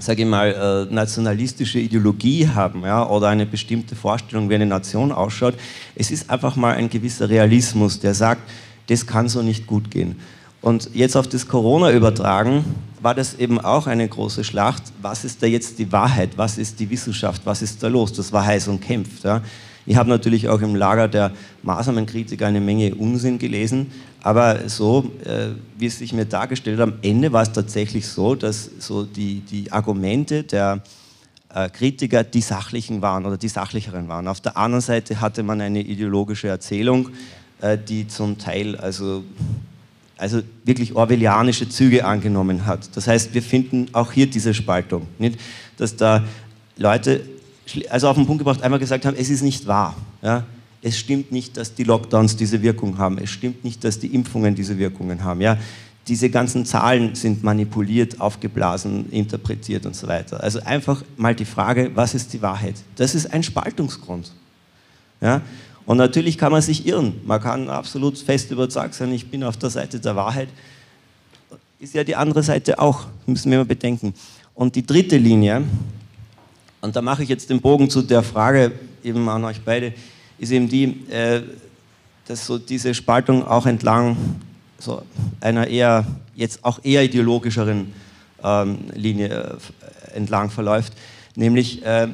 sage 0.00 0.22
ich 0.22 0.28
mal, 0.28 0.88
äh, 0.90 0.92
nationalistische 0.92 1.78
Ideologie 1.78 2.48
haben 2.48 2.82
ja, 2.82 3.08
oder 3.08 3.28
eine 3.28 3.46
bestimmte 3.46 3.94
Vorstellung, 3.94 4.50
wie 4.50 4.56
eine 4.56 4.66
Nation 4.66 5.12
ausschaut. 5.12 5.54
Es 5.94 6.10
ist 6.10 6.28
einfach 6.28 6.56
mal 6.56 6.74
ein 6.74 6.90
gewisser 6.90 7.30
Realismus, 7.30 8.00
der 8.00 8.14
sagt, 8.14 8.42
das 8.88 9.06
kann 9.06 9.28
so 9.28 9.42
nicht 9.42 9.66
gut 9.66 9.90
gehen. 9.90 10.16
Und 10.62 10.90
jetzt 10.94 11.16
auf 11.16 11.28
das 11.28 11.46
Corona 11.46 11.92
übertragen, 11.92 12.64
war 13.00 13.14
das 13.14 13.34
eben 13.34 13.60
auch 13.60 13.86
eine 13.86 14.08
große 14.08 14.42
Schlacht. 14.42 14.82
Was 15.00 15.24
ist 15.24 15.42
da 15.42 15.46
jetzt 15.46 15.78
die 15.78 15.92
Wahrheit? 15.92 16.30
Was 16.36 16.58
ist 16.58 16.80
die 16.80 16.90
Wissenschaft? 16.90 17.42
Was 17.44 17.62
ist 17.62 17.82
da 17.82 17.88
los? 17.88 18.12
Das 18.12 18.32
war 18.32 18.44
heiß 18.44 18.68
und 18.68 18.80
kämpft. 18.80 19.24
Ja. 19.24 19.42
Ich 19.86 19.96
habe 19.96 20.08
natürlich 20.08 20.48
auch 20.48 20.60
im 20.60 20.74
Lager 20.74 21.06
der 21.06 21.30
Maßnahmenkritiker 21.62 22.46
eine 22.46 22.60
Menge 22.60 22.94
Unsinn 22.96 23.38
gelesen, 23.38 23.92
aber 24.20 24.68
so, 24.68 25.12
äh, 25.24 25.50
wie 25.78 25.86
es 25.86 25.98
sich 25.98 26.12
mir 26.12 26.24
dargestellt 26.24 26.80
hat, 26.80 26.88
am 26.88 26.94
Ende 27.02 27.32
war 27.32 27.42
es 27.42 27.52
tatsächlich 27.52 28.08
so, 28.08 28.34
dass 28.34 28.68
so 28.80 29.04
die, 29.04 29.40
die 29.40 29.70
Argumente 29.70 30.42
der 30.42 30.82
äh, 31.54 31.68
Kritiker 31.68 32.24
die 32.24 32.40
sachlichen 32.40 33.00
waren 33.02 33.24
oder 33.24 33.36
die 33.36 33.48
sachlicheren 33.48 34.08
waren. 34.08 34.26
Auf 34.26 34.40
der 34.40 34.56
anderen 34.56 34.82
Seite 34.82 35.20
hatte 35.20 35.44
man 35.44 35.60
eine 35.60 35.80
ideologische 35.80 36.48
Erzählung, 36.48 37.10
äh, 37.60 37.78
die 37.78 38.08
zum 38.08 38.38
Teil 38.38 38.74
also 38.74 39.22
also 40.18 40.40
wirklich 40.64 40.94
orwellianische 40.94 41.68
Züge 41.68 42.04
angenommen 42.04 42.66
hat. 42.66 42.88
Das 42.96 43.06
heißt, 43.06 43.34
wir 43.34 43.42
finden 43.42 43.88
auch 43.92 44.12
hier 44.12 44.26
diese 44.26 44.54
Spaltung, 44.54 45.06
nicht? 45.18 45.38
dass 45.76 45.96
da 45.96 46.24
Leute, 46.76 47.20
also 47.90 48.08
auf 48.08 48.16
den 48.16 48.26
Punkt 48.26 48.38
gebracht, 48.40 48.62
einmal 48.62 48.80
gesagt 48.80 49.04
haben, 49.04 49.16
es 49.18 49.28
ist 49.28 49.42
nicht 49.42 49.66
wahr. 49.66 49.96
Ja? 50.22 50.44
Es 50.82 50.98
stimmt 50.98 51.32
nicht, 51.32 51.56
dass 51.56 51.74
die 51.74 51.84
Lockdowns 51.84 52.36
diese 52.36 52.62
Wirkung 52.62 52.98
haben. 52.98 53.18
Es 53.18 53.30
stimmt 53.30 53.64
nicht, 53.64 53.84
dass 53.84 53.98
die 53.98 54.08
Impfungen 54.08 54.54
diese 54.54 54.78
Wirkungen 54.78 55.22
haben. 55.24 55.40
Ja? 55.40 55.58
Diese 56.08 56.30
ganzen 56.30 56.64
Zahlen 56.64 57.14
sind 57.14 57.42
manipuliert, 57.42 58.20
aufgeblasen, 58.20 59.10
interpretiert 59.10 59.84
und 59.84 59.96
so 59.96 60.06
weiter. 60.06 60.42
Also 60.42 60.60
einfach 60.60 61.02
mal 61.16 61.34
die 61.34 61.44
Frage, 61.44 61.90
was 61.94 62.14
ist 62.14 62.32
die 62.32 62.40
Wahrheit? 62.40 62.76
Das 62.94 63.14
ist 63.14 63.32
ein 63.32 63.42
Spaltungsgrund. 63.42 64.32
Ja? 65.20 65.42
Und 65.86 65.98
natürlich 65.98 66.36
kann 66.36 66.50
man 66.50 66.60
sich 66.60 66.86
irren. 66.86 67.20
Man 67.24 67.40
kann 67.40 67.70
absolut 67.70 68.18
fest 68.18 68.50
überzeugt 68.50 68.94
sein, 68.94 69.12
ich 69.12 69.30
bin 69.30 69.44
auf 69.44 69.56
der 69.56 69.70
Seite 69.70 70.00
der 70.00 70.16
Wahrheit. 70.16 70.48
Ist 71.78 71.94
ja 71.94 72.02
die 72.02 72.16
andere 72.16 72.42
Seite 72.42 72.78
auch, 72.80 73.06
müssen 73.26 73.50
wir 73.50 73.58
mal 73.58 73.64
bedenken. 73.64 74.12
Und 74.54 74.74
die 74.74 74.84
dritte 74.84 75.16
Linie, 75.16 75.62
und 76.80 76.96
da 76.96 77.02
mache 77.02 77.22
ich 77.22 77.28
jetzt 77.28 77.48
den 77.50 77.60
Bogen 77.60 77.88
zu 77.88 78.02
der 78.02 78.22
Frage 78.22 78.72
eben 79.04 79.28
an 79.28 79.44
euch 79.44 79.60
beide, 79.60 79.94
ist 80.38 80.50
eben 80.50 80.68
die, 80.68 81.06
äh, 81.08 81.42
dass 82.26 82.46
so 82.46 82.58
diese 82.58 82.92
Spaltung 82.92 83.46
auch 83.46 83.66
entlang 83.66 84.16
so 84.78 85.02
einer 85.40 85.68
eher, 85.68 86.04
jetzt 86.34 86.64
auch 86.64 86.80
eher 86.82 87.04
ideologischeren 87.04 87.92
ähm, 88.42 88.78
Linie 88.94 89.28
äh, 90.10 90.16
entlang 90.16 90.50
verläuft, 90.50 90.94
nämlich 91.34 91.84
äh, 91.84 92.08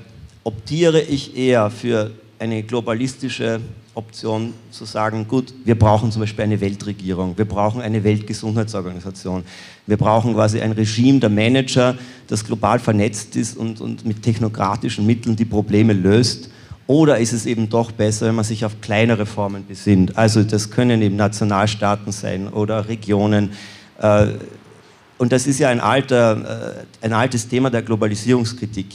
optiere 0.44 1.00
ich 1.00 1.36
eher 1.36 1.70
für 1.70 2.10
eine 2.42 2.64
globalistische 2.64 3.60
Option 3.94 4.52
zu 4.72 4.84
sagen, 4.84 5.28
gut, 5.28 5.54
wir 5.64 5.78
brauchen 5.78 6.10
zum 6.10 6.22
Beispiel 6.22 6.42
eine 6.42 6.60
Weltregierung, 6.60 7.38
wir 7.38 7.44
brauchen 7.44 7.80
eine 7.80 8.02
Weltgesundheitsorganisation, 8.02 9.44
wir 9.86 9.96
brauchen 9.96 10.34
quasi 10.34 10.60
ein 10.60 10.72
Regime 10.72 11.20
der 11.20 11.30
Manager, 11.30 11.96
das 12.26 12.44
global 12.44 12.80
vernetzt 12.80 13.36
ist 13.36 13.56
und, 13.56 13.80
und 13.80 14.04
mit 14.04 14.22
technokratischen 14.22 15.06
Mitteln 15.06 15.36
die 15.36 15.44
Probleme 15.44 15.92
löst. 15.92 16.50
Oder 16.88 17.18
ist 17.18 17.32
es 17.32 17.46
eben 17.46 17.68
doch 17.68 17.92
besser, 17.92 18.26
wenn 18.26 18.34
man 18.34 18.44
sich 18.44 18.64
auf 18.64 18.80
kleinere 18.80 19.24
Formen 19.24 19.64
besinnt? 19.64 20.18
Also 20.18 20.42
das 20.42 20.68
können 20.68 21.00
eben 21.00 21.14
Nationalstaaten 21.14 22.10
sein 22.10 22.48
oder 22.48 22.88
Regionen. 22.88 23.50
Äh, 24.00 24.26
und 25.16 25.30
das 25.30 25.46
ist 25.46 25.60
ja 25.60 25.68
ein, 25.68 25.78
alter, 25.78 26.74
äh, 27.00 27.04
ein 27.06 27.12
altes 27.12 27.46
Thema 27.46 27.70
der 27.70 27.82
Globalisierungskritik, 27.82 28.88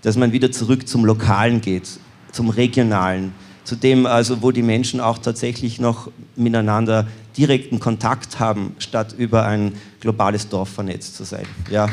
dass 0.00 0.16
man 0.16 0.32
wieder 0.32 0.50
zurück 0.50 0.88
zum 0.88 1.04
Lokalen 1.04 1.60
geht, 1.60 1.98
zum 2.36 2.50
Regionalen, 2.50 3.32
zu 3.64 3.76
dem, 3.76 4.04
also, 4.04 4.42
wo 4.42 4.52
die 4.52 4.62
Menschen 4.62 5.00
auch 5.00 5.18
tatsächlich 5.18 5.80
noch 5.80 6.10
miteinander 6.36 7.08
direkten 7.36 7.80
Kontakt 7.80 8.38
haben, 8.38 8.76
statt 8.78 9.14
über 9.16 9.46
ein 9.46 9.72
globales 10.00 10.48
Dorf 10.48 10.68
vernetzt 10.68 11.16
zu 11.16 11.24
sein. 11.24 11.46
Ja. 11.70 11.88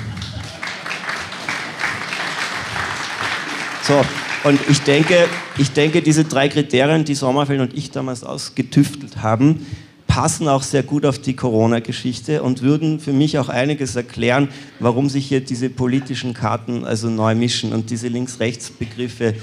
So, 3.87 4.01
und 4.43 4.59
ich 4.69 4.81
denke, 4.81 5.27
ich 5.57 5.71
denke, 5.71 6.01
diese 6.01 6.25
drei 6.25 6.49
Kriterien, 6.49 7.05
die 7.05 7.15
Sommerfeld 7.15 7.61
und 7.61 7.73
ich 7.73 7.89
damals 7.89 8.23
ausgetüftelt 8.23 9.23
haben, 9.23 9.65
passen 10.07 10.47
auch 10.47 10.61
sehr 10.61 10.83
gut 10.83 11.05
auf 11.05 11.19
die 11.19 11.35
Corona-Geschichte 11.35 12.43
und 12.43 12.61
würden 12.61 12.99
für 12.99 13.13
mich 13.13 13.39
auch 13.39 13.49
einiges 13.49 13.95
erklären, 13.95 14.49
warum 14.79 15.09
sich 15.09 15.25
hier 15.25 15.41
diese 15.41 15.69
politischen 15.69 16.33
Karten 16.33 16.85
also 16.85 17.09
neu 17.09 17.33
mischen 17.33 17.73
und 17.73 17.89
diese 17.89 18.09
Links-Rechts-Begriffe 18.09 19.33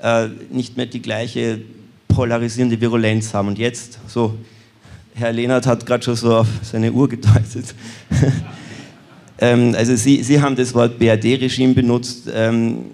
äh, 0.00 0.28
nicht 0.50 0.76
mehr 0.76 0.86
die 0.86 1.02
gleiche 1.02 1.60
polarisierende 2.08 2.80
Virulenz 2.80 3.32
haben. 3.34 3.48
Und 3.48 3.58
jetzt, 3.58 3.98
so, 4.06 4.34
Herr 5.14 5.32
Lehnert 5.32 5.66
hat 5.66 5.84
gerade 5.86 6.04
schon 6.04 6.16
so 6.16 6.36
auf 6.36 6.48
seine 6.62 6.92
Uhr 6.92 7.08
gedeutet. 7.08 7.74
ähm, 9.38 9.74
also 9.76 9.96
Sie, 9.96 10.22
Sie 10.22 10.40
haben 10.40 10.56
das 10.56 10.74
Wort 10.74 10.98
BRD-Regime 10.98 11.74
benutzt, 11.74 12.28
ähm, 12.32 12.86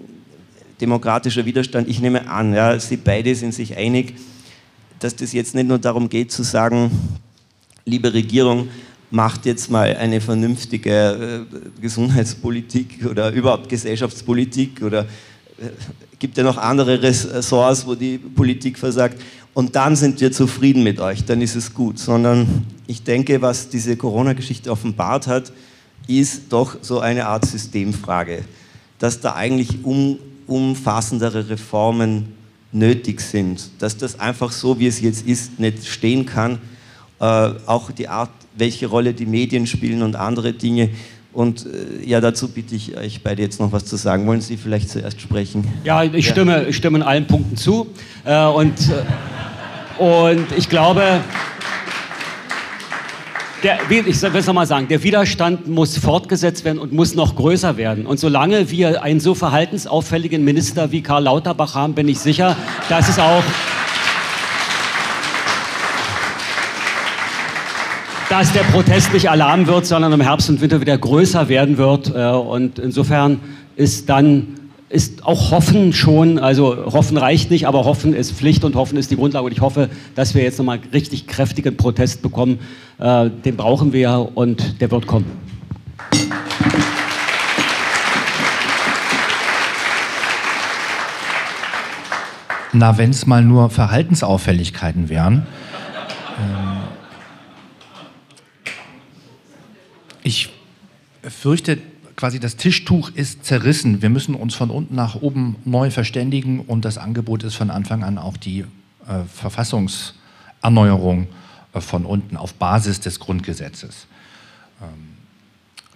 demokratischer 0.81 1.45
Widerstand. 1.45 1.87
Ich 1.87 1.99
nehme 1.99 2.27
an, 2.27 2.53
ja, 2.53 2.77
Sie 2.79 2.97
beide 2.97 3.33
sind 3.35 3.53
sich 3.53 3.77
einig, 3.77 4.15
dass 4.99 5.15
das 5.15 5.33
jetzt 5.33 5.55
nicht 5.55 5.67
nur 5.67 5.79
darum 5.79 6.09
geht 6.09 6.31
zu 6.31 6.43
sagen, 6.43 6.91
liebe 7.85 8.13
Regierung, 8.13 8.67
macht 9.11 9.45
jetzt 9.45 9.69
mal 9.69 9.95
eine 9.95 10.19
vernünftige 10.19 11.45
äh, 11.51 11.81
Gesundheitspolitik 11.81 13.05
oder 13.09 13.31
überhaupt 13.31 13.69
Gesellschaftspolitik 13.69 14.81
oder 14.81 15.05
gibt 16.19 16.37
ja 16.37 16.43
noch 16.43 16.57
andere 16.57 17.01
Ressorts, 17.01 17.85
wo 17.85 17.95
die 17.95 18.17
Politik 18.17 18.77
versagt. 18.77 19.21
Und 19.53 19.75
dann 19.75 19.95
sind 19.95 20.19
wir 20.19 20.31
zufrieden 20.31 20.83
mit 20.83 20.99
euch, 20.99 21.23
dann 21.23 21.41
ist 21.41 21.55
es 21.55 21.73
gut. 21.73 21.97
Sondern 21.99 22.65
ich 22.87 23.03
denke, 23.03 23.41
was 23.41 23.69
diese 23.69 23.95
Corona-Geschichte 23.95 24.71
offenbart 24.71 25.27
hat, 25.27 25.51
ist 26.07 26.43
doch 26.49 26.77
so 26.81 26.99
eine 26.99 27.25
Art 27.27 27.45
Systemfrage, 27.45 28.43
dass 28.99 29.21
da 29.21 29.33
eigentlich 29.33 29.83
um, 29.83 30.19
umfassendere 30.45 31.49
Reformen 31.49 32.33
nötig 32.71 33.21
sind, 33.21 33.69
dass 33.79 33.97
das 33.97 34.19
einfach 34.19 34.51
so, 34.51 34.79
wie 34.79 34.87
es 34.87 34.99
jetzt 34.99 35.25
ist, 35.25 35.59
nicht 35.59 35.87
stehen 35.87 36.25
kann. 36.25 36.59
Äh, 37.19 37.51
auch 37.65 37.91
die 37.91 38.09
Art, 38.09 38.31
welche 38.57 38.87
Rolle 38.87 39.13
die 39.13 39.25
Medien 39.25 39.65
spielen 39.65 40.01
und 40.01 40.15
andere 40.15 40.53
Dinge 40.53 40.89
und 41.35 41.65
äh, 41.65 42.05
ja, 42.05 42.21
dazu 42.21 42.47
bitte 42.47 42.75
ich 42.75 42.95
euch 42.95 43.21
beide 43.21 43.41
jetzt 43.41 43.59
noch 43.59 43.73
was 43.73 43.85
zu 43.85 43.97
sagen. 43.97 44.25
Wollen 44.25 44.39
Sie 44.39 44.55
vielleicht 44.55 44.89
zuerst 44.89 45.19
sprechen? 45.19 45.67
Ja, 45.83 46.01
ich 46.01 46.29
stimme, 46.29 46.63
ich 46.63 46.77
stimme 46.77 46.99
in 46.99 47.03
allen 47.03 47.27
Punkten 47.27 47.57
zu. 47.57 47.87
Äh, 48.23 48.45
und, 48.45 48.73
äh, 49.99 50.01
und 50.01 50.47
ich 50.57 50.69
glaube, 50.69 51.19
der, 53.63 53.79
ich 53.89 54.21
will 54.21 54.35
es 54.35 54.47
nochmal 54.47 54.65
sagen, 54.65 54.87
der 54.87 55.03
Widerstand 55.03 55.67
muss 55.67 55.97
fortgesetzt 55.97 56.63
werden 56.63 56.79
und 56.79 56.93
muss 56.93 57.15
noch 57.15 57.35
größer 57.35 57.75
werden. 57.75 58.05
Und 58.05 58.17
solange 58.17 58.71
wir 58.71 59.03
einen 59.03 59.19
so 59.19 59.35
verhaltensauffälligen 59.35 60.41
Minister 60.45 60.93
wie 60.93 61.01
Karl 61.01 61.23
Lauterbach 61.23 61.75
haben, 61.75 61.95
bin 61.95 62.07
ich 62.07 62.19
sicher, 62.19 62.55
dass 62.87 63.09
es 63.09 63.19
auch 63.19 63.43
dass 68.29 68.51
der 68.53 68.61
Protest 68.61 69.13
nicht 69.13 69.29
Alarm 69.29 69.67
wird, 69.67 69.85
sondern 69.85 70.11
im 70.11 70.21
Herbst 70.21 70.49
und 70.49 70.61
Winter 70.61 70.81
wieder 70.81 70.97
größer 70.97 71.47
werden 71.47 71.77
wird. 71.77 72.13
Äh, 72.15 72.29
und 72.29 72.79
insofern 72.79 73.39
ist 73.75 74.09
dann 74.09 74.47
ist 74.87 75.25
auch 75.25 75.51
Hoffen 75.51 75.93
schon, 75.93 76.39
also 76.39 76.85
Hoffen 76.93 77.17
reicht 77.17 77.49
nicht, 77.51 77.67
aber 77.67 77.85
Hoffen 77.85 78.13
ist 78.13 78.31
Pflicht 78.31 78.63
und 78.63 78.75
Hoffen 78.75 78.97
ist 78.97 79.11
die 79.11 79.15
Grundlage. 79.15 79.45
Und 79.45 79.51
ich 79.51 79.61
hoffe, 79.61 79.89
dass 80.15 80.35
wir 80.35 80.43
jetzt 80.43 80.57
nochmal 80.57 80.79
richtig 80.93 81.27
kräftigen 81.27 81.75
Protest 81.75 82.21
bekommen. 82.21 82.59
Äh, 82.97 83.29
den 83.29 83.57
brauchen 83.57 83.93
wir 83.93 84.29
und 84.35 84.79
der 84.81 84.91
wird 84.91 85.05
kommen. 85.07 85.25
Na, 92.73 92.97
wenn 92.97 93.09
es 93.09 93.25
mal 93.25 93.41
nur 93.41 93.69
Verhaltensauffälligkeiten 93.69 95.09
wären. 95.09 95.47
Ich 100.25 100.49
fürchte, 101.21 101.77
quasi 102.15 102.39
das 102.39 102.55
Tischtuch 102.55 103.11
ist 103.13 103.45
zerrissen. 103.45 104.01
Wir 104.01 104.09
müssen 104.09 104.33
uns 104.33 104.55
von 104.55 104.71
unten 104.71 104.95
nach 104.95 105.13
oben 105.13 105.57
neu 105.65 105.91
verständigen 105.91 106.61
und 106.61 106.83
das 106.83 106.97
Angebot 106.97 107.43
ist 107.43 107.53
von 107.53 107.69
Anfang 107.69 108.03
an 108.03 108.17
auch 108.17 108.35
die 108.35 108.61
äh, 108.61 108.65
Verfassungserneuerung 109.31 111.27
äh, 111.73 111.79
von 111.79 112.05
unten 112.05 112.37
auf 112.37 112.55
Basis 112.55 113.01
des 113.01 113.19
Grundgesetzes. 113.19 114.07
Ähm, 114.81 115.13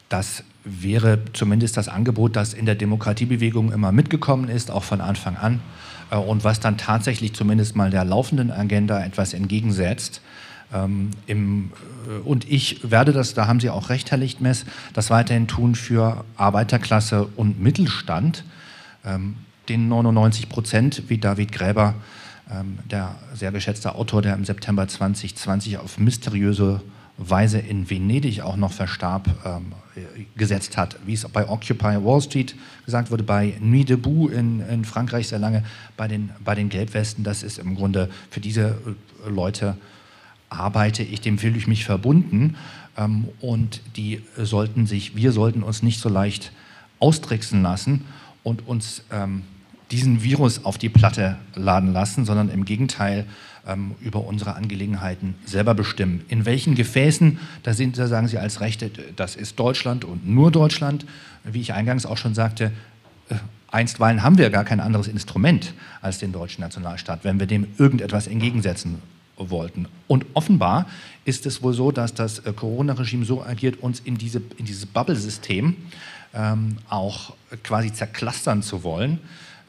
das 0.09 0.43
wäre 0.63 1.21
zumindest 1.33 1.75
das 1.75 1.87
Angebot, 1.87 2.35
das 2.35 2.53
in 2.53 2.67
der 2.67 2.75
Demokratiebewegung 2.75 3.71
immer 3.71 3.91
mitgekommen 3.91 4.47
ist, 4.47 4.69
auch 4.69 4.83
von 4.83 5.01
Anfang 5.01 5.37
an 5.37 5.59
äh, 6.11 6.17
und 6.17 6.43
was 6.43 6.59
dann 6.59 6.77
tatsächlich 6.77 7.33
zumindest 7.33 7.75
mal 7.75 7.89
der 7.89 8.05
laufenden 8.05 8.51
Agenda 8.51 9.03
etwas 9.03 9.33
entgegensetzt. 9.33 10.21
Ähm, 10.73 11.11
im, 11.25 11.71
äh, 12.07 12.19
und 12.27 12.49
ich 12.49 12.89
werde 12.89 13.11
das, 13.11 13.33
da 13.33 13.47
haben 13.47 13.59
Sie 13.59 13.69
auch 13.69 13.89
recht, 13.89 14.11
Herr 14.11 14.17
Lichtmess, 14.17 14.65
das 14.93 15.09
weiterhin 15.09 15.47
tun 15.47 15.75
für 15.75 16.23
Arbeiterklasse 16.37 17.27
und 17.35 17.61
Mittelstand. 17.61 18.43
Ähm, 19.05 19.35
den 19.67 19.87
99 19.87 20.49
Prozent, 20.49 21.03
wie 21.07 21.17
David 21.17 21.51
Gräber, 21.51 21.95
ähm, 22.51 22.79
der 22.89 23.15
sehr 23.33 23.51
geschätzte 23.51 23.95
Autor, 23.95 24.21
der 24.21 24.33
im 24.33 24.45
September 24.45 24.87
2020 24.87 25.77
auf 25.77 25.97
mysteriöse 25.99 26.81
Weise 27.17 27.59
in 27.59 27.89
Venedig 27.89 28.41
auch 28.41 28.55
noch 28.55 28.71
verstarb, 28.71 29.27
ähm, 29.45 29.73
gesetzt 30.37 30.77
hat. 30.77 30.95
Wie 31.05 31.13
es 31.13 31.27
bei 31.27 31.47
Occupy 31.47 32.03
Wall 32.03 32.21
Street 32.21 32.55
gesagt 32.85 33.11
wurde, 33.11 33.23
bei 33.23 33.55
Nuit 33.59 33.89
debout 33.89 34.29
in, 34.29 34.61
in 34.61 34.85
Frankreich 34.85 35.27
sehr 35.27 35.39
lange, 35.39 35.63
bei 35.97 36.07
den, 36.07 36.29
bei 36.43 36.55
den 36.55 36.69
Gelbwesten, 36.69 37.23
das 37.23 37.43
ist 37.43 37.59
im 37.59 37.75
Grunde 37.75 38.09
für 38.29 38.39
diese 38.39 38.77
äh, 39.25 39.29
Leute 39.29 39.75
arbeite 40.49 41.03
ich, 41.03 41.21
dem 41.21 41.37
fühle 41.37 41.57
ich 41.57 41.67
mich 41.67 41.85
verbunden. 41.85 42.55
Ähm, 42.97 43.25
und 43.39 43.81
die 43.95 44.21
sollten 44.37 44.87
sich, 44.87 45.15
wir 45.15 45.31
sollten 45.31 45.63
uns 45.63 45.83
nicht 45.83 45.99
so 45.99 46.09
leicht 46.09 46.51
austricksen 46.99 47.61
lassen 47.61 48.05
und 48.43 48.67
uns 48.67 49.03
ähm, 49.11 49.43
diesen 49.91 50.23
Virus 50.23 50.65
auf 50.65 50.77
die 50.77 50.89
Platte 50.89 51.37
laden 51.55 51.93
lassen, 51.93 52.25
sondern 52.25 52.49
im 52.49 52.65
Gegenteil 52.65 53.25
ähm, 53.67 53.95
über 54.01 54.25
unsere 54.25 54.55
Angelegenheiten 54.55 55.35
selber 55.45 55.73
bestimmen. 55.73 56.23
In 56.27 56.45
welchen 56.45 56.75
Gefäßen, 56.75 57.39
da, 57.63 57.73
sind, 57.73 57.97
da 57.97 58.07
sagen 58.07 58.27
Sie 58.27 58.37
als 58.37 58.61
Rechte, 58.61 58.91
das 59.15 59.35
ist 59.35 59.59
Deutschland 59.59 60.05
und 60.05 60.27
nur 60.27 60.51
Deutschland. 60.51 61.05
Wie 61.43 61.61
ich 61.61 61.73
eingangs 61.73 62.05
auch 62.05 62.17
schon 62.17 62.35
sagte, 62.35 62.71
äh, 63.29 63.35
einstweilen 63.71 64.23
haben 64.23 64.37
wir 64.37 64.49
gar 64.49 64.65
kein 64.65 64.79
anderes 64.79 65.07
Instrument 65.07 65.73
als 66.01 66.19
den 66.19 66.31
deutschen 66.31 66.61
Nationalstaat, 66.61 67.23
wenn 67.23 67.39
wir 67.39 67.47
dem 67.47 67.67
irgendetwas 67.77 68.27
entgegensetzen 68.27 69.01
wollten. 69.39 69.87
Und 70.07 70.25
offenbar 70.33 70.87
ist 71.25 71.45
es 71.45 71.63
wohl 71.63 71.73
so, 71.73 71.91
dass 71.91 72.13
das 72.13 72.39
äh, 72.39 72.53
Corona-Regime 72.53 73.25
so 73.25 73.43
agiert, 73.43 73.81
uns 73.81 73.99
in, 73.99 74.17
diese, 74.17 74.41
in 74.57 74.65
dieses 74.65 74.85
Bubble-System 74.85 75.75
ähm, 76.33 76.77
auch 76.89 77.33
quasi 77.63 77.91
zerklastern 77.91 78.61
zu 78.61 78.83
wollen. 78.83 79.19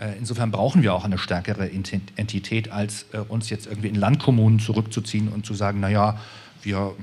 Äh, 0.01 0.17
insofern 0.19 0.51
brauchen 0.51 0.83
wir 0.83 0.95
auch 0.95 1.05
eine 1.05 1.19
stärkere 1.19 1.71
Entität, 1.71 2.71
als 2.73 3.07
äh, 3.13 3.19
uns 3.19 3.51
jetzt 3.51 3.67
irgendwie 3.67 3.89
in 3.89 3.95
Landkommunen 3.95 4.59
zurückzuziehen 4.59 5.29
und 5.29 5.47
zu 5.47 5.55
sagen, 5.55 5.81
naja, 5.81 6.19
wir, 6.63 6.95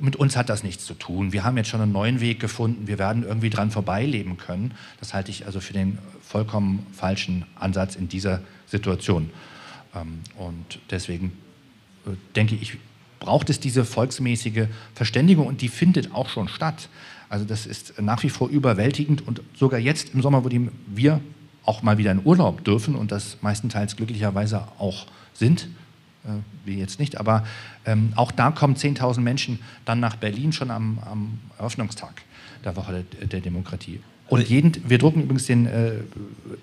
mit 0.00 0.16
uns 0.16 0.36
hat 0.36 0.48
das 0.48 0.62
nichts 0.62 0.84
zu 0.84 0.94
tun. 0.94 1.32
Wir 1.32 1.44
haben 1.44 1.56
jetzt 1.56 1.68
schon 1.68 1.80
einen 1.80 1.92
neuen 1.92 2.20
Weg 2.20 2.40
gefunden. 2.40 2.86
Wir 2.86 2.98
werden 2.98 3.24
irgendwie 3.24 3.50
dran 3.50 3.70
vorbeileben 3.70 4.36
können. 4.36 4.74
Das 5.00 5.14
halte 5.14 5.30
ich 5.30 5.46
also 5.46 5.60
für 5.60 5.72
den 5.72 5.98
vollkommen 6.22 6.86
falschen 6.92 7.44
Ansatz 7.56 7.94
in 7.96 8.08
dieser 8.08 8.40
Situation. 8.66 9.30
Ähm, 9.96 10.20
und 10.38 10.78
deswegen 10.90 11.32
äh, 12.06 12.10
denke 12.34 12.54
ich, 12.54 12.76
braucht 13.18 13.50
es 13.50 13.60
diese 13.60 13.84
volksmäßige 13.84 14.66
Verständigung 14.94 15.46
und 15.46 15.62
die 15.62 15.68
findet 15.68 16.14
auch 16.14 16.28
schon 16.28 16.48
statt. 16.48 16.88
Also 17.28 17.44
das 17.44 17.66
ist 17.66 18.00
nach 18.00 18.22
wie 18.22 18.30
vor 18.30 18.48
überwältigend 18.48 19.26
und 19.26 19.42
sogar 19.56 19.80
jetzt 19.80 20.14
im 20.14 20.22
Sommer, 20.22 20.44
wo 20.44 20.50
wir 20.86 21.20
auch 21.64 21.82
mal 21.82 21.98
wieder 21.98 22.12
in 22.12 22.24
Urlaub 22.24 22.64
dürfen 22.64 22.94
und 22.94 23.10
das 23.10 23.38
meistenteils 23.42 23.96
glücklicherweise 23.96 24.68
auch 24.78 25.06
sind, 25.34 25.68
äh, 26.24 26.28
wir 26.64 26.76
jetzt 26.76 27.00
nicht, 27.00 27.18
aber 27.18 27.44
ähm, 27.84 28.12
auch 28.16 28.30
da 28.30 28.50
kommen 28.50 28.76
10.000 28.76 29.20
Menschen 29.20 29.58
dann 29.84 30.00
nach 30.00 30.16
Berlin 30.16 30.52
schon 30.52 30.70
am, 30.70 30.98
am 31.04 31.38
Eröffnungstag 31.58 32.22
der 32.64 32.76
Woche 32.76 33.04
der, 33.18 33.26
der 33.26 33.40
Demokratie. 33.40 34.00
Und 34.28 34.48
jeden, 34.48 34.72
wir 34.88 34.98
drucken 34.98 35.22
übrigens 35.22 35.46
den 35.46 35.66
äh, 35.66 35.92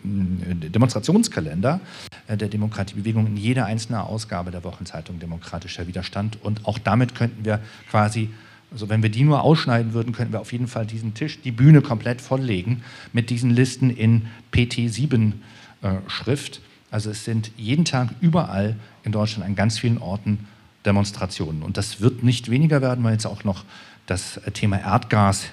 Demonstrationskalender 0.04 1.80
äh, 2.28 2.36
der 2.36 2.50
Demokratiebewegung 2.50 3.28
in 3.28 3.38
jede 3.38 3.66
einzelne 3.66 4.04
Ausgabe 4.04 4.52
der 4.52 4.64
Wochenzeitung 4.64 5.20
Demokratischer 5.20 5.88
Widerstand. 5.88 6.44
Und 6.44 6.66
auch 6.66 6.78
damit 6.78 7.16
könnten 7.16 7.46
wir 7.46 7.62
quasi, 7.90 8.30
also 8.72 8.90
wenn 8.90 9.02
wir 9.02 9.10
die 9.10 9.24
nur 9.24 9.44
ausschneiden 9.44 9.94
würden, 9.94 10.14
könnten 10.14 10.34
wir 10.34 10.42
auf 10.42 10.52
jeden 10.52 10.68
Fall 10.68 10.86
diesen 10.86 11.14
Tisch, 11.14 11.42
die 11.42 11.52
Bühne 11.52 11.82
komplett 11.82 12.20
volllegen 12.20 12.84
mit 13.14 13.30
diesen 13.30 13.50
Listen 13.50 13.90
in 13.90 14.28
PT7-Schrift. 14.52 16.58
Äh, 16.58 16.62
also 16.92 17.12
es 17.12 17.24
sind 17.24 17.52
jeden 17.56 17.86
Tag 17.86 18.10
überall 18.20 18.76
in 19.04 19.14
Deutschland 19.14 19.48
an 19.48 19.56
ganz 19.56 19.80
vielen 19.80 20.00
Orten 20.00 20.48
Demonstrationen. 20.86 21.64
Und 21.64 21.78
das 21.78 22.02
wird 22.02 22.24
nicht 22.24 22.52
weniger 22.52 22.82
werden, 22.82 23.06
weil 23.06 23.14
jetzt 23.14 23.26
auch 23.26 23.46
noch 23.46 23.64
das 24.06 24.42
Thema 24.54 24.80
Erdgas 24.80 25.46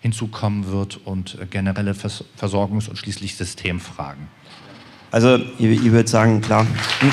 hinzukommen 0.00 0.70
wird 0.70 1.00
und 1.04 1.38
äh, 1.40 1.46
generelle 1.46 1.94
Vers 1.94 2.24
Versorgungs- 2.38 2.88
und 2.88 2.96
schließlich 2.96 3.36
Systemfragen. 3.36 4.28
Also 5.10 5.36
ich, 5.58 5.84
ich 5.84 5.92
würde 5.92 6.08
sagen, 6.08 6.40
klar. 6.40 6.66
Hm. 7.00 7.12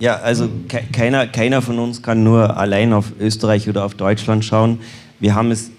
Ja, 0.00 0.16
also 0.20 0.48
ke 0.68 0.82
keiner, 0.92 1.26
keiner 1.26 1.60
von 1.60 1.80
uns 1.80 2.02
kann 2.02 2.22
nur 2.22 2.56
allein 2.56 2.92
auf 2.92 3.12
Österreich 3.18 3.68
oder 3.68 3.84
auf 3.84 3.94
Deutschland 3.94 4.44
schauen. 4.44 4.78
Wir 5.18 5.34
haben 5.34 5.50
es 5.50 5.72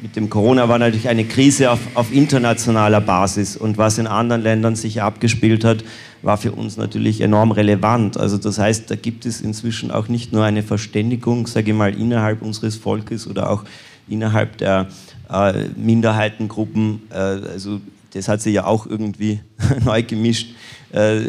mit 0.00 0.14
dem 0.14 0.30
Corona 0.30 0.68
war 0.68 0.78
natürlich 0.78 1.08
eine 1.08 1.24
Krise 1.24 1.70
auf, 1.70 1.80
auf 1.94 2.12
internationaler 2.12 3.00
Basis 3.00 3.56
und 3.56 3.78
was 3.78 3.98
in 3.98 4.06
anderen 4.06 4.42
Ländern 4.42 4.76
sich 4.76 5.02
abgespielt 5.02 5.64
hat, 5.64 5.84
war 6.22 6.36
für 6.36 6.52
uns 6.52 6.76
natürlich 6.76 7.20
enorm 7.20 7.52
relevant. 7.52 8.16
Also 8.16 8.38
das 8.38 8.58
heißt, 8.58 8.90
da 8.90 8.96
gibt 8.96 9.26
es 9.26 9.40
inzwischen 9.40 9.90
auch 9.90 10.08
nicht 10.08 10.32
nur 10.32 10.44
eine 10.44 10.62
Verständigung, 10.62 11.46
sage 11.46 11.70
ich 11.70 11.76
mal, 11.76 11.94
innerhalb 11.94 12.42
unseres 12.42 12.76
Volkes 12.76 13.26
oder 13.26 13.50
auch 13.50 13.64
innerhalb 14.08 14.58
der 14.58 14.88
äh, 15.30 15.68
Minderheitengruppen. 15.76 17.02
Äh, 17.10 17.14
also 17.14 17.80
das 18.12 18.28
hat 18.28 18.40
sich 18.40 18.54
ja 18.54 18.64
auch 18.64 18.86
irgendwie 18.86 19.40
neu 19.84 20.02
gemischt, 20.02 20.54
äh, 20.92 21.20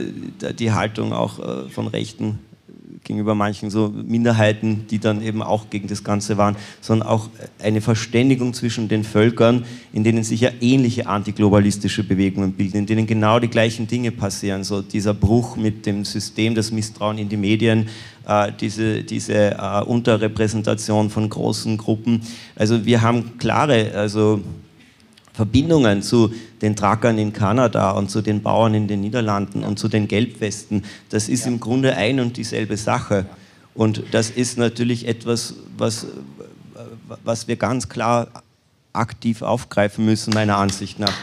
die 0.58 0.72
Haltung 0.72 1.14
auch 1.14 1.40
äh, 1.40 1.70
von 1.70 1.88
Rechten 1.88 2.40
gegenüber 3.04 3.36
manchen 3.36 3.70
so 3.70 3.90
Minderheiten, 3.90 4.86
die 4.90 5.00
dann 5.00 5.22
eben 5.22 5.42
auch 5.42 5.70
gegen 5.70 5.88
das 5.88 6.04
Ganze 6.04 6.38
waren, 6.38 6.56
sondern 6.82 7.08
auch 7.08 7.30
eine 7.62 7.82
Verständigung 7.82 8.54
zwischen 8.54 8.88
den 8.88 9.04
Völkern, 9.04 9.66
in 9.94 10.04
denen 10.04 10.24
sich 10.24 10.42
ja 10.42 10.52
ähnliche 10.62 11.08
antiglobalistische 11.08 12.04
Bewegungen 12.04 12.54
bilden, 12.54 12.78
in 12.78 12.86
denen 12.86 13.08
genau 13.08 13.40
die 13.40 13.50
gleichen 13.50 13.88
Dinge 13.88 14.12
passieren. 14.12 14.64
So 14.64 14.82
dieser 14.82 15.14
Bruch 15.14 15.56
mit 15.58 15.86
dem 15.86 16.06
System, 16.06 16.56
das 16.56 16.72
Misstrauen 16.72 17.18
in 17.18 17.30
die 17.30 17.38
Medien, 17.38 17.88
äh, 18.28 18.52
diese, 18.60 19.04
diese 19.04 19.52
äh, 19.52 19.84
Unterrepräsentation 19.86 21.10
von 21.10 21.30
großen 21.30 21.78
Gruppen. 21.78 22.22
Also 22.56 22.86
wir 22.86 23.02
haben 23.02 23.38
klare, 23.38 23.92
also 23.94 24.42
Verbindungen 25.38 26.02
zu 26.02 26.34
den 26.64 26.76
Truckern 26.76 27.20
in 27.20 27.32
Kanada 27.32 27.92
und 27.92 28.10
zu 28.10 28.24
den 28.24 28.42
Bauern 28.42 28.74
in 28.74 28.88
den 28.88 29.02
Niederlanden 29.02 29.64
und 29.64 29.78
zu 29.78 29.88
den 29.88 30.08
Gelbwesten. 30.08 30.84
Das 31.12 31.30
ist 31.30 31.46
im 31.46 31.60
Grunde 31.60 31.96
ein 31.96 32.20
und 32.20 32.38
dieselbe 32.38 32.76
Sache. 32.76 33.28
Und 33.76 34.02
das 34.10 34.32
ist 34.32 34.58
natürlich 34.58 35.08
etwas, 35.08 35.54
was, 35.78 36.08
was 37.24 37.48
wir 37.48 37.56
ganz 37.56 37.88
klar 37.88 38.30
aktiv 38.94 39.44
aufgreifen 39.44 40.06
müssen, 40.06 40.34
meiner 40.34 40.58
Ansicht 40.58 40.98
nach. 40.98 41.14